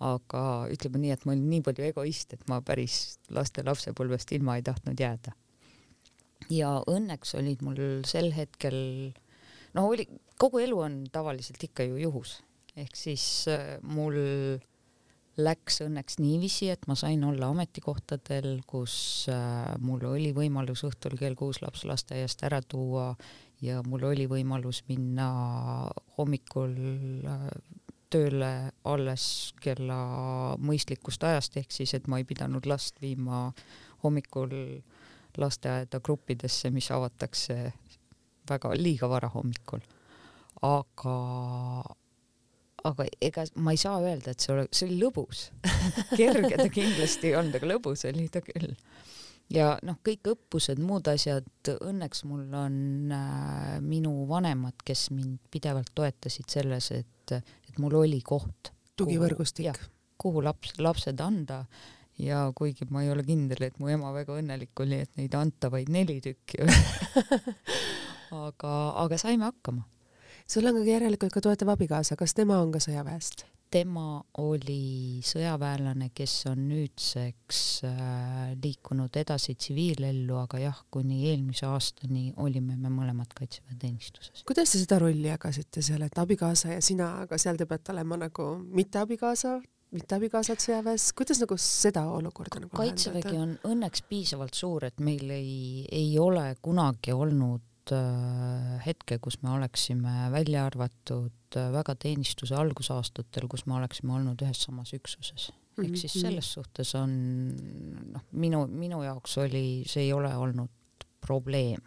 aga 0.03 0.43
ütleme 0.73 0.99
nii, 0.99 1.12
et 1.15 1.25
ma 1.29 1.35
olin 1.37 1.45
nii 1.51 1.62
palju 1.62 1.85
egoist, 1.87 2.33
et 2.35 2.49
ma 2.51 2.59
päris 2.65 3.19
laste 3.31 3.62
lapsepõlvest 3.62 4.33
ilma 4.35 4.57
ei 4.59 4.65
tahtnud 4.67 4.99
jääda. 4.99 5.37
ja 6.51 6.73
õnneks 6.91 7.37
olid 7.38 7.62
mul 7.62 7.79
sel 8.09 8.33
hetkel, 8.35 9.12
no 9.77 9.87
oli, 9.93 10.09
kogu 10.41 10.65
elu 10.65 10.81
on 10.88 10.99
tavaliselt 11.12 11.62
ikka 11.62 11.87
ju 11.87 12.01
juhus, 12.09 12.41
ehk 12.75 12.97
siis 12.97 13.47
äh, 13.53 13.77
mul 13.83 14.17
läks 15.40 15.81
õnneks 15.85 16.18
niiviisi, 16.21 16.68
et 16.73 16.85
ma 16.88 16.97
sain 16.99 17.23
olla 17.25 17.49
ametikohtadel, 17.53 18.61
kus 18.68 18.95
äh, 19.33 19.73
mul 19.81 20.05
oli 20.11 20.33
võimalus 20.37 20.85
õhtul 20.88 21.16
kell 21.21 21.37
kuus 21.38 21.62
laps 21.62 21.87
lasteaiast 21.88 22.45
ära 22.45 22.61
tuua 22.61 23.14
ja 23.64 23.81
mul 23.87 24.05
oli 24.11 24.27
võimalus 24.29 24.83
minna 24.90 25.29
hommikul 26.18 26.75
äh, 27.25 27.47
tööle 28.12 28.53
alles 28.85 29.55
kella 29.62 29.97
mõistlikust 30.61 31.25
ajast, 31.25 31.57
ehk 31.57 31.73
siis 31.73 31.95
et 31.97 32.11
ma 32.12 32.21
ei 32.21 32.29
pidanud 32.29 32.66
last 32.68 33.01
viima 33.01 33.47
hommikul 34.05 34.53
lasteaeda 35.40 36.03
gruppidesse, 36.05 36.68
mis 36.71 36.90
avatakse 36.92 37.57
väga 38.51 38.75
liiga 38.77 39.09
vara 39.09 39.31
hommikul. 39.33 39.81
aga 40.62 41.16
aga 42.88 43.07
ega 43.23 43.45
ma 43.62 43.75
ei 43.75 43.81
saa 43.81 44.01
öelda, 44.03 44.33
et 44.33 44.42
see 44.42 44.53
ole, 44.55 44.66
see 44.75 44.88
oli 44.88 44.99
lõbus 45.01 45.47
kerge 46.18 46.59
ta 46.59 46.68
kindlasti 46.73 47.31
ei 47.31 47.38
olnud, 47.38 47.57
aga 47.59 47.71
lõbus 47.75 48.05
oli 48.11 48.27
ta 48.33 48.42
küll. 48.45 48.75
ja 49.53 49.73
noh, 49.87 49.99
kõik 50.05 50.33
õppused, 50.35 50.83
muud 50.83 51.09
asjad, 51.12 51.49
õnneks 51.75 52.25
mul 52.29 52.45
on 52.59 52.77
äh, 53.14 53.79
minu 53.85 54.14
vanemad, 54.31 54.79
kes 54.87 55.11
mind 55.14 55.40
pidevalt 55.53 55.92
toetasid 55.95 56.51
selles, 56.53 56.90
et, 56.97 57.37
et 57.37 57.83
mul 57.83 57.99
oli 58.03 58.21
koht. 58.27 58.73
tugivõrgustik. 58.99 59.79
kuhu 60.23 60.42
laps, 60.45 60.77
lapsed 60.79 61.21
anda 61.21 61.64
ja 62.23 62.45
kuigi 62.55 62.87
ma 62.90 63.03
ei 63.03 63.11
ole 63.11 63.25
kindel, 63.27 63.62
et 63.66 63.79
mu 63.81 63.88
ema 63.90 64.12
väga 64.14 64.37
õnnelik 64.38 64.85
oli, 64.85 65.01
et 65.07 65.16
neid 65.18 65.35
anta 65.35 65.71
vaid 65.73 65.90
neli 65.90 66.21
tükki 66.23 66.62
aga, 68.47 68.75
aga 69.03 69.18
saime 69.21 69.49
hakkama 69.49 69.87
sul 70.46 70.66
on 70.66 70.81
ka 70.83 70.87
järelikult 70.90 71.33
ka 71.33 71.40
toetav 71.44 71.74
abikaasa, 71.76 72.16
kas 72.16 72.35
tema 72.35 72.61
on 72.62 72.72
ka 72.74 72.83
sõjaväest? 72.83 73.46
tema 73.72 74.20
oli 74.42 75.22
sõjaväelane, 75.24 76.11
kes 76.14 76.35
on 76.50 76.66
nüüdseks 76.68 77.61
äh, 77.88 78.52
liikunud 78.61 79.16
edasi 79.16 79.55
tsiviilellu, 79.57 80.37
aga 80.42 80.61
jah, 80.61 80.83
kuni 80.92 81.22
eelmise 81.31 81.66
aastani 81.70 82.26
olime 82.44 82.76
me 82.76 82.92
mõlemad 82.92 83.33
kaitseväeteenistuses. 83.38 84.44
kuidas 84.48 84.74
te 84.74 84.83
seda 84.83 85.00
rolli 85.00 85.31
jagasite 85.31 85.85
seal, 85.85 86.05
et 86.05 86.20
abikaasa 86.20 86.74
ja 86.76 86.85
sina, 86.85 87.14
aga 87.24 87.40
seal 87.40 87.57
te 87.57 87.68
peate 87.70 87.94
olema 87.94 88.20
nagu 88.26 88.50
mitte 88.76 89.00
abikaasa, 89.00 89.57
mitte 89.96 90.16
abikaasad 90.20 90.61
sõjaväes, 90.61 91.11
kuidas 91.16 91.40
nagu 91.40 91.57
seda 91.61 92.05
olukorda 92.12 92.61
nagu 92.66 92.76
kaitsevägi 92.76 93.37
on 93.40 93.57
õnneks 93.72 94.05
piisavalt 94.09 94.57
suur, 94.57 94.88
et 94.88 95.00
meil 95.00 95.33
ei, 95.33 95.87
ei 95.88 96.16
ole 96.20 96.50
kunagi 96.61 97.16
olnud 97.16 97.64
hetke, 98.87 99.18
kus 99.18 99.40
me 99.42 99.51
oleksime 99.51 100.31
välja 100.31 100.66
arvatud 100.66 101.57
äh, 101.57 101.73
väga 101.73 101.95
teenistuse 101.95 102.55
algusaastatel, 102.55 103.49
kus 103.51 103.66
me 103.66 103.75
oleksime 103.75 104.14
olnud 104.14 104.42
ühes 104.42 104.62
samas 104.66 104.92
üksuses. 104.95 105.51
ehk 105.79 105.88
mhm, 105.88 105.97
siis 105.97 106.21
selles 106.21 106.53
suhtes 106.53 106.95
on 106.95 107.12
noh, 108.12 108.25
minu, 108.33 108.66
minu 108.68 109.03
jaoks 109.03 109.38
oli, 109.42 109.83
see 109.88 110.07
ei 110.07 110.12
ole 110.12 110.35
olnud 110.37 111.07
probleem. 111.21 111.81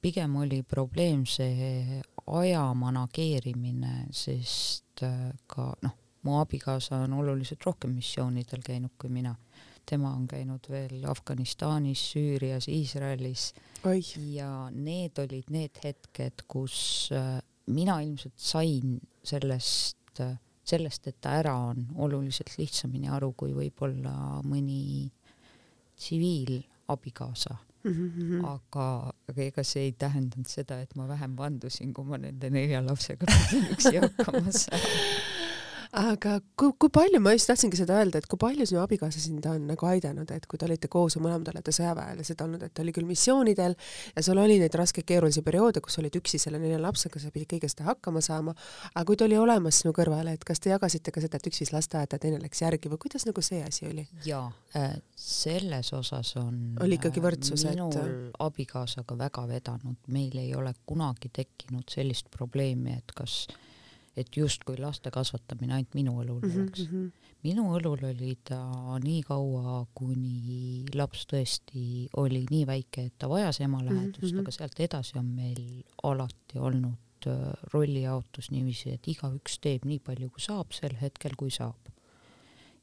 pigem 0.00 0.36
oli 0.36 0.62
probleem 0.62 1.24
see 1.26 2.02
aja 2.26 2.74
manageerimine, 2.74 4.06
sest 4.10 5.02
äh, 5.02 5.32
ka 5.46 5.72
noh, 5.82 5.96
mu 6.22 6.38
abikaasa 6.40 7.04
on 7.06 7.12
oluliselt 7.22 7.64
rohkem 7.64 7.94
missioonidel 7.94 8.62
käinud 8.66 8.92
kui 8.98 9.10
mina 9.10 9.36
tema 9.88 10.12
on 10.14 10.26
käinud 10.28 10.68
veel 10.70 11.04
Afganistanis, 11.08 12.02
Süürias, 12.12 12.68
Iisraelis 12.68 13.52
ja 14.34 14.50
need 14.74 15.18
olid 15.22 15.48
need 15.54 15.78
hetked, 15.84 16.44
kus 16.50 17.08
äh, 17.14 17.38
mina 17.72 18.00
ilmselt 18.04 18.36
sain 18.36 18.98
sellest, 19.24 20.20
äh, 20.20 20.36
sellest, 20.68 21.08
et 21.08 21.20
ta 21.20 21.38
ära 21.40 21.54
on, 21.70 21.86
oluliselt 21.96 22.56
lihtsamini 22.58 23.08
aru 23.12 23.32
kui 23.38 23.54
võib-olla 23.56 24.42
mõni 24.44 25.08
tsiviilabikaasa 25.98 27.56
mm. 27.84 27.92
-hmm. 27.92 28.44
aga, 28.46 29.12
aga 29.30 29.42
ega 29.42 29.64
see 29.64 29.88
ei 29.88 29.92
tähendanud 29.92 30.48
seda, 30.48 30.80
et 30.80 30.94
ma 30.96 31.08
vähem 31.08 31.36
vandusin, 31.36 31.94
kui 31.94 32.04
ma 32.04 32.18
nende 32.18 32.50
nelja 32.50 32.84
lapsega 32.84 33.26
üksi 33.72 33.96
hakkama 33.96 34.52
saama 34.52 35.36
aga 35.96 36.34
kui, 36.58 36.72
kui 36.80 36.90
palju, 36.92 37.20
ma 37.22 37.32
just 37.32 37.48
tahtsingi 37.48 37.78
seda 37.80 37.96
öelda, 38.00 38.20
et 38.20 38.26
kui 38.28 38.40
palju 38.40 38.66
sinu 38.68 38.80
abikaasa 38.82 39.20
sind 39.22 39.44
on 39.48 39.64
nagu 39.70 39.88
aidanud, 39.88 40.30
et 40.34 40.46
kui 40.50 40.60
te 40.60 40.66
olite 40.68 40.90
koos 40.92 41.16
ja 41.16 41.22
mõlemad 41.24 41.48
olete 41.52 41.72
sõjaväelased 41.74 42.42
olnud, 42.44 42.64
et 42.66 42.74
ta 42.74 42.82
oli 42.84 42.92
küll 42.96 43.08
missioonidel 43.08 43.76
ja 44.14 44.24
sul 44.24 44.40
oli 44.42 44.58
neid 44.60 44.74
raskeid 44.76 45.06
keerulisi 45.08 45.42
perioode, 45.46 45.80
kus 45.84 45.98
olid 46.02 46.18
üksi 46.20 46.40
selle 46.42 46.60
nelja 46.60 46.80
lapsega, 46.82 47.20
sa 47.22 47.32
pidid 47.34 47.50
kõige 47.54 47.70
seda 47.72 47.88
hakkama 47.88 48.22
saama, 48.24 48.54
aga 48.92 49.04
kui 49.08 49.16
ta 49.16 49.28
oli 49.28 49.38
olemas 49.40 49.80
sinu 49.82 49.94
kõrval, 49.96 50.28
et 50.32 50.44
kas 50.48 50.60
te 50.60 50.74
jagasite 50.74 51.14
ka 51.14 51.24
seda, 51.24 51.40
et 51.40 51.48
üks 51.50 51.62
viis 51.64 51.72
lasteaeda, 51.72 52.20
teine 52.20 52.40
läks 52.42 52.62
järgi 52.64 52.92
või 52.92 53.00
kuidas 53.06 53.24
nagu 53.28 53.44
see 53.44 53.62
asi 53.64 53.88
oli? 53.88 54.04
jaa 54.26 54.44
äh,, 54.76 54.98
selles 55.16 55.92
osas 55.96 56.34
on 56.40 56.76
oli 56.84 56.98
ikkagi 56.98 57.22
võrdsus, 57.24 57.64
et 57.64 57.78
minul 57.78 58.28
abikaasaga 58.44 59.16
väga 59.18 59.46
vedanud, 59.48 59.96
meil 60.12 60.36
ei 60.40 60.52
ole 60.56 60.74
kunagi 60.86 61.32
tekkinud 61.32 61.88
sellist 61.92 62.28
probleemi, 62.34 62.98
et 62.98 63.16
kas 63.16 63.46
äh, 63.48 63.64
et 64.20 64.36
justkui 64.36 64.78
laste 64.80 65.10
kasvatamine 65.14 65.76
ainult 65.76 65.96
minu 65.98 66.14
õlul 66.22 66.40
mm 66.42 66.48
-hmm. 66.48 66.62
oleks. 66.62 66.84
Mhm. 66.88 67.08
minu 67.46 67.64
õlul 67.78 68.04
oli 68.10 68.38
ta 68.44 68.60
nii 69.04 69.22
kaua, 69.22 69.86
kuni 69.94 70.84
laps 70.94 71.26
tõesti 71.32 72.08
oli 72.16 72.44
nii 72.50 72.64
väike, 72.66 73.04
et 73.06 73.18
ta 73.18 73.28
vajas 73.28 73.60
ema 73.60 73.82
lähedust 73.84 74.22
mm, 74.22 74.38
-hmm. 74.38 74.40
aga 74.40 74.50
sealt 74.50 74.80
edasi 74.80 75.18
on 75.18 75.26
meil 75.26 75.84
alati 76.02 76.58
olnud 76.58 77.26
äh, 77.26 77.52
rollijaotus 77.72 78.50
niiviisi, 78.50 78.90
et 78.90 79.08
igaüks 79.08 79.58
teeb 79.60 79.84
nii 79.84 79.98
palju, 79.98 80.30
kui 80.30 80.40
saab 80.40 80.72
sel 80.72 80.96
hetkel, 81.00 81.36
kui 81.36 81.50
saab. 81.50 81.76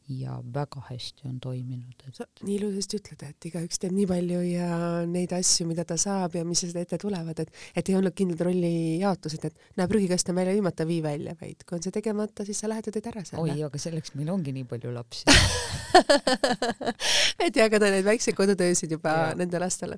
Ja 0.08 0.44
väga 0.54 0.82
hästi 0.90 1.28
on 1.30 1.40
toiminud, 1.42 2.04
et 2.08 2.18
sa 2.18 2.26
nii 2.46 2.56
ilusasti 2.60 3.00
ütled, 3.00 3.24
et 3.26 3.46
igaüks 3.50 3.80
teeb 3.82 3.94
nii 3.96 4.06
palju 4.10 4.42
ja 4.46 4.68
neid 5.10 5.32
asju, 5.34 5.66
mida 5.70 5.86
ta 5.88 5.98
saab 5.98 6.36
ja 6.38 6.44
mis 6.46 6.62
seda 6.62 6.84
ette 6.86 6.98
tulevad, 7.02 7.40
et 7.42 7.50
et 7.76 7.90
ei 7.90 7.96
olnud 7.98 8.14
kindlat 8.18 8.42
rollijaotused, 8.46 9.46
et 9.50 9.56
näe, 9.80 9.88
prügikast 9.90 10.30
on 10.30 10.38
välja 10.38 10.54
viimata, 10.54 10.86
vii 10.88 11.02
välja, 11.04 11.34
vaid 11.40 11.60
kui 11.66 11.76
on 11.80 11.84
see 11.86 11.94
tegemata, 11.96 12.46
siis 12.46 12.60
sa 12.62 12.70
lähed 12.70 12.86
ja 12.86 12.94
teed 12.94 13.08
ära 13.12 13.22
selle. 13.26 13.42
oi, 13.42 13.58
aga 13.66 13.78
selleks 13.82 14.14
meil 14.20 14.30
ongi 14.34 14.54
nii 14.56 14.66
palju 14.70 14.90
lapsi 14.94 15.26
et 17.46 17.58
jagada 17.58 17.90
neid 17.94 18.06
väikseid 18.06 18.38
kodutöösid 18.38 18.92
juba 18.94 19.16
ja. 19.16 19.34
nende 19.40 19.58
lastele. 19.62 19.98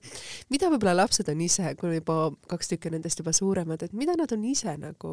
mida 0.54 0.66
võib-olla 0.72 0.96
lapsed 1.02 1.28
on 1.34 1.40
ise, 1.44 1.68
kui 1.80 1.90
juba 1.98 2.16
kaks 2.48 2.68
tükki 2.74 2.90
nendest 2.96 3.20
juba 3.20 3.32
suuremad, 3.36 3.80
et 3.84 3.94
mida 3.98 4.14
nad 4.20 4.32
on 4.32 4.42
ise 4.48 4.78
nagu 4.80 5.12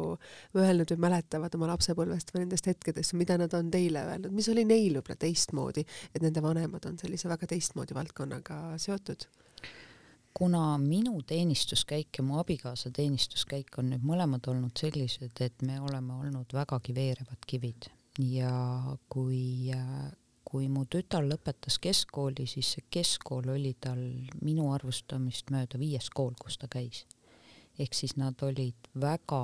öelnud 0.55 0.87
või 0.95 0.99
mäletavad 1.09 1.51
oma 1.59 1.67
lapsepõlvest 1.73 2.31
või 2.31 2.39
nendest 2.45 2.65
hetkedest, 2.71 3.11
mida 3.19 3.35
nad 3.41 3.51
on 3.57 3.65
teile 3.73 3.99
öelnud, 4.05 4.31
mis 4.35 4.47
oli 4.53 4.63
neil 4.67 4.84
neil 4.85 4.99
võib-olla 4.99 5.17
teistmoodi, 5.25 5.85
et 6.13 6.21
nende 6.23 6.43
vanemad 6.45 6.85
on 6.89 6.99
sellise 7.01 7.31
väga 7.31 7.49
teistmoodi 7.55 7.97
valdkonnaga 7.97 8.77
seotud? 8.81 9.27
kuna 10.35 10.77
minu 10.77 11.21
teenistuskäik 11.23 12.17
ja 12.17 12.23
mu 12.23 12.41
abikaasa 12.41 12.89
teenistuskäik 12.91 13.77
on 13.79 13.93
nüüd 13.93 14.03
mõlemad 14.03 14.43
olnud 14.51 14.75
sellised, 14.75 15.31
et 15.39 15.61
me 15.63 15.77
oleme 15.79 16.11
olnud 16.11 16.51
vägagi 16.51 16.91
veerevad 16.95 17.47
kivid 17.47 17.87
ja 18.19 18.51
kui 19.07 19.63
kui 20.45 20.67
mu 20.69 20.83
tütar 20.91 21.23
lõpetas 21.25 21.79
keskkooli, 21.81 22.45
siis 22.47 22.75
see 22.75 22.83
keskkool 22.91 23.47
oli 23.55 23.73
tal 23.81 24.01
minu 24.43 24.67
arvustamist 24.75 25.49
mööda 25.55 25.79
viies 25.81 26.11
kool, 26.13 26.35
kus 26.39 26.59
ta 26.59 26.67
käis. 26.67 27.05
ehk 27.79 27.93
siis 27.93 28.15
nad 28.15 28.39
olid 28.43 28.91
väga 28.93 29.41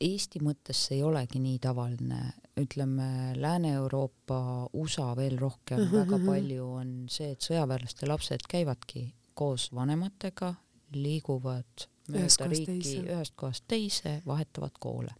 Eesti 0.00 0.40
mõttes 0.40 0.78
see 0.86 0.96
ei 0.96 1.02
olegi 1.04 1.40
nii 1.42 1.58
tavaline, 1.60 2.20
ütleme 2.60 3.34
Lääne-Euroopa, 3.36 4.70
USA 4.80 5.10
veel 5.16 5.36
rohkem 5.38 5.78
mm, 5.78 5.86
-hmm. 5.86 5.98
väga 5.98 6.16
mhm. 6.16 6.26
palju 6.26 6.68
on 6.80 6.92
see, 7.08 7.30
et 7.34 7.44
sõjaväelaste 7.44 8.08
lapsed 8.08 8.46
käivadki 8.48 9.10
koos 9.34 9.68
vanematega, 9.74 10.54
liiguvad 10.96 11.86
mööda 12.10 12.48
riiki 12.50 12.96
ühest 13.04 13.36
kohast 13.38 13.66
teise, 13.70 14.20
vahetavad 14.26 14.76
koole. 14.82 15.14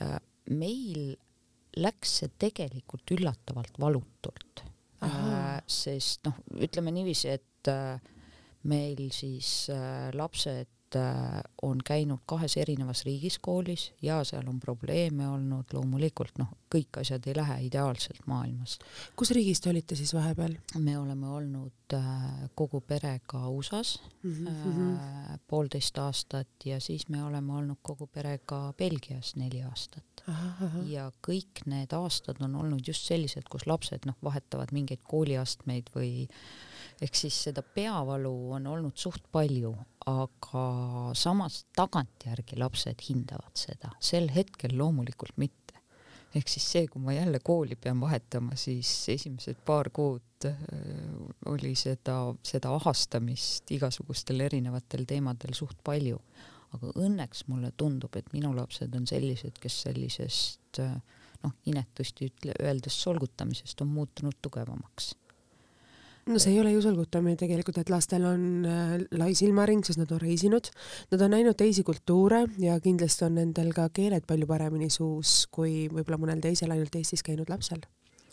Äh, 0.00 0.18
meil 0.50 1.14
läks 1.82 2.18
see 2.20 2.32
tegelikult 2.40 3.14
üllatavalt 3.14 3.78
valutult, 3.80 4.64
äh, 5.04 5.60
sest 5.66 6.26
noh, 6.28 6.38
ütleme 6.52 6.92
niiviisi, 6.94 7.32
et 7.32 7.72
äh, 7.72 7.98
meil 8.68 9.08
siis 9.14 9.66
lapsed 10.14 10.70
on 11.62 11.78
käinud 11.84 12.24
kahes 12.26 12.56
erinevas 12.56 13.04
riigis 13.04 13.38
koolis 13.38 13.92
ja 14.02 14.20
seal 14.24 14.48
on 14.48 14.60
probleeme 14.60 15.28
olnud, 15.28 15.72
loomulikult 15.72 16.38
noh, 16.38 16.50
kõik 16.72 17.00
asjad 17.02 17.26
ei 17.28 17.36
lähe 17.36 17.58
ideaalselt 17.68 18.26
maailmas. 18.26 18.78
kus 19.16 19.30
riigis 19.36 19.60
te 19.60 19.70
olite 19.70 19.96
siis 19.96 20.14
vahepeal? 20.14 20.56
me 20.78 20.96
oleme 20.98 21.28
olnud 21.28 21.96
äh, 21.96 22.48
kogu 22.54 22.80
perega 22.80 23.48
USA-s 23.48 24.00
mm 24.22 24.46
-hmm. 24.46 24.94
äh, 24.96 25.38
poolteist 25.48 25.98
aastat 25.98 26.48
ja 26.64 26.80
siis 26.80 27.08
me 27.08 27.24
oleme 27.24 27.52
olnud 27.52 27.78
kogu 27.82 28.06
perega 28.06 28.74
Belgias 28.78 29.36
neli 29.36 29.62
aastat. 29.62 30.24
ja 30.86 31.10
kõik 31.28 31.64
need 31.66 31.92
aastad 31.92 32.36
on 32.40 32.54
olnud 32.54 32.88
just 32.88 33.06
sellised, 33.06 33.48
kus 33.50 33.66
lapsed 33.66 34.06
noh, 34.06 34.16
vahetavad 34.22 34.72
mingeid 34.72 35.00
kooliastmeid 35.02 35.90
või 35.94 36.28
ehk 37.02 37.14
siis 37.14 37.42
seda 37.48 37.62
peavalu 37.62 38.52
on 38.52 38.66
olnud 38.66 38.96
suht 38.96 39.24
palju, 39.32 39.74
aga 40.08 40.64
samas 41.18 41.62
tagantjärgi 41.76 42.58
lapsed 42.60 43.04
hindavad 43.08 43.54
seda, 43.58 43.92
sel 44.02 44.30
hetkel 44.34 44.76
loomulikult 44.78 45.36
mitte. 45.36 45.58
ehk 46.32 46.48
siis 46.48 46.64
see, 46.64 46.86
kui 46.88 47.02
ma 47.04 47.12
jälle 47.12 47.42
kooli 47.44 47.76
pean 47.76 47.98
vahetama, 48.00 48.56
siis 48.56 48.88
esimesed 49.12 49.58
paar 49.66 49.90
kuud 49.92 50.46
äh, 50.48 50.62
oli 51.52 51.74
seda, 51.76 52.32
seda 52.42 52.72
ahastamist 52.72 53.68
igasugustel 53.76 54.40
erinevatel 54.40 55.04
teemadel 55.06 55.54
suht 55.54 55.78
palju. 55.84 56.20
aga 56.72 56.92
õnneks 56.96 57.44
mulle 57.52 57.68
tundub, 57.76 58.16
et 58.16 58.32
minu 58.32 58.54
lapsed 58.56 58.94
on 58.96 59.06
sellised, 59.06 59.58
kes 59.60 59.82
sellisest 59.82 60.80
äh, 60.80 60.94
noh, 61.42 61.52
inetusti 61.68 62.30
ütle, 62.30 62.56
öeldes 62.62 62.96
solgutamisest 63.02 63.84
on 63.84 63.92
muutunud 63.92 64.38
tugevamaks 64.40 65.12
no 66.26 66.38
see 66.38 66.54
ei 66.54 66.60
ole 66.62 66.72
ju 66.74 66.82
solgutamine 66.84 67.36
tegelikult, 67.40 67.80
et 67.82 67.90
lastel 67.92 68.24
on 68.28 68.44
äh, 68.68 68.94
lai 69.18 69.32
silmaring, 69.38 69.82
sest 69.86 70.00
nad 70.02 70.12
on 70.14 70.22
reisinud, 70.22 70.70
nad 71.12 71.24
on 71.26 71.34
näinud 71.34 71.58
teisi 71.58 71.84
kultuure 71.86 72.44
ja 72.62 72.78
kindlasti 72.82 73.26
on 73.26 73.36
nendel 73.40 73.72
ka 73.76 73.88
keeled 73.94 74.26
palju 74.28 74.48
paremini 74.50 74.90
suus 74.92 75.42
kui 75.52 75.88
võib-olla 75.92 76.20
mõnel 76.22 76.42
teisel 76.44 76.74
ainult 76.74 76.94
Eestis 76.98 77.24
käinud 77.26 77.50
lapsel. 77.52 77.82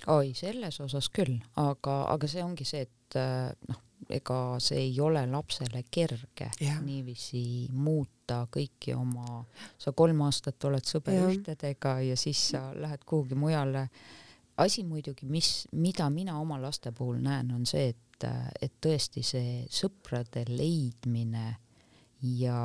oi, 0.08 0.34
selles 0.38 0.80
osas 0.86 1.10
küll, 1.14 1.40
aga, 1.60 2.02
aga 2.14 2.30
see 2.30 2.44
ongi 2.46 2.68
see, 2.68 2.86
et 2.88 3.20
äh, 3.20 3.50
noh, 3.70 3.82
ega 4.10 4.40
see 4.64 4.80
ei 4.88 4.96
ole 5.02 5.26
lapsele 5.30 5.84
kerge 5.92 6.50
ja. 6.62 6.78
niiviisi 6.82 7.68
muuta 7.74 8.46
kõiki 8.52 8.96
oma, 8.96 9.44
sa 9.78 9.94
kolm 9.98 10.24
aastat 10.26 10.64
oled 10.70 10.86
sõber 10.88 11.18
ja. 11.18 11.28
ühtedega 11.30 12.00
ja 12.06 12.18
siis 12.18 12.50
sa 12.54 12.70
lähed 12.78 13.04
kuhugi 13.06 13.38
mujale 13.38 13.88
asi 14.60 14.84
muidugi, 14.84 15.26
mis, 15.26 15.68
mida 15.72 16.10
mina 16.10 16.40
oma 16.40 16.60
laste 16.62 16.92
puhul 16.96 17.20
näen, 17.24 17.52
on 17.56 17.66
see, 17.70 17.94
et, 17.94 18.28
et 18.62 18.74
tõesti 18.84 19.24
see 19.24 19.64
sõprade 19.72 20.44
leidmine 20.50 21.56
ja 22.40 22.60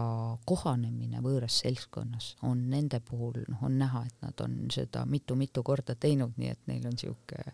kohanemine 0.47 1.23
võõras 1.23 1.61
seltskonnas 1.63 2.35
on 2.43 2.67
nende 2.71 2.99
puhul, 3.05 3.45
noh, 3.49 3.67
on 3.69 3.79
näha, 3.79 4.05
et 4.09 4.25
nad 4.25 4.41
on 4.43 4.65
seda 4.75 5.05
mitu-mitu 5.07 5.63
korda 5.63 5.95
teinud, 5.95 6.35
nii 6.41 6.51
et 6.51 6.71
neil 6.71 6.89
on 6.91 6.99
sihuke 6.99 7.45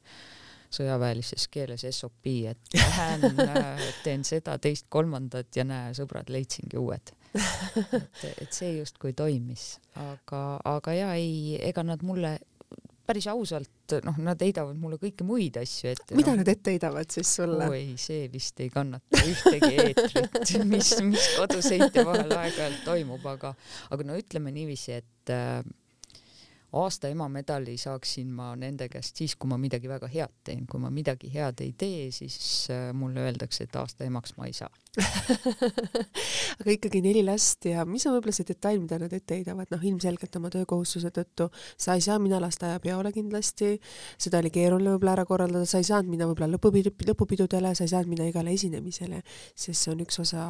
sõjaväelises 0.70 1.48
keeles 1.50 1.84
SOP, 1.90 2.30
et 2.52 2.76
lähen, 2.78 3.40
teen 4.04 4.24
seda, 4.24 4.56
teist, 4.62 4.86
kolmandat 4.88 5.56
ja 5.56 5.66
näe, 5.66 5.94
sõbrad, 5.98 6.30
leidsingi 6.30 6.78
uued. 6.78 7.12
et, 7.34 8.22
et 8.30 8.52
see 8.54 8.72
justkui 8.78 9.12
toimis, 9.18 9.76
aga, 9.98 10.60
aga 10.66 10.94
ja 10.94 11.10
ei, 11.18 11.58
ega 11.62 11.84
nad 11.86 12.02
mulle 12.06 12.38
päris 13.10 13.26
ausalt, 13.32 13.96
noh, 14.06 14.18
nad 14.22 14.40
heidavad 14.44 14.78
mulle 14.78 15.00
kõiki 15.02 15.26
muid 15.26 15.58
asju 15.60 15.90
ette. 15.92 16.16
mida 16.18 16.34
no. 16.34 16.40
nad 16.40 16.50
ette 16.52 16.74
heidavad 16.74 17.10
siis 17.10 17.34
sulle? 17.40 17.66
oi, 17.72 17.82
see 18.00 18.28
vist 18.32 18.62
ei 18.62 18.70
kannata 18.72 19.22
ühtegi 19.26 19.72
eetrit, 19.84 20.54
mis, 20.70 20.94
mis 21.06 21.28
koduseinte 21.38 22.06
vahel 22.06 22.30
aeg-ajalt 22.30 22.84
toimub, 22.86 23.26
aga, 23.34 23.54
aga 23.90 24.06
no 24.06 24.18
ütleme 24.20 24.54
niiviisi, 24.54 25.00
et 25.00 25.34
äh, 25.34 25.60
aasta 26.72 27.08
ema 27.10 27.26
medali 27.28 27.76
saaksin 27.80 28.30
ma 28.34 28.52
nende 28.58 28.86
käest 28.90 29.18
siis, 29.18 29.34
kui 29.38 29.50
ma 29.50 29.58
midagi 29.58 29.88
väga 29.90 30.08
head 30.10 30.34
teen, 30.46 30.66
kui 30.70 30.80
ma 30.82 30.90
midagi 30.94 31.30
head 31.32 31.62
ei 31.64 31.72
tee, 31.78 32.10
siis 32.14 32.36
äh, 32.70 32.90
mulle 32.94 33.24
öeldakse, 33.26 33.66
et 33.66 33.76
aasta 33.76 34.06
emaks 34.06 34.36
ma 34.38 34.46
ei 34.46 34.54
saa. 34.54 34.70
Aga 36.60 36.74
ikkagi 36.74 37.02
neli 37.02 37.22
last 37.26 37.66
ja 37.70 37.84
mis 37.86 38.06
on 38.06 38.16
võib-olla 38.16 38.34
see 38.36 38.48
detail, 38.48 38.80
mida 38.82 38.98
nad 39.02 39.12
ette 39.16 39.38
heidavad, 39.38 39.70
noh 39.70 39.86
ilmselgelt 39.90 40.38
oma 40.40 40.50
töökohustuse 40.54 41.12
tõttu 41.14 41.48
sa 41.76 41.96
ei 41.98 42.04
saa 42.04 42.18
minna 42.22 42.40
lasteaiapeole 42.42 43.12
kindlasti, 43.14 43.72
seda 44.18 44.42
oli 44.42 44.52
keeruline 44.54 44.94
võib-olla 44.94 45.16
ära 45.18 45.26
korraldada, 45.28 45.66
sa 45.66 45.82
ei 45.82 45.88
saanud 45.90 46.10
minna 46.12 46.28
võib-olla 46.30 46.54
lõpupidu, 46.54 46.94
lõpupidudele, 47.10 47.74
sa 47.74 47.86
ei 47.86 47.94
saanud 47.94 48.14
minna 48.14 48.28
igale 48.30 48.54
esinemisele, 48.54 49.24
sest 49.54 49.86
see 49.86 49.94
on 49.94 50.04
üks 50.06 50.22
osa, 50.22 50.44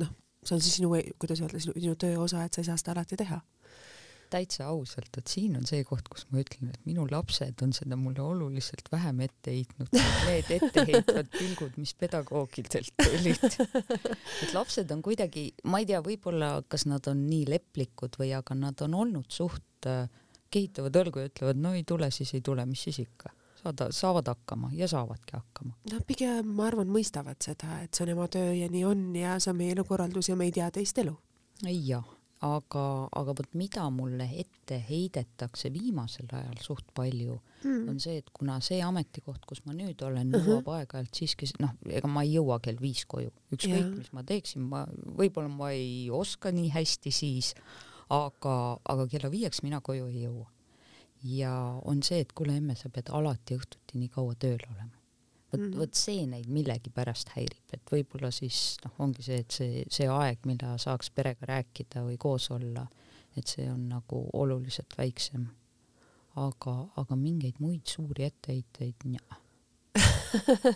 noh, 0.00 0.14
see 0.44 0.56
on 0.56 0.64
siis 0.64 0.80
sinu, 0.80 0.92
kuidas 1.20 1.44
öelda, 1.44 1.60
sinu 1.60 1.96
töö 2.00 2.20
osa, 2.24 2.46
et 2.46 2.56
sa 2.56 2.64
ei 2.64 2.70
saa 2.70 2.80
seda 2.80 2.96
alati 2.96 3.20
teha 3.20 3.40
täitsa 4.32 4.66
ausalt, 4.70 5.10
et 5.18 5.30
siin 5.30 5.56
on 5.58 5.66
see 5.68 5.84
koht, 5.86 6.08
kus 6.12 6.26
ma 6.32 6.42
ütlen, 6.42 6.72
et 6.74 6.82
minu 6.88 7.06
lapsed 7.10 7.62
on 7.64 7.72
seda 7.76 7.98
mulle 8.00 8.22
oluliselt 8.24 8.90
vähem 8.92 9.22
ette 9.26 9.54
heitnud 9.54 9.90
kui 9.92 10.02
need 10.26 10.52
etteheitvad 10.58 11.30
pilgud, 11.32 11.78
mis 11.80 11.94
pedagoogidelt 11.98 12.92
tulid. 13.00 13.46
et 14.42 14.54
lapsed 14.54 14.92
on 14.94 15.02
kuidagi, 15.06 15.48
ma 15.70 15.82
ei 15.82 15.88
tea, 15.88 16.02
võib-olla 16.04 16.52
kas 16.68 16.86
nad 16.90 17.06
on 17.10 17.26
nii 17.30 17.46
leplikud 17.54 18.18
või, 18.20 18.32
aga 18.36 18.58
nad 18.58 18.84
on 18.86 18.98
olnud 19.04 19.30
suht 19.32 19.90
äh, 19.90 20.06
kehitavad 20.52 20.96
õlgu 21.02 21.22
ja 21.22 21.30
ütlevad, 21.30 21.60
no 21.60 21.74
ei 21.76 21.84
tule, 21.88 22.10
siis 22.14 22.32
ei 22.36 22.44
tule, 22.44 22.64
mis 22.68 22.86
siis 22.86 23.02
ikka 23.02 23.32
saada, 23.66 23.92
saavad 23.92 24.26
hakkama 24.26 24.70
ja 24.72 24.88
saavadki 24.88 25.36
hakkama. 25.36 25.72
no 25.92 26.00
pigem 26.06 26.46
ma 26.56 26.68
arvan, 26.70 26.90
mõistavad 26.92 27.40
seda, 27.42 27.80
et 27.84 27.94
see 27.94 28.06
on 28.06 28.14
ema 28.14 28.28
töö 28.32 28.52
ja 28.54 28.68
nii 28.72 28.84
on 28.88 29.08
ja 29.16 29.38
see 29.40 29.52
on 29.52 29.60
meie 29.60 29.74
elukorraldus 29.76 30.30
ja 30.30 30.36
me 30.36 30.48
ei 30.48 30.54
tea 30.54 30.70
teist 30.70 30.98
elu. 31.02 31.16
jah, 31.62 32.15
aga, 32.44 32.84
aga 33.16 33.34
vot 33.38 33.54
mida 33.56 33.86
mulle 33.92 34.26
ette 34.42 34.78
heidetakse 34.88 35.70
viimasel 35.72 36.28
ajal 36.28 36.58
suht 36.60 36.90
palju 36.96 37.38
mm., 37.64 37.86
on 37.88 38.00
see, 38.02 38.18
et 38.20 38.28
kuna 38.36 38.58
see 38.64 38.82
ametikoht, 38.84 39.46
kus 39.48 39.62
ma 39.64 39.72
nüüd 39.76 40.02
olen, 40.04 40.34
nõuab 40.34 40.66
uh 40.66 40.74
-huh. 40.74 40.80
aeg-ajalt 40.80 41.16
siiski 41.16 41.48
noh, 41.62 41.72
ega 41.88 42.08
ma 42.08 42.26
ei 42.26 42.34
jõua 42.34 42.58
kell 42.60 42.80
viis 42.80 43.06
koju, 43.08 43.32
ükskõik 43.56 43.94
mis 43.96 44.12
ma 44.12 44.24
teeksin, 44.26 44.68
ma 44.68 44.84
võib-olla 45.16 45.48
ma 45.48 45.70
ei 45.72 46.10
oska 46.10 46.52
nii 46.52 46.68
hästi 46.74 47.10
siis, 47.10 47.54
aga, 48.12 48.78
aga 48.84 49.08
kella 49.08 49.30
viieks 49.32 49.62
mina 49.62 49.80
koju 49.80 50.06
ei 50.12 50.26
jõua. 50.26 50.50
ja 51.24 51.80
on 51.84 52.02
see, 52.02 52.20
et 52.20 52.32
kuule 52.36 52.56
emme, 52.56 52.76
sa 52.76 52.88
pead 52.92 53.08
alati 53.10 53.56
õhtuti 53.56 53.98
nii 53.98 54.12
kaua 54.12 54.34
tööl 54.34 54.60
olema 54.74 54.95
vot 55.52 55.60
mm 55.60 55.66
-hmm., 55.66 55.78
vot 55.78 55.94
see 55.94 56.26
neid 56.26 56.48
millegipärast 56.52 57.34
häirib, 57.36 57.66
et 57.72 57.92
võib-olla 57.92 58.30
siis 58.34 58.78
noh, 58.84 58.94
ongi 58.98 59.22
see, 59.22 59.38
et 59.44 59.50
see, 59.50 59.84
see 59.90 60.08
aeg, 60.08 60.46
mida 60.46 60.76
saaks 60.78 61.10
perega 61.10 61.46
rääkida 61.52 62.02
või 62.06 62.16
koos 62.18 62.50
olla, 62.50 62.86
et 63.36 63.46
see 63.46 63.70
on 63.70 63.88
nagu 63.88 64.26
oluliselt 64.32 64.98
väiksem. 64.98 65.46
aga, 66.36 66.72
aga 67.00 67.16
mingeid 67.16 67.54
muid 67.64 67.86
suuri 67.88 68.24
etteheiteid, 68.24 69.04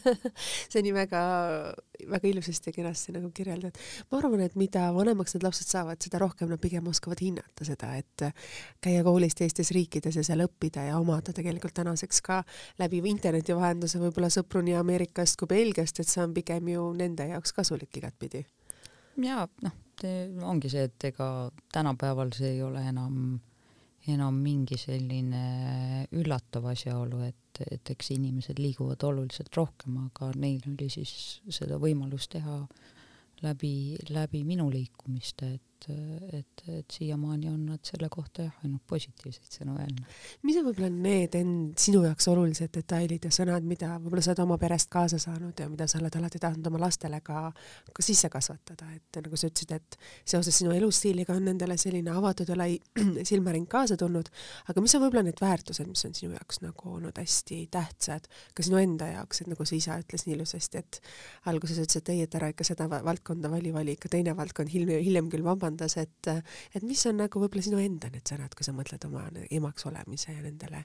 see 0.73 0.83
nii 0.85 0.93
väga, 0.95 1.21
väga 2.11 2.29
ilusasti 2.31 2.71
ja 2.71 2.77
kenasti 2.77 3.15
nagu 3.15 3.31
kirjeldad. 3.35 3.77
ma 4.11 4.19
arvan, 4.19 4.45
et 4.45 4.57
mida 4.61 4.87
vanemaks 4.95 5.37
need 5.37 5.47
lapsed 5.47 5.71
saavad, 5.71 6.01
seda 6.03 6.21
rohkem 6.23 6.51
nad 6.51 6.61
pigem 6.63 6.87
oskavad 6.91 7.23
hinnata 7.23 7.67
seda, 7.67 7.93
et 8.01 8.27
käia 8.83 9.05
koolis 9.07 9.37
teistes 9.39 9.73
riikides 9.77 10.21
ja 10.21 10.25
seal 10.27 10.45
õppida 10.47 10.87
ja 10.91 10.99
omada 11.01 11.35
tegelikult 11.37 11.77
tänaseks 11.81 12.23
ka 12.27 12.41
läbi 12.81 13.03
interneti 13.11 13.57
vahenduse 13.57 14.01
võib-olla 14.03 14.31
sõpru 14.33 14.65
nii 14.65 14.79
Ameerikast 14.81 15.39
kui 15.41 15.51
Belgiast, 15.51 16.01
et 16.01 16.09
see 16.09 16.25
on 16.25 16.35
pigem 16.37 16.73
ju 16.73 16.89
nende 16.97 17.29
jaoks 17.33 17.55
kasulik 17.57 18.03
igatpidi. 18.03 18.45
ja 19.25 19.47
noh, 19.63 19.79
ongi 20.49 20.71
see, 20.73 20.89
et 20.89 21.11
ega 21.13 21.51
tänapäeval 21.73 22.33
see 22.37 22.55
ei 22.57 22.63
ole 22.65 22.83
enam 22.89 23.39
enam 24.09 24.37
mingi 24.41 24.79
selline 24.81 26.07
üllatav 26.17 26.71
asjaolu, 26.73 27.21
et, 27.29 27.50
et 27.71 27.91
eks 27.93 28.11
inimesed 28.15 28.59
liiguvad 28.59 29.03
oluliselt 29.07 29.57
rohkem, 29.57 29.97
aga 30.07 30.31
neil 30.41 30.65
oli 30.71 30.89
siis 30.93 31.41
seda 31.49 31.79
võimalust 31.83 32.33
teha 32.37 32.57
läbi, 33.43 33.97
läbi 34.11 34.45
minu 34.45 34.69
liikumiste, 34.73 35.55
et 35.59 35.70
et, 35.89 36.41
et, 36.41 36.63
et 36.69 36.97
siiamaani 36.99 37.49
on 37.49 37.61
nad 37.73 37.85
selle 37.87 38.09
kohta 38.13 38.45
jah, 38.47 38.57
ainult 38.65 38.83
positiivseid 38.91 39.61
sõnu 39.61 39.77
öelnud. 39.79 40.05
mis 40.43 40.59
on 40.61 40.67
võib-olla 40.67 40.91
need 40.93 41.37
end, 41.39 41.75
sinu 41.81 42.03
jaoks 42.05 42.29
olulised 42.33 42.73
detailid 42.75 43.25
ja 43.25 43.33
sõnad, 43.35 43.67
mida 43.67 43.95
võib-olla 43.99 44.25
sa 44.25 44.33
oled 44.33 44.43
oma 44.45 44.59
perest 44.61 44.91
kaasa 44.93 45.19
saanud 45.23 45.61
ja 45.61 45.69
mida 45.73 45.87
sa 45.91 46.01
oled 46.01 46.17
alati 46.21 46.41
tahtnud 46.43 46.71
oma 46.71 46.83
lastele 46.85 47.21
ka, 47.25 47.49
ka 47.93 48.05
sisse 48.05 48.31
kasvatada, 48.33 48.91
et 48.97 49.21
nagu 49.25 49.41
sa 49.41 49.51
ütlesid, 49.51 49.75
et 49.77 49.99
seoses 50.25 50.61
sinu 50.63 50.75
elustiiliga 50.77 51.35
on 51.37 51.49
nendele 51.51 51.77
selline 51.81 52.13
avatud 52.15 52.51
ja 52.51 52.59
lai 52.59 52.79
silmaring 53.31 53.69
kaasa 53.71 53.97
tulnud, 54.01 54.31
aga 54.71 54.85
mis 54.85 54.97
on 54.97 55.05
võib-olla 55.05 55.25
need 55.29 55.41
väärtused, 55.43 55.89
mis 55.89 56.05
on 56.09 56.17
sinu 56.17 56.37
jaoks 56.37 56.63
nagu 56.65 56.95
olnud 56.97 57.21
hästi 57.21 57.63
tähtsad 57.73 58.29
ka 58.55 58.67
sinu 58.67 58.81
enda 58.81 59.11
jaoks, 59.15 59.43
et 59.43 59.51
nagu 59.51 59.67
su 59.67 59.77
isa 59.79 59.99
ütles 60.01 60.27
nii 60.27 60.37
ilusasti, 60.39 60.81
et 60.81 61.01
alguses 61.51 61.81
ütles, 61.81 62.01
et 62.01 62.13
ei, 62.15 62.25
et 62.27 62.37
ära 62.39 62.51
ikka 62.53 62.67
seda 62.67 62.89
valdkonda 62.91 63.51
vali, 63.53 63.73
vali 63.75 63.97
ikka 63.97 64.11
teine 64.13 64.35
valdkond, 64.37 64.71
hiljem, 64.73 65.03
hiljem 65.05 65.31
küll 65.33 65.47
vabandust, 65.47 65.70
vabandas, 65.71 65.97
et, 65.97 66.31
et 66.75 66.83
mis 66.83 67.07
on 67.07 67.21
nagu 67.21 67.41
võib-olla 67.41 67.65
sinu 67.65 67.81
enda 67.81 68.11
need 68.11 68.27
sõnad, 68.27 68.55
kui 68.55 68.67
sa 68.67 68.75
mõtled 68.77 69.05
oma 69.07 69.29
emaks 69.51 69.87
olemise 69.87 70.35
ja 70.35 70.43
nendele 70.43 70.85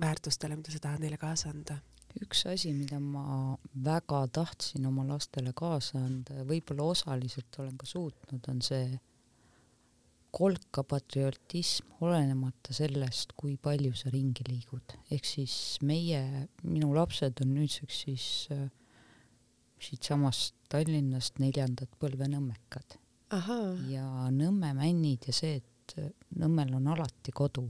väärtustele, 0.00 0.56
mida 0.56 0.72
sa 0.72 0.80
tahad 0.80 1.04
neile 1.04 1.20
kaasa 1.20 1.52
anda? 1.52 1.80
üks 2.24 2.46
asi, 2.48 2.72
mida 2.72 2.96
ma 2.98 3.54
väga 3.84 4.22
tahtsin 4.32 4.86
oma 4.88 5.04
lastele 5.06 5.52
kaasa 5.54 6.00
anda 6.00 6.38
ja 6.40 6.46
võib-olla 6.48 6.88
osaliselt 6.94 7.58
olen 7.60 7.76
ka 7.78 7.86
suutnud, 7.86 8.48
on 8.48 8.62
see 8.64 8.96
kolka 10.32 10.82
patriotism, 10.88 11.92
olenemata 12.00 12.74
sellest, 12.74 13.36
kui 13.36 13.58
palju 13.60 13.92
sa 13.94 14.10
ringi 14.10 14.44
liigud. 14.48 14.96
ehk 15.12 15.28
siis 15.28 15.78
meie, 15.84 16.48
minu 16.64 16.94
lapsed 16.96 17.44
on 17.44 17.52
nüüdseks 17.54 18.00
siis 18.06 18.26
äh, 18.56 18.66
siitsamast 19.78 20.56
Tallinnast 20.72 21.38
neljandad 21.44 21.92
põlve 22.00 22.26
nõmmekad 22.32 22.98
ja 23.92 24.28
Nõmme 24.32 24.72
männid 24.76 25.28
ja 25.28 25.34
see, 25.36 25.58
et 25.60 25.94
Nõmmel 26.38 26.74
on 26.76 26.86
alati 26.92 27.32
kodu, 27.32 27.64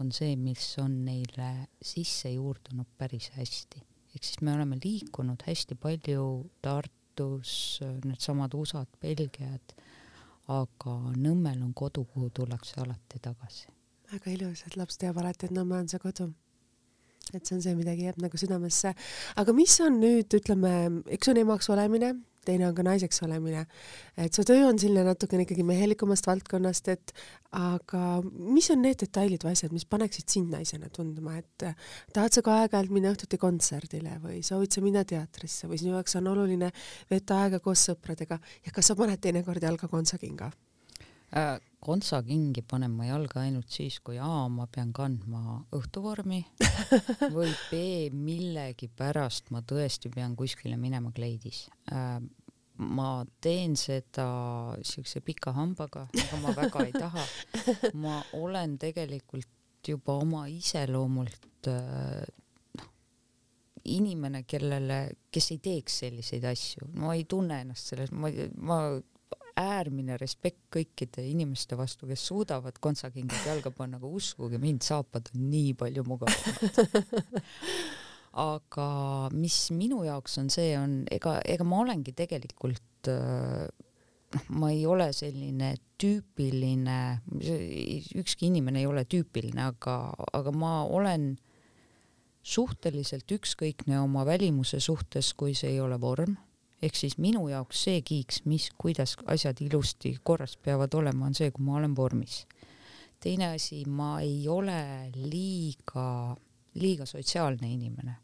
on 0.00 0.10
see, 0.12 0.34
mis 0.40 0.64
on 0.80 0.94
neile 1.04 1.68
sisse 1.80 2.32
juurdunud 2.32 2.88
päris 2.98 3.30
hästi. 3.36 3.82
ehk 4.14 4.24
siis 4.24 4.40
me 4.42 4.54
oleme 4.54 4.78
liikunud 4.82 5.42
hästi 5.46 5.74
palju 5.74 6.50
Tartus, 6.62 7.80
needsamad 8.04 8.54
USA-d, 8.54 8.96
Belgiad, 9.00 9.74
aga 10.48 10.96
Nõmmel 11.16 11.62
on 11.62 11.74
kodu, 11.74 12.04
kuhu 12.04 12.30
tullakse 12.30 12.80
alati 12.80 13.20
tagasi. 13.22 13.68
väga 14.12 14.30
ilus, 14.30 14.64
et 14.66 14.76
laps 14.76 14.98
teab 14.98 15.18
alati, 15.18 15.46
et 15.46 15.56
Nõmme 15.56 15.80
on 15.80 15.88
see 15.88 15.98
kodu 15.98 16.32
et 17.32 17.46
see 17.46 17.54
on 17.54 17.62
see, 17.62 17.76
midagi 17.78 18.08
jääb 18.08 18.18
nagu 18.18 18.36
südamesse. 18.36 18.94
aga 19.36 19.52
mis 19.52 19.80
on 19.80 20.00
nüüd, 20.00 20.28
ütleme, 20.34 21.02
üks 21.14 21.28
on 21.30 21.36
emaks 21.36 21.70
olemine, 21.70 22.16
teine 22.46 22.68
on 22.68 22.74
ka 22.76 22.84
naiseks 22.86 23.22
olemine. 23.26 23.66
et 24.16 24.34
su 24.34 24.44
töö 24.46 24.68
on 24.68 24.78
selline 24.78 25.04
natukene 25.04 25.44
ikkagi 25.46 25.64
mehelikumast 25.66 26.26
valdkonnast, 26.26 26.88
et 26.88 27.12
aga 27.56 28.22
mis 28.24 28.70
on 28.70 28.82
need 28.84 29.00
detailid 29.02 29.44
või 29.44 29.56
asjad, 29.56 29.74
mis 29.76 29.84
paneksid 29.84 30.28
sind 30.28 30.54
naisena 30.54 30.90
tundma, 30.92 31.36
et 31.40 31.66
tahad 32.14 32.32
sa 32.32 32.44
ka 32.46 32.60
aeg-ajalt 32.62 32.94
minna 32.94 33.12
õhtuti 33.14 33.40
kontserdile 33.40 34.18
või 34.24 34.40
soovid 34.46 34.72
sa 34.72 34.84
minna 34.84 35.04
teatrisse 35.04 35.70
või 35.70 35.80
sinu 35.82 35.96
jaoks 35.96 36.16
on 36.20 36.32
oluline 36.32 36.72
veeta 37.10 37.44
aega 37.44 37.60
koos 37.60 37.86
sõpradega 37.90 38.40
ja 38.66 38.74
kas 38.74 38.92
sa 38.92 38.98
paned 38.98 39.20
teinekord 39.20 39.62
jalga 39.62 39.88
kontsakinga? 39.88 40.50
Kontsakingi 41.80 42.62
panen 42.66 42.92
ma 42.92 43.06
jalga 43.08 43.44
ainult 43.44 43.70
siis, 43.72 44.00
kui 44.04 44.18
A 44.20 44.48
ma 44.52 44.66
pean 44.72 44.90
kandma 44.92 45.60
õhtuvormi 45.76 46.40
või 47.36 47.52
B 47.70 48.10
millegipärast 48.14 49.52
ma 49.54 49.62
tõesti 49.62 50.10
pean 50.12 50.36
kuskile 50.38 50.76
minema 50.80 51.12
kleidis 51.14 51.68
äh,. 51.92 52.18
ma 52.80 53.08
teen 53.44 53.76
seda 53.76 54.26
siukse 54.82 55.20
pika 55.20 55.52
hambaga, 55.52 56.06
aga 56.08 56.36
ma 56.40 56.52
väga 56.56 56.84
ei 56.86 56.92
taha. 56.96 57.24
ma 58.00 58.22
olen 58.40 58.78
tegelikult 58.80 59.88
juba 59.88 60.16
oma 60.20 60.46
iseloomult 60.48 61.68
äh, 61.68 62.24
noh, 62.80 62.90
inimene, 63.84 64.42
kellele, 64.48 65.00
kes 65.32 65.50
ei 65.54 65.60
teeks 65.64 66.00
selliseid 66.04 66.44
asju, 66.48 66.88
ma 67.00 67.14
ei 67.14 67.24
tunne 67.28 67.60
ennast 67.64 67.92
selles, 67.92 68.12
ma, 68.12 68.32
ma 68.56 68.80
äärmine 69.58 70.16
respekt 70.20 70.62
kõikide 70.74 71.24
inimeste 71.26 71.78
vastu, 71.78 72.08
kes 72.10 72.22
suudavad 72.30 72.78
kontsakingad 72.82 73.46
jalga 73.46 73.72
panna, 73.74 73.98
aga 74.00 74.10
uskuge 74.20 74.60
mind, 74.62 74.84
saapad 74.86 75.32
on 75.34 75.48
nii 75.50 75.74
palju 75.80 76.06
mugavamad. 76.06 77.34
Aga 78.40 78.86
mis 79.34 79.56
minu 79.74 80.04
jaoks 80.06 80.36
on 80.38 80.52
see, 80.54 80.76
on 80.78 81.00
ega, 81.10 81.40
ega 81.42 81.64
ma 81.66 81.80
olengi 81.82 82.12
tegelikult 82.14 83.10
noh, 83.10 84.44
ma 84.54 84.70
ei 84.70 84.84
ole 84.86 85.08
selline 85.16 85.72
tüüpiline, 85.98 86.98
ükski 88.22 88.46
inimene 88.52 88.84
ei 88.84 88.86
ole 88.86 89.02
tüüpiline, 89.10 89.64
aga, 89.72 89.96
aga 90.36 90.52
ma 90.54 90.76
olen 90.86 91.32
suhteliselt 92.40 93.34
ükskõikne 93.34 93.98
oma 94.00 94.22
välimuse 94.28 94.78
suhtes, 94.80 95.34
kui 95.34 95.58
see 95.58 95.74
ei 95.74 95.82
ole 95.82 95.98
vorm 96.00 96.38
ehk 96.82 96.96
siis 96.96 97.16
minu 97.20 97.44
jaoks 97.50 97.84
see 97.86 98.00
kiiks, 98.06 98.42
mis, 98.48 98.70
kuidas 98.80 99.16
asjad 99.28 99.60
ilusti 99.64 100.14
korras 100.24 100.56
peavad 100.56 100.94
olema, 100.96 101.28
on 101.28 101.36
see, 101.36 101.50
kui 101.54 101.64
ma 101.64 101.76
olen 101.80 101.94
vormis. 101.96 102.46
teine 103.20 103.50
asi, 103.54 103.82
ma 103.84 104.20
ei 104.24 104.48
ole 104.48 105.10
liiga, 105.14 106.36
liiga 106.80 107.06
sotsiaalne 107.06 107.72
inimene. 107.72 108.16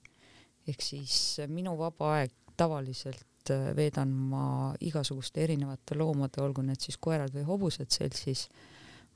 ehk 0.66 0.82
siis 0.82 1.40
minu 1.48 1.76
vaba 1.78 2.14
aeg 2.18 2.32
tavaliselt 2.56 3.50
äh, 3.50 3.70
veedan 3.76 4.08
ma 4.08 4.74
igasuguste 4.80 5.44
erinevate 5.44 5.94
loomade, 5.94 6.40
olgu 6.42 6.64
need 6.64 6.80
siis 6.80 6.96
koerad 6.96 7.34
või 7.34 7.44
hobused 7.44 7.90
seltsis. 7.90 8.48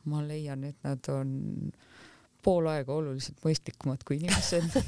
ma 0.05 0.23
leian, 0.25 0.65
et 0.65 0.77
nad 0.85 1.09
on 1.13 1.73
pool 2.43 2.69
aega 2.73 2.95
oluliselt 2.95 3.41
mõistlikumad 3.45 4.05
kui 4.05 4.17
inimesed 4.17 4.79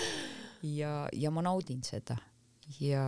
ja, 0.80 1.08
ja 1.12 1.30
ma 1.30 1.42
naudin 1.44 1.82
seda 1.84 2.16
ja 2.80 3.04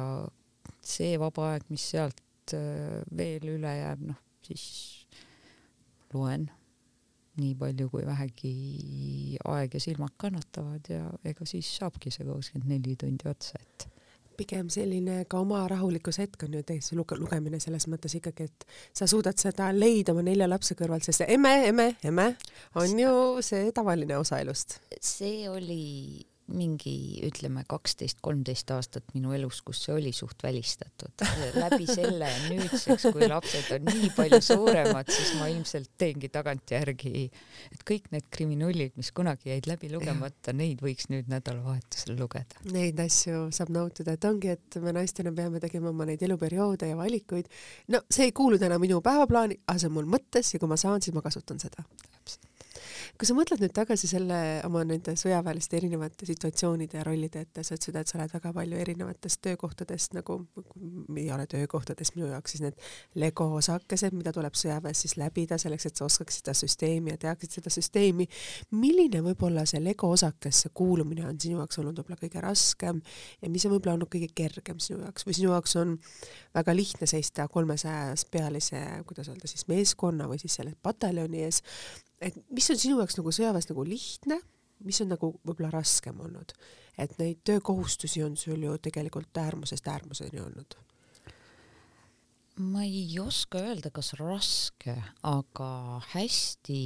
see 0.88 1.18
vaba 1.20 1.52
aeg, 1.52 1.68
mis 1.72 1.84
sealt 1.92 2.56
äh, 2.56 3.02
veel 3.16 3.44
üle 3.56 3.74
jääb, 3.80 4.08
noh 4.08 4.24
siis 4.48 4.64
loen 6.14 6.48
nii 7.38 7.54
palju, 7.58 7.86
kui 7.92 8.06
vähegi 8.06 9.36
aeg 9.46 9.76
ja 9.76 9.82
silmad 9.82 10.16
kannatavad 10.18 10.90
ja 10.90 11.04
ega 11.28 11.46
siis 11.46 11.68
saabki 11.78 12.10
see 12.10 12.26
kakskümmend 12.26 12.72
neli 12.72 12.96
tundi 12.98 13.28
otsa, 13.30 13.60
et 13.62 13.86
pigem 14.38 14.70
selline 14.70 15.24
ka 15.30 15.40
oma 15.42 15.64
rahulikkushetk 15.70 16.46
on 16.46 16.56
ju 16.58 16.64
täiesti 16.66 16.98
luge-, 16.98 17.18
lugemine 17.18 17.60
selles 17.62 17.86
mõttes 17.90 18.14
ikkagi, 18.18 18.48
et 18.48 18.66
sa 18.94 19.06
suudad 19.10 19.38
seda 19.38 19.70
leida 19.74 20.14
oma 20.14 20.24
nelja 20.26 20.48
lapse 20.50 20.74
kõrvalt, 20.78 21.06
sest 21.06 21.26
emme, 21.26 21.54
emme, 21.70 21.88
emme 22.06 22.28
on 22.78 22.98
ju 23.04 23.14
see 23.44 23.70
tavaline 23.74 24.18
osa 24.18 24.40
elust. 24.42 24.80
see 24.98 25.46
oli 25.50 26.26
mingi 26.48 27.20
ütleme 27.26 27.62
kaksteist, 27.68 28.20
kolmteist 28.24 28.70
aastat 28.72 29.12
minu 29.14 29.34
elus, 29.36 29.60
kus 29.66 29.82
see 29.84 29.94
oli 29.94 30.12
suht 30.16 30.42
välistatud. 30.42 31.24
läbi 31.58 31.86
selle 31.88 32.30
nüüdseks, 32.48 33.08
kui 33.12 33.28
lapsed 33.28 33.70
on 33.76 33.88
nii 33.88 34.10
palju 34.16 34.40
suuremad, 34.44 35.10
siis 35.12 35.34
ma 35.38 35.48
ilmselt 35.52 35.92
teengi 36.00 36.30
tagantjärgi, 36.32 37.24
et 37.72 37.84
kõik 37.88 38.10
need 38.14 38.28
kriminullid, 38.34 38.96
mis 39.00 39.12
kunagi 39.16 39.52
jäid 39.52 39.68
läbi 39.70 39.92
lugemata, 39.92 40.54
neid 40.56 40.82
võiks 40.84 41.10
nüüd 41.12 41.28
nädalavahetusel 41.32 42.16
lugeda. 42.18 42.64
Neid 42.72 43.00
asju 43.04 43.48
saab 43.54 43.72
nautida, 43.74 44.16
et 44.16 44.28
ongi, 44.28 44.54
et 44.56 44.80
me 44.82 44.94
naistena 44.96 45.32
peame 45.36 45.60
tegema 45.62 45.92
oma 45.92 46.08
neid 46.08 46.24
eluperioode 46.24 46.92
ja 46.92 46.98
valikuid. 46.98 47.48
no 47.92 48.02
see 48.10 48.30
ei 48.30 48.36
kuulu 48.36 48.58
täna 48.60 48.80
minu 48.80 49.02
päevaplaani, 49.04 49.60
aga 49.66 49.80
see 49.80 49.90
on 49.92 49.98
mul 50.00 50.12
mõttes 50.16 50.54
ja 50.54 50.62
kui 50.62 50.70
ma 50.70 50.80
saan, 50.80 51.04
siis 51.04 51.16
ma 51.16 51.24
kasutan 51.24 51.60
seda 51.60 51.84
kui 53.18 53.26
sa 53.26 53.34
mõtled 53.34 53.58
nüüd 53.58 53.72
tagasi 53.74 54.06
selle 54.06 54.36
oma 54.66 54.84
nende 54.86 55.16
sõjaväeliste 55.18 55.74
erinevate 55.80 56.26
situatsioonide 56.28 57.00
ja 57.00 57.04
rollide 57.06 57.40
ette, 57.42 57.64
sa 57.66 57.74
ütlesid, 57.74 57.96
et 57.98 58.10
sa 58.10 58.14
oled 58.18 58.30
väga 58.30 58.52
palju 58.54 58.78
erinevatest 58.78 59.40
töökohtadest 59.42 60.14
nagu, 60.14 60.36
ei 61.16 61.26
ole 61.34 61.48
töökohtadest 61.50 62.14
minu 62.14 62.30
jaoks 62.30 62.54
siis 62.54 62.62
need 62.62 62.78
lego 63.18 63.48
osakesed, 63.58 64.14
mida 64.14 64.30
tuleb 64.36 64.54
sõjaväes 64.58 65.02
siis 65.02 65.16
läbida 65.18 65.58
selleks, 65.58 65.88
et 65.90 65.98
sa 65.98 66.06
oskaksid 66.06 66.44
seda 66.44 66.54
süsteemi 66.62 67.16
ja 67.16 67.18
teaksid 67.26 67.58
seda 67.58 67.74
süsteemi. 67.74 68.28
milline 68.78 69.24
võib-olla 69.26 69.66
see 69.66 69.82
lego 69.82 70.12
osakesse 70.14 70.70
kuulumine 70.70 71.26
on 71.26 71.40
sinu 71.42 71.58
jaoks 71.58 71.82
olnud 71.82 71.98
võib-olla 71.98 72.22
kõige 72.22 72.46
raskem 72.46 73.02
ja 73.42 73.50
mis 73.50 73.66
on 73.66 73.74
võib-olla 73.74 73.98
olnud 73.98 74.14
kõige 74.14 74.30
kergem 74.30 74.78
sinu 74.78 75.02
jaoks 75.02 75.26
või 75.26 75.40
sinu 75.42 75.56
jaoks 75.56 75.74
on 75.82 75.98
väga 76.54 76.76
lihtne 76.76 77.10
seista 77.10 77.48
kolmesajas 77.50 78.28
pealise, 78.30 78.84
kuidas 79.10 79.32
öelda 79.32 79.50
siis 79.50 79.66
meeskonna 79.66 80.30
või 80.30 80.38
siis 80.38 80.54
selle 80.60 80.78
pataljoni 80.82 81.48
ees 81.48 81.64
et 82.20 82.36
mis 82.50 82.70
on 82.70 82.80
sinu 82.80 82.98
jaoks 83.00 83.18
nagu 83.20 83.32
sõjaväes 83.34 83.70
nagu 83.70 83.86
lihtne, 83.86 84.40
mis 84.86 85.00
on 85.02 85.12
nagu 85.14 85.32
võib-olla 85.42 85.72
raskem 85.74 86.20
olnud, 86.22 86.54
et 86.98 87.16
neid 87.18 87.42
töökohustusi 87.46 88.22
on 88.26 88.36
sul 88.38 88.62
ju 88.62 88.76
tegelikult 88.82 89.42
äärmusest 89.42 89.88
äärmuseni 89.90 90.42
olnud? 90.42 90.78
ma 92.58 92.82
ei 92.82 93.18
oska 93.22 93.60
öelda, 93.62 93.90
kas 93.94 94.12
raske, 94.18 94.94
aga 95.26 95.70
hästi, 96.10 96.80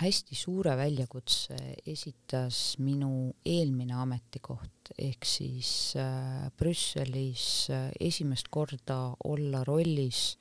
hästi 0.00 0.38
suure 0.38 0.74
väljakutse 0.78 1.56
esitas 1.86 2.76
minu 2.82 3.30
eelmine 3.46 3.94
ametikoht. 4.02 4.90
Ehk 4.98 5.26
siis 5.26 5.70
äh, 6.00 6.48
Brüsselis 6.58 7.68
äh, 7.70 7.92
esimest 8.00 8.50
korda 8.50 9.14
olla 9.24 9.62
rollis, 9.66 10.36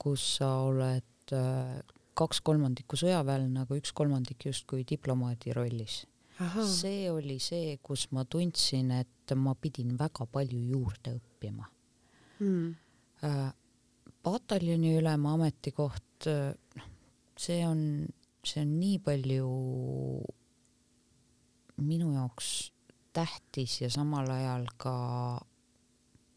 kus 0.00 0.26
sa 0.36 0.52
oled 0.68 1.32
äh, 1.36 1.80
kaks 2.20 2.42
kolmandikku 2.44 2.98
sõjaväelane, 3.00 3.64
aga 3.64 3.78
üks 3.78 3.94
kolmandik 3.96 4.46
justkui 4.50 4.84
diplomaadi 4.88 5.54
rollis. 5.56 6.04
see 6.64 7.10
oli 7.12 7.38
see, 7.42 7.76
kus 7.84 8.06
ma 8.16 8.24
tundsin, 8.24 8.92
et 8.96 9.34
ma 9.36 9.54
pidin 9.54 9.96
väga 9.98 10.24
palju 10.26 10.60
juurde 10.72 11.16
õppima. 11.18 11.66
Äh, 12.40 13.50
pataljoni 14.24 14.94
ülema 14.96 15.34
ametikoht, 15.36 16.28
noh, 16.28 16.88
see 17.36 17.60
on, 17.66 17.82
see 18.44 18.64
on 18.64 18.72
nii 18.80 18.98
palju 19.04 19.48
minu 21.80 22.12
jaoks 22.14 22.70
tähtis 23.16 23.80
ja 23.80 23.90
samal 23.90 24.28
ajal 24.30 24.66
ka 24.80 24.94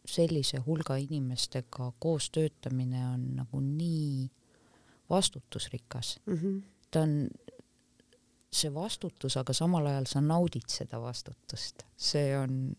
sellise 0.07 0.59
hulga 0.65 0.97
inimestega 0.99 1.91
koos 1.99 2.29
töötamine 2.35 3.03
on 3.07 3.27
nagu 3.39 3.61
nii 3.63 4.27
vastutusrikas 5.09 6.19
mm. 6.25 6.33
-hmm. 6.33 6.61
ta 6.91 7.01
on 7.01 7.29
see 8.53 8.73
vastutus, 8.73 9.37
aga 9.37 9.53
samal 9.53 9.87
ajal 9.89 10.05
sa 10.09 10.21
naudid 10.21 10.69
seda 10.69 10.99
vastutust, 11.01 11.85
see 11.97 12.37
on 12.37 12.75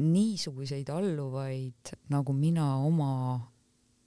niisuguseid 0.00 0.88
alluvaid, 0.94 1.94
nagu 2.08 2.32
mina 2.32 2.76
oma 2.76 3.40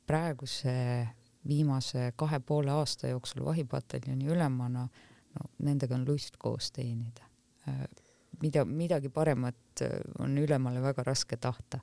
praeguse 0.08 1.08
viimase 1.48 2.12
kahe 2.16 2.40
poole 2.40 2.72
aasta 2.72 3.08
jooksul 3.08 3.44
vahipataljoni 3.46 4.28
ülemana, 4.32 4.88
no 5.34 5.50
nendega 5.68 5.96
on 5.96 6.08
lust 6.08 6.38
koos 6.38 6.72
teenida. 6.72 7.28
mida, 8.42 8.66
midagi 8.66 9.10
paremat 9.10 9.84
on 10.20 10.38
ülemale 10.38 10.82
väga 10.82 11.04
raske 11.04 11.38
tahta. 11.38 11.80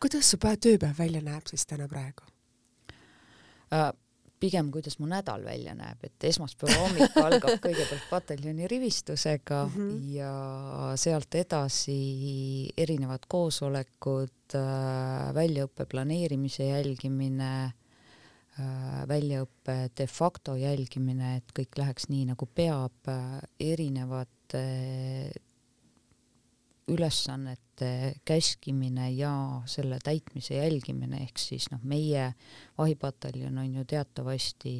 kuidas 0.00 0.30
su 0.30 0.36
tööpäev 0.36 0.98
välja 0.98 1.20
näeb 1.22 1.46
siis 1.46 1.66
täna 1.66 1.88
praegu 1.88 2.22
äh,? 3.72 3.92
Pigem 4.40 4.70
kuidas 4.74 4.98
mu 4.98 5.08
nädal 5.10 5.44
välja 5.46 5.74
näeb, 5.78 6.02
et 6.06 6.24
esmaspäeva 6.30 6.78
hommik 6.82 7.16
algab 7.26 7.58
kõigepealt 7.64 8.06
pataljoni 8.10 8.68
rivistusega 8.70 9.64
mm 9.66 9.74
-hmm. 9.74 10.14
ja 10.14 10.32
sealt 10.96 11.34
edasi 11.34 11.98
erinevad 12.76 13.26
koosolekud, 13.28 14.54
äh, 14.54 15.34
väljaõppe 15.34 15.86
planeerimise 15.86 16.70
jälgimine, 16.70 17.52
äh, 18.58 19.08
väljaõppe 19.08 19.90
de 19.96 20.06
facto 20.06 20.56
jälgimine, 20.56 21.36
et 21.36 21.52
kõik 21.58 21.78
läheks 21.78 22.08
nii 22.08 22.24
nagu 22.32 22.46
peab, 22.46 23.08
äh, 23.08 23.40
erinevate 23.60 24.64
ülesannete 26.88 27.67
käskimine 28.24 29.10
ja 29.12 29.32
selle 29.66 29.98
täitmise 30.04 30.58
jälgimine, 30.58 31.22
ehk 31.22 31.38
siis 31.38 31.70
noh, 31.72 31.82
meie 31.82 32.32
vahipataljon 32.78 33.58
on 33.58 33.74
ju 33.80 33.84
teatavasti 33.88 34.76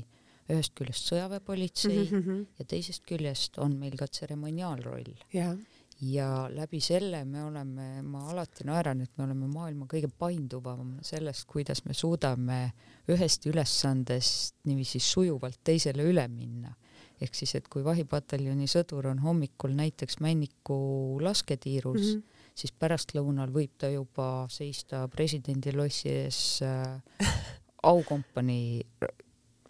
ühest 0.49 0.73
küljest 0.79 1.11
sõjaväepolitsei 1.11 2.05
mm 2.05 2.21
-hmm. 2.21 2.47
ja 2.59 2.65
teisest 2.65 3.05
küljest 3.09 3.59
on 3.59 3.77
meil 3.77 3.97
ka 3.97 4.07
tseremoniaalroll 4.07 5.13
yeah. 5.35 5.57
ja 6.01 6.49
läbi 6.51 6.81
selle 6.81 7.25
me 7.25 7.45
oleme, 7.45 8.03
ma 8.03 8.29
alati 8.31 8.65
naeran, 8.65 9.01
et 9.01 9.11
me 9.19 9.25
oleme 9.25 9.47
maailma 9.47 9.87
kõige 9.87 10.09
painduvam 10.09 10.99
sellest, 11.03 11.45
kuidas 11.47 11.85
me 11.85 11.95
suudame 11.95 12.73
ühest 13.09 13.47
ülesandest 13.47 14.57
niiviisi 14.65 15.01
sujuvalt 15.01 15.61
teisele 15.65 16.03
üle 16.03 16.29
minna 16.29 16.75
ehk 17.21 17.35
siis, 17.35 17.55
et 17.59 17.69
kui 17.71 17.85
vahipataljoni 17.85 18.69
sõdur 18.71 19.11
on 19.11 19.23
hommikul 19.23 19.75
näiteks 19.79 20.21
Männiku 20.25 21.19
lasketiirus 21.23 22.01
mm, 22.01 22.21
-hmm. 22.21 22.38
Siis 22.59 22.75
pärastlõunal 22.75 23.53
võib 23.55 23.77
ta 23.79 23.91
juba 23.93 24.47
seista 24.51 25.05
presidendi 25.13 25.73
lossi 25.77 26.11
ees 26.11 26.41
äh, 26.67 26.99
aukompanii 27.93 28.83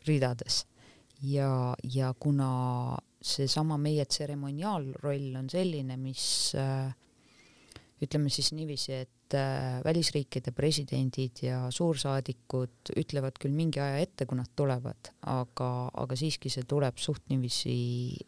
ridades. 0.09 0.65
Ja, 1.23 1.75
ja 1.83 2.13
kuna 2.15 2.49
seesama 3.21 3.77
meie 3.83 4.07
tseremoniaalroll 4.07 5.35
on 5.41 5.49
selline, 5.51 5.99
mis 6.01 6.55
äh, 6.57 6.93
ütleme 8.03 8.31
siis 8.31 8.53
niiviisi, 8.55 9.01
et 9.03 9.11
äh, 9.35 9.79
välisriikide 9.85 10.53
presidendid 10.57 11.43
ja 11.43 11.61
suursaadikud 11.75 12.93
ütlevad 12.97 13.39
küll 13.41 13.55
mingi 13.57 13.81
aja 13.83 13.99
ette, 14.03 14.27
kui 14.29 14.39
nad 14.39 14.51
tulevad, 14.57 15.11
aga, 15.31 15.71
aga 15.93 16.19
siiski 16.19 16.53
see 16.53 16.67
tuleb 16.69 17.01
suht 17.01 17.25
niiviisi 17.33 17.75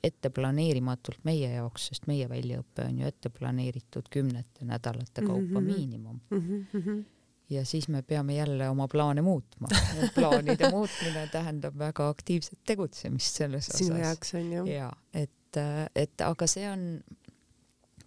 ette 0.04 0.32
planeerimatult 0.34 1.24
meie 1.28 1.52
jaoks, 1.54 1.90
sest 1.90 2.10
meie 2.10 2.28
väljaõpe 2.30 2.88
on 2.88 3.00
ju 3.02 3.08
ette 3.08 3.32
planeeritud 3.34 4.10
kümnete 4.10 4.68
nädalate 4.68 5.22
kaupa 5.22 5.40
mm 5.40 5.56
-hmm. 5.56 5.72
miinimum 5.72 6.20
mm. 6.30 6.68
-hmm 6.74 7.02
ja 7.50 7.64
siis 7.64 7.88
me 7.88 8.02
peame 8.02 8.34
jälle 8.34 8.68
oma 8.68 8.88
plaane 8.88 9.22
muutma. 9.22 9.68
plaanide 10.14 10.70
muutmine 10.76 11.26
tähendab 11.32 11.78
väga 11.78 12.08
aktiivset 12.08 12.58
tegutsemist 12.66 13.36
selles 13.36 13.68
osas. 13.68 13.78
sinu 13.78 13.96
jaoks 13.96 14.34
on 14.34 14.52
ju. 14.52 14.66
ja 14.66 14.92
et, 15.14 15.58
et 15.94 16.20
aga 16.20 16.46
see 16.46 16.70
on 16.70 17.02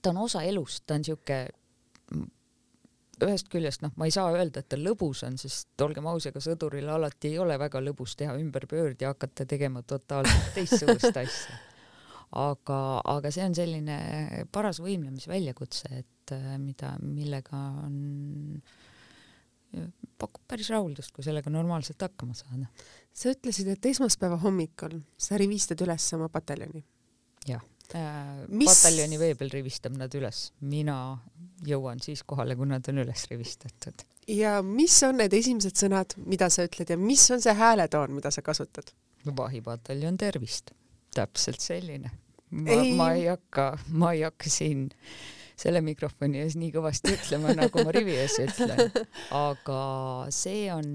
ta 0.04 0.10
on 0.10 0.18
osa 0.18 0.44
elust, 0.44 0.84
ta 0.88 0.96
on 0.96 1.04
sihuke 1.04 1.48
ühest 3.28 3.50
küljest 3.52 3.84
noh, 3.86 3.94
ma 4.00 4.08
ei 4.08 4.14
saa 4.16 4.32
öelda, 4.34 4.64
et 4.64 4.70
ta 4.72 4.80
lõbus 4.80 5.24
on, 5.28 5.38
sest 5.42 5.82
olgem 5.86 6.08
aus, 6.10 6.28
ega 6.30 6.42
sõduril 6.44 6.90
alati 6.92 7.34
ei 7.34 7.40
ole 7.42 7.58
väga 7.62 7.82
lõbus 7.84 8.16
teha 8.20 8.36
ümberpöörd 8.40 9.04
ja 9.04 9.14
hakata 9.14 9.48
tegema 9.50 9.84
totaalselt 9.88 10.54
teistsugust 10.58 11.20
asja. 11.24 11.60
aga, 12.44 12.80
aga 13.16 13.34
see 13.34 13.46
on 13.46 13.58
selline 13.58 13.98
paras 14.54 14.82
võimlemisväljakutse, 14.84 15.92
et 16.04 16.36
äh, 16.36 16.56
mida, 16.62 16.96
millega 17.04 17.60
on, 17.84 18.64
pakub 20.22 20.44
päris 20.48 20.70
rahuldust, 20.74 21.14
kui 21.16 21.26
sellega 21.26 21.50
normaalselt 21.54 22.02
hakkama 22.06 22.38
saada. 22.38 22.70
sa 23.14 23.34
ütlesid, 23.34 23.70
et 23.74 23.92
esmaspäeva 23.94 24.40
hommikul 24.46 25.00
sa 25.18 25.38
rivistad 25.42 25.82
üles 25.86 26.10
oma 26.18 26.30
pataljoni. 26.34 26.86
jah 27.48 27.64
Äh, 27.64 27.73
Mis... 27.94 28.70
pataljoni 28.70 29.20
vee 29.22 29.36
peal 29.38 29.52
rivistab 29.54 29.94
nad 30.00 30.14
üles, 30.18 30.48
mina 30.66 30.98
jõuan 31.68 32.02
siis 32.02 32.24
kohale, 32.26 32.56
kui 32.58 32.66
nad 32.70 32.88
on 32.90 33.04
üles 33.04 33.26
rivistatud. 33.30 34.06
ja 34.32 34.56
mis 34.66 34.96
on 35.06 35.20
need 35.22 35.34
esimesed 35.38 35.78
sõnad, 35.78 36.16
mida 36.26 36.50
sa 36.54 36.66
ütled 36.68 36.90
ja 36.90 36.98
mis 36.98 37.26
on 37.36 37.44
see 37.44 37.54
hääletoon, 37.60 38.16
mida 38.18 38.32
sa 38.34 38.42
kasutad? 38.46 38.90
vahipataljon 39.24 40.18
tervist, 40.18 40.74
täpselt 41.16 41.62
selline. 41.62 42.12
ma, 42.50 42.80
ma 42.98 43.12
ei 43.14 43.30
hakka, 43.30 43.70
ma 43.94 44.14
ei 44.18 44.26
hakka 44.26 44.50
siin 44.52 44.90
selle 45.60 45.84
mikrofoni 45.86 46.42
ees 46.42 46.58
nii 46.58 46.72
kõvasti 46.74 47.14
ütlema, 47.14 47.54
nagu 47.56 47.86
ma 47.86 47.94
rivi 47.94 48.18
ees 48.18 48.40
ütlen, 48.42 48.90
aga 49.48 49.84
see 50.34 50.66
on 50.74 50.90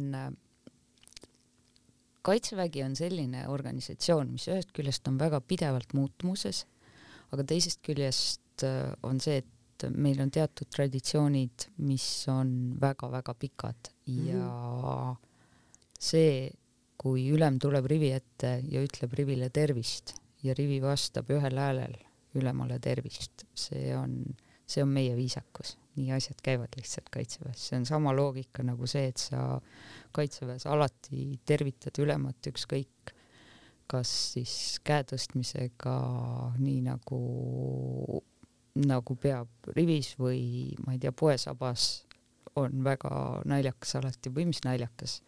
kaitsevägi 2.27 2.83
on 2.85 2.99
selline 2.99 3.47
organisatsioon, 3.49 4.35
mis 4.35 4.49
ühest 4.51 4.75
küljest 4.77 5.07
on 5.09 5.17
väga 5.21 5.41
pidevalt 5.47 5.95
muutumuses 5.97 6.67
aga 7.35 7.45
teisest 7.45 7.83
küljest 7.87 8.65
äh, 8.67 8.93
on 9.07 9.21
see, 9.23 9.43
et 9.43 9.89
meil 9.95 10.19
on 10.23 10.31
teatud 10.35 10.71
traditsioonid, 10.75 11.69
mis 11.87 12.07
on 12.33 12.75
väga-väga 12.81 13.35
pikad. 13.39 13.93
Ja 14.11 14.49
mm. 14.49 15.19
see, 15.95 16.49
kui 16.99 17.29
ülem 17.31 17.61
tuleb 17.63 17.87
rivi 17.91 18.11
ette 18.17 18.57
ja 18.67 18.83
ütleb 18.83 19.15
rivile 19.19 19.53
tervist 19.55 20.17
ja 20.43 20.55
rivi 20.59 20.81
vastab 20.83 21.31
ühel 21.35 21.59
häälel 21.59 21.95
ülemale 22.39 22.79
tervist, 22.83 23.47
see 23.57 23.93
on, 23.97 24.21
see 24.69 24.83
on 24.85 24.91
meie 24.93 25.15
viisakus, 25.17 25.77
nii 25.99 26.13
asjad 26.15 26.43
käivad 26.45 26.75
lihtsalt 26.79 27.09
kaitseväes, 27.15 27.69
see 27.71 27.79
on 27.79 27.87
sama 27.89 28.13
loogika 28.15 28.67
nagu 28.67 28.87
see, 28.91 29.09
et 29.11 29.23
sa 29.23 29.61
kaitseväes 30.15 30.67
alati 30.71 31.39
tervitad 31.49 31.99
ülemat 32.03 32.51
ükskõik 32.51 33.15
kas 33.89 34.11
siis 34.35 34.53
käe 34.85 35.05
tõstmisega 35.09 35.95
nii 36.59 36.83
nagu, 36.87 37.21
nagu 38.85 39.17
peab 39.23 39.73
rivis 39.77 40.13
või 40.21 40.75
ma 40.85 40.95
ei 40.95 41.03
tea, 41.03 41.13
poesabas 41.13 41.89
on 42.59 42.85
väga 42.85 43.11
naljakas 43.49 43.97
alati 44.01 44.33
või 44.35 44.49
mis 44.51 44.63
naljakas, 44.67 45.19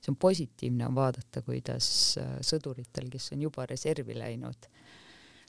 see 0.00 0.12
on 0.12 0.18
positiivne 0.20 0.86
on 0.86 0.96
vaadata, 0.96 1.42
kuidas 1.46 1.88
äh, 2.20 2.36
sõduritel, 2.46 3.10
kes 3.12 3.32
on 3.34 3.46
juba 3.46 3.66
reservi 3.68 4.16
läinud, 4.16 4.68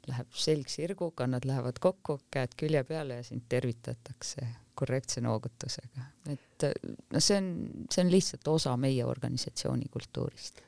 läheb 0.08 0.38
selg 0.40 0.72
sirguga, 0.72 1.28
nad 1.28 1.46
lähevad 1.46 1.82
kokku, 1.84 2.22
käed 2.32 2.56
külje 2.60 2.84
peale 2.88 3.20
ja 3.20 3.28
sind 3.28 3.46
tervitatakse 3.50 4.48
korrektse 4.78 5.22
noogutusega. 5.26 6.06
et 6.30 6.66
no 7.12 7.20
see 7.24 7.38
on, 7.40 7.50
see 7.92 8.04
on 8.06 8.12
lihtsalt 8.14 8.48
osa 8.52 8.76
meie 8.78 9.06
organisatsiooni 9.06 9.90
kultuurist. 9.92 10.62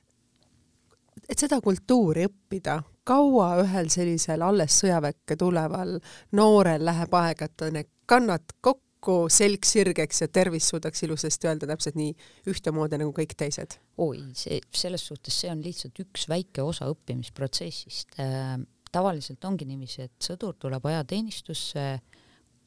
Et 1.27 1.39
seda 1.39 1.59
kultuuri 1.63 2.27
õppida, 2.29 2.79
kaua 3.07 3.49
ühel 3.63 3.89
sellisel 3.91 4.43
alles 4.45 4.77
sõjaväkke 4.83 5.37
tuleval 5.39 5.97
noorel 6.37 6.85
läheb 6.85 7.17
aega, 7.19 7.49
et 7.49 7.57
ta 7.57 7.71
need 7.73 7.89
kannad 8.09 8.55
kokku, 8.61 9.21
selg 9.31 9.65
sirgeks 9.65 10.23
ja 10.25 10.27
tervis 10.31 10.69
suudaks 10.71 11.05
ilusasti 11.07 11.49
öelda 11.49 11.69
täpselt 11.71 11.97
nii 11.99 12.13
ühtemoodi 12.51 12.99
nagu 13.01 13.13
kõik 13.15 13.37
teised? 13.39 13.79
oi, 13.97 14.25
see, 14.37 14.59
selles 14.75 15.05
suhtes 15.11 15.39
see 15.43 15.51
on 15.51 15.63
lihtsalt 15.65 16.03
üks 16.03 16.27
väike 16.31 16.65
osa 16.65 16.89
õppimisprotsessist 16.91 18.19
äh, 18.19 18.59
tavaliselt 18.91 19.45
ongi 19.45 19.67
niiviisi, 19.69 20.07
et 20.07 20.29
sõdur 20.29 20.55
tuleb 20.59 20.85
ajateenistusse 20.89 21.85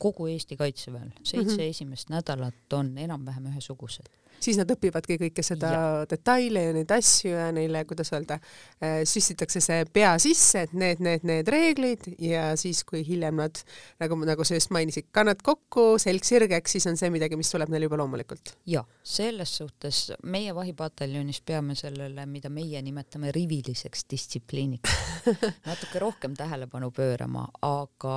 kogu 0.03 0.27
Eesti 0.33 0.59
kaitseväel, 0.59 1.13
seitse 1.23 1.55
mm 1.55 1.59
-hmm. 1.59 1.71
esimest 1.71 2.11
nädalat 2.11 2.79
on 2.79 2.97
enam-vähem 2.99 3.47
ühesugused 3.53 4.11
siis 4.43 4.59
nad 4.59 4.71
õpivadki 4.73 5.19
kõike 5.21 5.45
seda 5.47 5.71
ja. 5.73 5.83
detaile 6.09 6.65
ja 6.67 6.75
neid 6.77 6.93
asju 6.95 7.33
ja 7.33 7.49
neile, 7.55 7.85
kuidas 7.89 8.13
öelda, 8.15 8.39
äh, 8.83 9.01
süstitakse 9.09 9.63
see 9.65 9.85
pea 9.93 10.13
sisse, 10.23 10.65
et 10.67 10.75
need, 10.77 11.03
need, 11.05 11.27
need 11.29 11.51
reeglid 11.53 12.09
ja 12.23 12.53
siis, 12.61 12.83
kui 12.89 13.05
hiljem 13.07 13.39
nad, 13.43 13.63
nagu, 14.03 14.19
nagu 14.29 14.47
sa 14.47 14.59
just 14.59 14.73
mainisid, 14.75 15.09
kannad 15.15 15.43
kokku, 15.47 15.97
selg 16.03 16.27
sirgeks, 16.27 16.77
siis 16.77 16.89
on 16.91 16.99
see 17.01 17.13
midagi, 17.15 17.39
mis 17.39 17.51
tuleb 17.53 17.73
neil 17.73 17.87
juba 17.89 18.01
loomulikult. 18.03 18.57
ja 18.67 18.85
selles 19.03 19.57
suhtes 19.63 20.05
meie 20.23 20.55
vahipataljonis 20.55 21.43
peame 21.47 21.77
sellele, 21.79 22.27
mida 22.31 22.51
meie 22.53 22.83
nimetame 22.83 23.33
riviliseks 23.35 24.07
distsipliiniks 24.11 24.99
natuke 25.71 26.03
rohkem 26.03 26.37
tähelepanu 26.39 26.91
pöörama, 26.95 27.47
aga, 27.67 28.17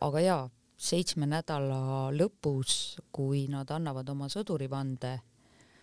aga 0.00 0.26
jaa, 0.26 0.42
seitsme 0.82 1.28
nädala 1.30 2.10
lõpus, 2.14 2.96
kui 3.14 3.46
nad 3.50 3.70
annavad 3.70 4.08
oma 4.10 4.28
sõdurivande 4.32 5.16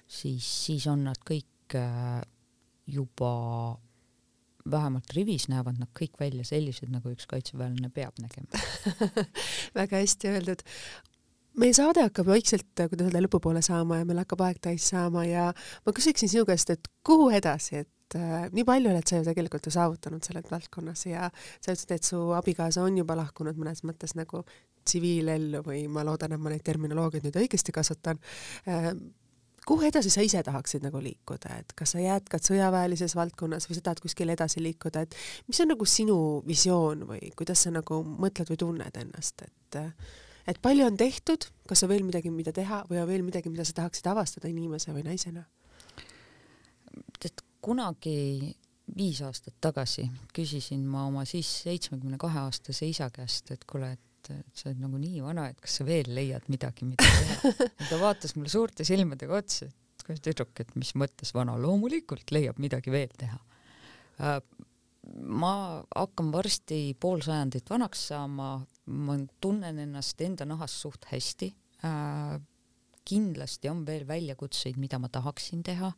siis, 0.09 0.45
siis 0.65 0.87
on 0.91 1.05
nad 1.07 1.19
kõik 1.27 1.77
äh, 1.77 2.21
juba 2.89 3.33
vähemalt 4.69 5.13
rivis 5.15 5.47
näevad 5.49 5.79
nad 5.79 5.89
kõik 5.97 6.17
välja 6.19 6.45
sellised, 6.45 6.89
nagu 6.91 7.13
üks 7.13 7.27
kaitseväelane 7.29 7.89
peab 7.93 8.17
nägema 8.21 8.59
väga 9.79 10.01
hästi 10.01 10.33
öeldud. 10.33 10.63
meie 11.59 11.73
saade 11.73 12.03
hakkab 12.05 12.27
vaikselt, 12.29 12.67
kuidas 12.75 13.07
öelda, 13.07 13.21
lõpupoole 13.25 13.63
saama 13.65 14.01
ja 14.01 14.09
meil 14.09 14.21
hakkab 14.23 14.43
aeg 14.47 14.59
täis 14.61 14.89
saama 14.91 15.25
ja 15.25 15.51
ma 15.85 15.95
küsiksin 15.95 16.31
sinu 16.31 16.45
käest, 16.49 16.69
et 16.75 16.91
kuhu 17.05 17.29
edasi, 17.35 17.83
et 17.85 18.19
äh, 18.19 18.49
nii 18.53 18.65
palju 18.67 18.91
oled 18.91 19.07
sa 19.07 19.21
ju 19.21 19.27
tegelikult 19.29 19.65
ju 19.69 19.73
saavutanud 19.73 20.25
selles 20.25 20.51
valdkonnas 20.51 21.05
ja 21.07 21.31
sa 21.31 21.71
ütlesid, 21.71 21.95
et 21.95 22.11
su 22.11 22.21
abikaasa 22.37 22.83
on 22.85 22.99
juba 23.01 23.17
lahkunud 23.19 23.57
mõnes 23.57 23.85
mõttes 23.87 24.17
nagu 24.19 24.43
tsiviilellu 24.89 25.63
või 25.65 25.85
ma 25.91 26.03
loodan, 26.07 26.35
et 26.35 26.41
ma 26.41 26.51
neid 26.53 26.65
terminoloogiaid 26.65 27.29
nüüd 27.29 27.41
õigesti 27.43 27.75
kasutan 27.75 28.19
äh, 28.67 28.91
kuhu 29.69 29.85
edasi 29.85 30.09
sa 30.09 30.23
ise 30.25 30.41
tahaksid 30.43 30.81
nagu 30.85 31.01
liikuda, 31.03 31.59
et 31.61 31.73
kas 31.77 31.93
sa 31.93 32.01
jätkad 32.01 32.45
sõjaväelises 32.45 33.13
valdkonnas 33.17 33.67
või 33.69 33.77
sa 33.77 33.83
tahad 33.85 34.01
kuskile 34.01 34.33
edasi 34.33 34.63
liikuda, 34.65 35.03
et 35.05 35.17
mis 35.47 35.59
on 35.61 35.69
nagu 35.73 35.85
sinu 35.85 36.17
visioon 36.47 37.05
või 37.09 37.29
kuidas 37.37 37.65
sa 37.65 37.73
nagu 37.73 38.01
mõtled 38.09 38.49
või 38.49 38.59
tunned 38.63 38.97
ennast, 39.03 39.45
et 39.45 39.79
et 40.49 40.57
palju 40.63 40.87
on 40.87 40.97
tehtud, 40.97 41.45
kas 41.69 41.83
on 41.85 41.91
veel 41.91 42.01
midagi, 42.07 42.31
mida 42.33 42.53
teha 42.55 42.81
või 42.89 43.03
on 43.03 43.09
veel 43.11 43.21
midagi, 43.27 43.51
mida 43.53 43.67
sa 43.67 43.75
tahaksid 43.83 44.09
avastada 44.09 44.49
inimese 44.49 44.95
või 44.95 45.05
naisena? 45.05 45.45
tead, 47.19 47.43
kunagi 47.61 48.55
viis 48.97 49.21
aastat 49.21 49.53
tagasi 49.61 50.07
küsisin 50.33 50.81
ma 50.89 51.05
oma 51.05 51.25
siis 51.29 51.49
seitsmekümne 51.67 52.17
kahe 52.17 52.41
aastase 52.47 52.89
isa 52.89 53.11
käest, 53.13 53.51
et 53.53 53.65
kuule, 53.69 53.91
et 53.93 54.08
et 54.35 54.61
sa 54.61 54.69
oled 54.69 54.81
nagu 54.83 54.99
nii 55.01 55.21
vana, 55.25 55.47
et 55.51 55.59
kas 55.63 55.79
sa 55.79 55.85
veel 55.87 56.09
leiad 56.15 56.47
midagi, 56.51 56.87
mida 56.87 57.05
teha. 57.05 57.53
ta 57.89 57.99
vaatas 58.01 58.35
mulle 58.37 58.51
suurte 58.51 58.85
silmadega 58.87 59.37
otsa, 59.39 59.69
et 59.69 60.05
kuule 60.07 60.23
tüdruk, 60.25 60.53
et 60.63 60.73
mis 60.79 60.93
mõttes 60.99 61.33
vana, 61.35 61.57
loomulikult 61.61 62.33
leiab 62.35 62.59
midagi 62.61 62.93
veel 62.93 63.13
teha. 63.19 63.39
Äh, 64.19 64.39
ma 65.25 65.53
hakkan 65.95 66.31
varsti 66.33 66.93
pool 66.99 67.23
sajandit 67.25 67.69
vanaks 67.71 68.09
saama, 68.11 68.51
ma 68.89 69.17
tunnen 69.41 69.81
ennast 69.85 70.21
enda 70.21 70.47
nahas 70.49 70.75
suht 70.81 71.09
hästi. 71.11 71.53
Äh, 71.87 72.37
kindlasti 73.09 73.69
on 73.71 73.83
veel 73.87 74.05
väljakutseid, 74.07 74.77
mida 74.77 74.99
ma 75.01 75.09
tahaksin 75.09 75.63
teha. 75.65 75.93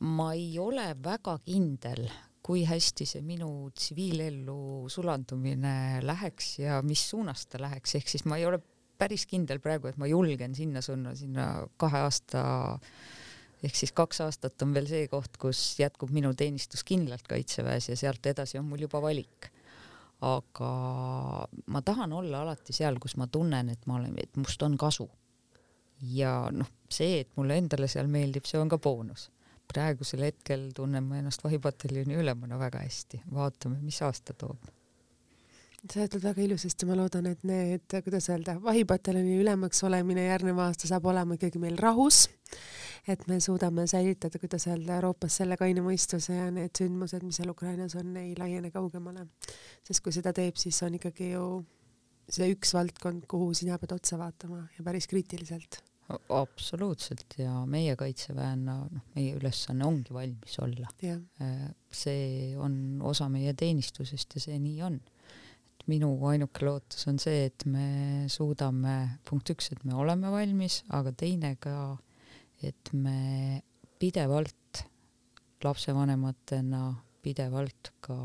ma 0.00 0.30
ei 0.32 0.54
ole 0.56 0.94
väga 1.04 1.34
kindel, 1.44 2.06
kui 2.42 2.64
hästi 2.64 3.06
see 3.08 3.22
minu 3.24 3.70
tsiviilellu 3.76 4.88
sulandumine 4.88 6.00
läheks 6.02 6.54
ja 6.62 6.80
mis 6.82 7.02
suunas 7.12 7.44
ta 7.46 7.60
läheks, 7.60 7.96
ehk 7.98 8.08
siis 8.08 8.24
ma 8.28 8.38
ei 8.40 8.46
ole 8.48 8.60
päris 9.00 9.26
kindel 9.28 9.60
praegu, 9.64 9.88
et 9.90 9.98
ma 10.00 10.08
julgen 10.08 10.54
sinna 10.56 10.82
sunna, 10.84 11.14
sinna 11.16 11.46
kahe 11.80 12.04
aasta 12.04 12.42
ehk 13.64 13.76
siis 13.76 13.92
kaks 13.96 14.22
aastat 14.24 14.62
on 14.64 14.74
veel 14.76 14.88
see 14.88 15.08
koht, 15.12 15.36
kus 15.40 15.60
jätkub 15.80 16.12
minu 16.16 16.32
teenistus 16.36 16.84
kindlalt 16.88 17.26
Kaitseväes 17.28 17.90
ja 17.92 17.96
sealt 17.98 18.26
edasi 18.32 18.60
on 18.60 18.68
mul 18.68 18.86
juba 18.86 19.02
valik. 19.04 19.50
aga 20.20 20.70
ma 21.72 21.80
tahan 21.80 22.12
olla 22.12 22.42
alati 22.42 22.74
seal, 22.76 22.98
kus 23.00 23.16
ma 23.16 23.24
tunnen, 23.26 23.70
et 23.72 23.86
ma 23.88 23.96
olen, 23.96 24.18
et 24.20 24.36
must 24.36 24.62
on 24.62 24.76
kasu. 24.80 25.08
ja 26.00 26.48
noh, 26.52 26.68
see, 26.88 27.20
et 27.20 27.36
mulle 27.36 27.56
endale 27.60 27.88
seal 27.88 28.08
meeldib, 28.08 28.48
see 28.48 28.60
on 28.60 28.68
ka 28.68 28.78
boonus 28.78 29.28
praegusel 29.70 30.24
hetkel 30.26 30.68
tunnen 30.76 31.06
ma 31.06 31.20
ennast 31.20 31.44
vahipataljoni 31.44 32.18
ülemana 32.20 32.58
väga 32.60 32.82
hästi, 32.84 33.22
vaatame, 33.34 33.80
mis 33.84 34.00
aasta 34.06 34.34
toob. 34.34 34.68
sa 35.80 36.04
ütled 36.04 36.24
väga 36.26 36.42
ilusasti, 36.44 36.86
ma 36.88 36.96
loodan, 36.98 37.30
et 37.30 37.44
need, 37.48 37.86
kuidas 38.04 38.28
öelda, 38.28 38.58
vahipataljoni 38.60 39.38
ülemaks 39.40 39.80
olemine 39.88 40.26
järgnev 40.26 40.60
aasta 40.60 40.90
saab 40.90 41.06
olema 41.08 41.38
ikkagi 41.38 41.62
meil 41.62 41.78
rahus, 41.80 42.26
et 43.08 43.24
me 43.30 43.40
suudame 43.40 43.86
säilitada, 43.88 44.38
kuidas 44.42 44.68
öelda, 44.68 44.98
Euroopas 44.98 45.40
selle 45.40 45.56
kaine 45.60 45.80
mõistuse 45.86 46.36
ja 46.36 46.50
need 46.52 46.76
sündmused, 46.76 47.24
mis 47.24 47.40
seal 47.40 47.54
Ukrainas 47.54 47.96
on, 47.96 48.12
ei 48.20 48.34
laiene 48.38 48.70
kaugemale. 48.74 49.26
sest 49.86 50.04
kui 50.04 50.12
seda 50.12 50.34
teeb, 50.36 50.60
siis 50.60 50.82
on 50.84 51.00
ikkagi 51.00 51.32
ju 51.32 51.46
see 52.30 52.52
üks 52.52 52.74
valdkond, 52.76 53.24
kuhu 53.30 53.54
sina 53.56 53.78
pead 53.80 53.96
otsa 53.96 54.20
vaatama 54.20 54.66
ja 54.76 54.84
päris 54.84 55.08
kriitiliselt 55.10 55.80
absoluutselt 56.34 57.36
ja 57.38 57.52
meie 57.70 57.94
kaitseväena, 57.98 58.76
noh, 58.90 59.06
meie 59.16 59.36
ülesanne 59.38 59.86
ongi 59.86 60.14
valmis 60.14 60.58
olla. 60.62 60.90
Äh, 61.06 61.64
see 61.90 62.52
on 62.58 63.00
osa 63.06 63.28
meie 63.32 63.54
teenistusest 63.58 64.36
ja 64.36 64.44
see 64.48 64.58
nii 64.60 64.82
on. 64.86 65.00
et 65.00 65.86
minu 65.88 66.10
ainuke 66.28 66.64
lootus 66.66 67.06
on 67.08 67.18
see, 67.18 67.46
et 67.48 67.64
me 67.64 68.28
suudame, 68.28 69.20
punkt 69.24 69.48
üks, 69.54 69.70
et 69.72 69.84
me 69.88 69.94
oleme 69.96 70.28
valmis, 70.32 70.82
aga 70.92 71.12
teine 71.16 71.54
ka, 71.62 71.96
et 72.60 72.92
me 72.92 73.62
pidevalt 74.00 74.84
lapsevanematena 75.64 76.84
pidevalt 77.22 77.92
ka 78.00 78.16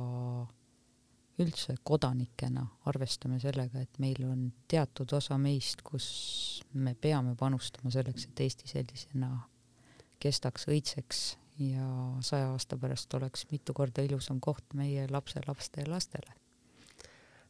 üldse 1.42 1.76
kodanikena 1.84 2.66
arvestame 2.90 3.40
sellega, 3.44 3.82
et 3.82 4.00
meil 4.00 4.22
on 4.28 4.46
teatud 4.72 5.12
osa 5.18 5.38
meist, 5.42 5.84
kus 5.84 6.08
me 6.74 6.96
peame 6.96 7.36
panustama 7.40 7.92
selleks, 7.92 8.30
et 8.30 8.46
Eesti 8.46 8.72
sellisena 8.72 9.34
kestaks, 10.24 10.70
õitseks 10.72 11.26
ja 11.60 11.90
saja 12.26 12.50
aasta 12.54 12.80
pärast 12.80 13.14
oleks 13.20 13.46
mitu 13.52 13.76
korda 13.76 14.04
ilusam 14.04 14.40
koht 14.44 14.76
meie 14.76 15.08
lapselaste 15.12 15.84
ja 15.84 15.92
lastele 15.92 16.36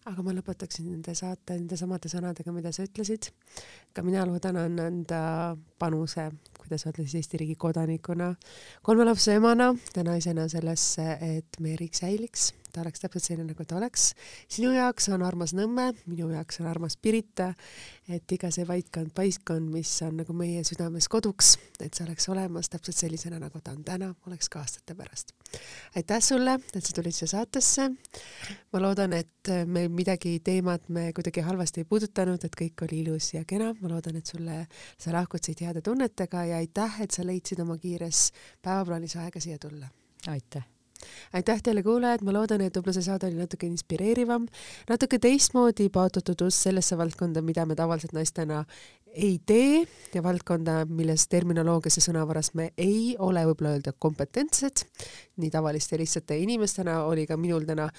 aga 0.06 0.22
ma 0.22 0.34
lõpetaksin 0.38 0.86
nende 0.92 1.16
saate 1.18 1.56
nende 1.58 1.78
samade 1.80 2.10
sõnadega, 2.12 2.54
mida 2.54 2.72
sa 2.76 2.86
ütlesid. 2.86 3.32
ka 3.94 4.04
mina 4.06 4.26
loodan 4.28 4.60
anda 4.62 5.22
panuse, 5.82 6.28
kuidas 6.60 6.86
öelda 6.86 7.02
siis 7.02 7.16
Eesti 7.22 7.42
riigi 7.42 7.56
kodanikuna, 7.56 8.36
kolme 8.86 9.08
lapse 9.08 9.34
emana 9.34 9.72
ja 9.96 10.04
naisena 10.06 10.48
sellesse, 10.52 11.08
et 11.22 11.60
meie 11.60 11.80
riik 11.82 11.98
säiliks 11.98 12.52
ta 12.76 12.84
oleks 12.84 13.00
täpselt 13.00 13.24
selline, 13.24 13.48
nagu 13.54 13.66
ta 13.66 13.78
oleks. 13.80 14.10
sinu 14.52 14.74
jaoks 14.76 15.08
on 15.16 15.24
armas 15.24 15.54
Nõmme, 15.56 15.88
minu 16.10 16.28
jaoks 16.34 16.60
on 16.60 16.68
armas 16.68 16.98
Pirita, 17.00 17.54
et 18.12 18.32
iga 18.36 18.52
see 18.52 18.68
vaitkond, 18.68 19.14
paiskond, 19.16 19.70
mis 19.72 19.92
on 20.04 20.18
nagu 20.20 20.36
meie 20.36 20.64
südames 20.68 21.08
koduks, 21.12 21.54
et 21.80 21.96
see 21.96 22.04
oleks 22.04 22.28
olemas 22.34 22.70
täpselt 22.74 23.00
sellisena, 23.00 23.40
nagu 23.40 23.62
ta 23.64 23.72
on 23.76 23.86
täna, 23.88 24.12
oleks 24.28 24.52
ka 24.52 24.60
aastate 24.64 24.98
pärast. 24.98 25.32
aitäh 25.96 26.20
sulle, 26.20 26.58
et 26.74 26.84
sa 26.84 26.98
tulid 27.00 27.16
siia 27.16 27.32
saatesse. 27.32 27.88
ma 28.74 28.84
loodan, 28.84 29.14
et 29.14 29.54
me 29.66 29.88
midagi 29.88 30.40
teemat 30.44 30.90
me 30.90 31.12
kuidagi 31.16 31.46
halvasti 31.48 31.86
ei 31.86 31.90
puudutanud, 31.90 32.44
et 32.44 32.60
kõik 32.62 32.88
oli 32.90 33.02
ilus 33.06 33.34
ja 33.34 33.46
kena. 33.48 33.74
ma 33.80 33.96
loodan, 33.96 34.20
et 34.20 34.28
sulle, 34.28 34.66
sa 35.00 35.16
lahkud 35.16 35.44
siit 35.44 35.64
heade 35.64 35.82
tunnetega 35.82 36.46
ja 36.52 36.60
aitäh, 36.60 37.02
et 37.02 37.12
sa 37.12 37.24
leidsid 37.24 37.60
oma 37.64 37.78
kiires 37.78 38.32
päevaplaanis 38.62 39.16
aega 39.24 39.40
siia 39.40 39.60
tulla. 39.60 39.88
aitäh 40.28 40.75
aitäh 41.34 41.62
teile, 41.64 41.84
kuulajad, 41.86 42.26
ma 42.26 42.36
loodan, 42.36 42.64
et 42.66 42.76
võib-olla 42.78 42.96
see 42.98 43.08
saade 43.08 43.30
oli 43.30 43.40
natuke 43.40 43.68
inspireerivam, 43.70 44.48
natuke 44.90 45.20
teistmoodi 45.22 45.90
paotatud 45.94 46.46
usk 46.48 46.70
sellesse 46.70 46.98
valdkonda, 46.98 47.44
mida 47.46 47.66
me 47.66 47.78
tavaliselt 47.78 48.16
naistena 48.18 48.64
ei 49.16 49.40
tee 49.46 49.86
ja 50.14 50.24
valdkonda, 50.24 50.82
milles 50.92 51.28
terminoloogias 51.32 52.00
ja 52.00 52.04
sõnavaras 52.10 52.52
me 52.58 52.72
ei 52.78 53.16
ole 53.20 53.46
võib-olla 53.48 53.76
öelda 53.78 53.96
kompetentsed. 54.00 54.84
nii 55.38 55.52
tavaliste 55.52 55.98
lihtsate 55.98 56.38
inimestena 56.40 57.04
oli 57.04 57.26
ka 57.28 57.38
minul 57.38 57.66
täna 57.68 57.90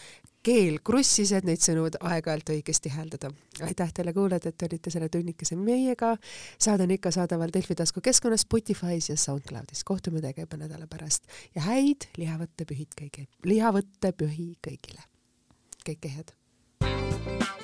keel 0.46 0.78
krussis, 0.86 1.32
et 1.34 1.46
neid 1.46 1.62
sõnu 1.62 1.86
aeg-ajalt 1.88 2.52
õigesti 2.54 2.92
hääldada. 2.94 3.32
aitäh 3.66 3.92
teile, 3.94 4.12
kuulajad, 4.14 4.46
et 4.50 4.66
olite 4.68 4.92
selle 4.94 5.08
tunnikese 5.08 5.56
meiega. 5.56 6.16
saade 6.58 6.86
on 6.86 6.94
ikka 6.94 7.10
saadaval 7.10 7.50
Delfi 7.54 7.74
tasku 7.74 8.00
keskkonnas, 8.00 8.46
Spotify's 8.46 9.10
ja 9.10 9.16
SoundCloudis. 9.16 9.84
kohtume 9.84 10.20
teiega 10.20 10.46
juba 10.46 10.56
nädala 10.62 10.86
pärast 10.86 11.26
ja 11.54 11.66
häid 11.66 12.08
lihavõttepühid 12.16 12.94
kõigile, 13.00 13.28
lihavõttepühi 13.44 14.50
kõigile. 14.62 15.02
kõike 15.86 16.16
head. 16.16 17.55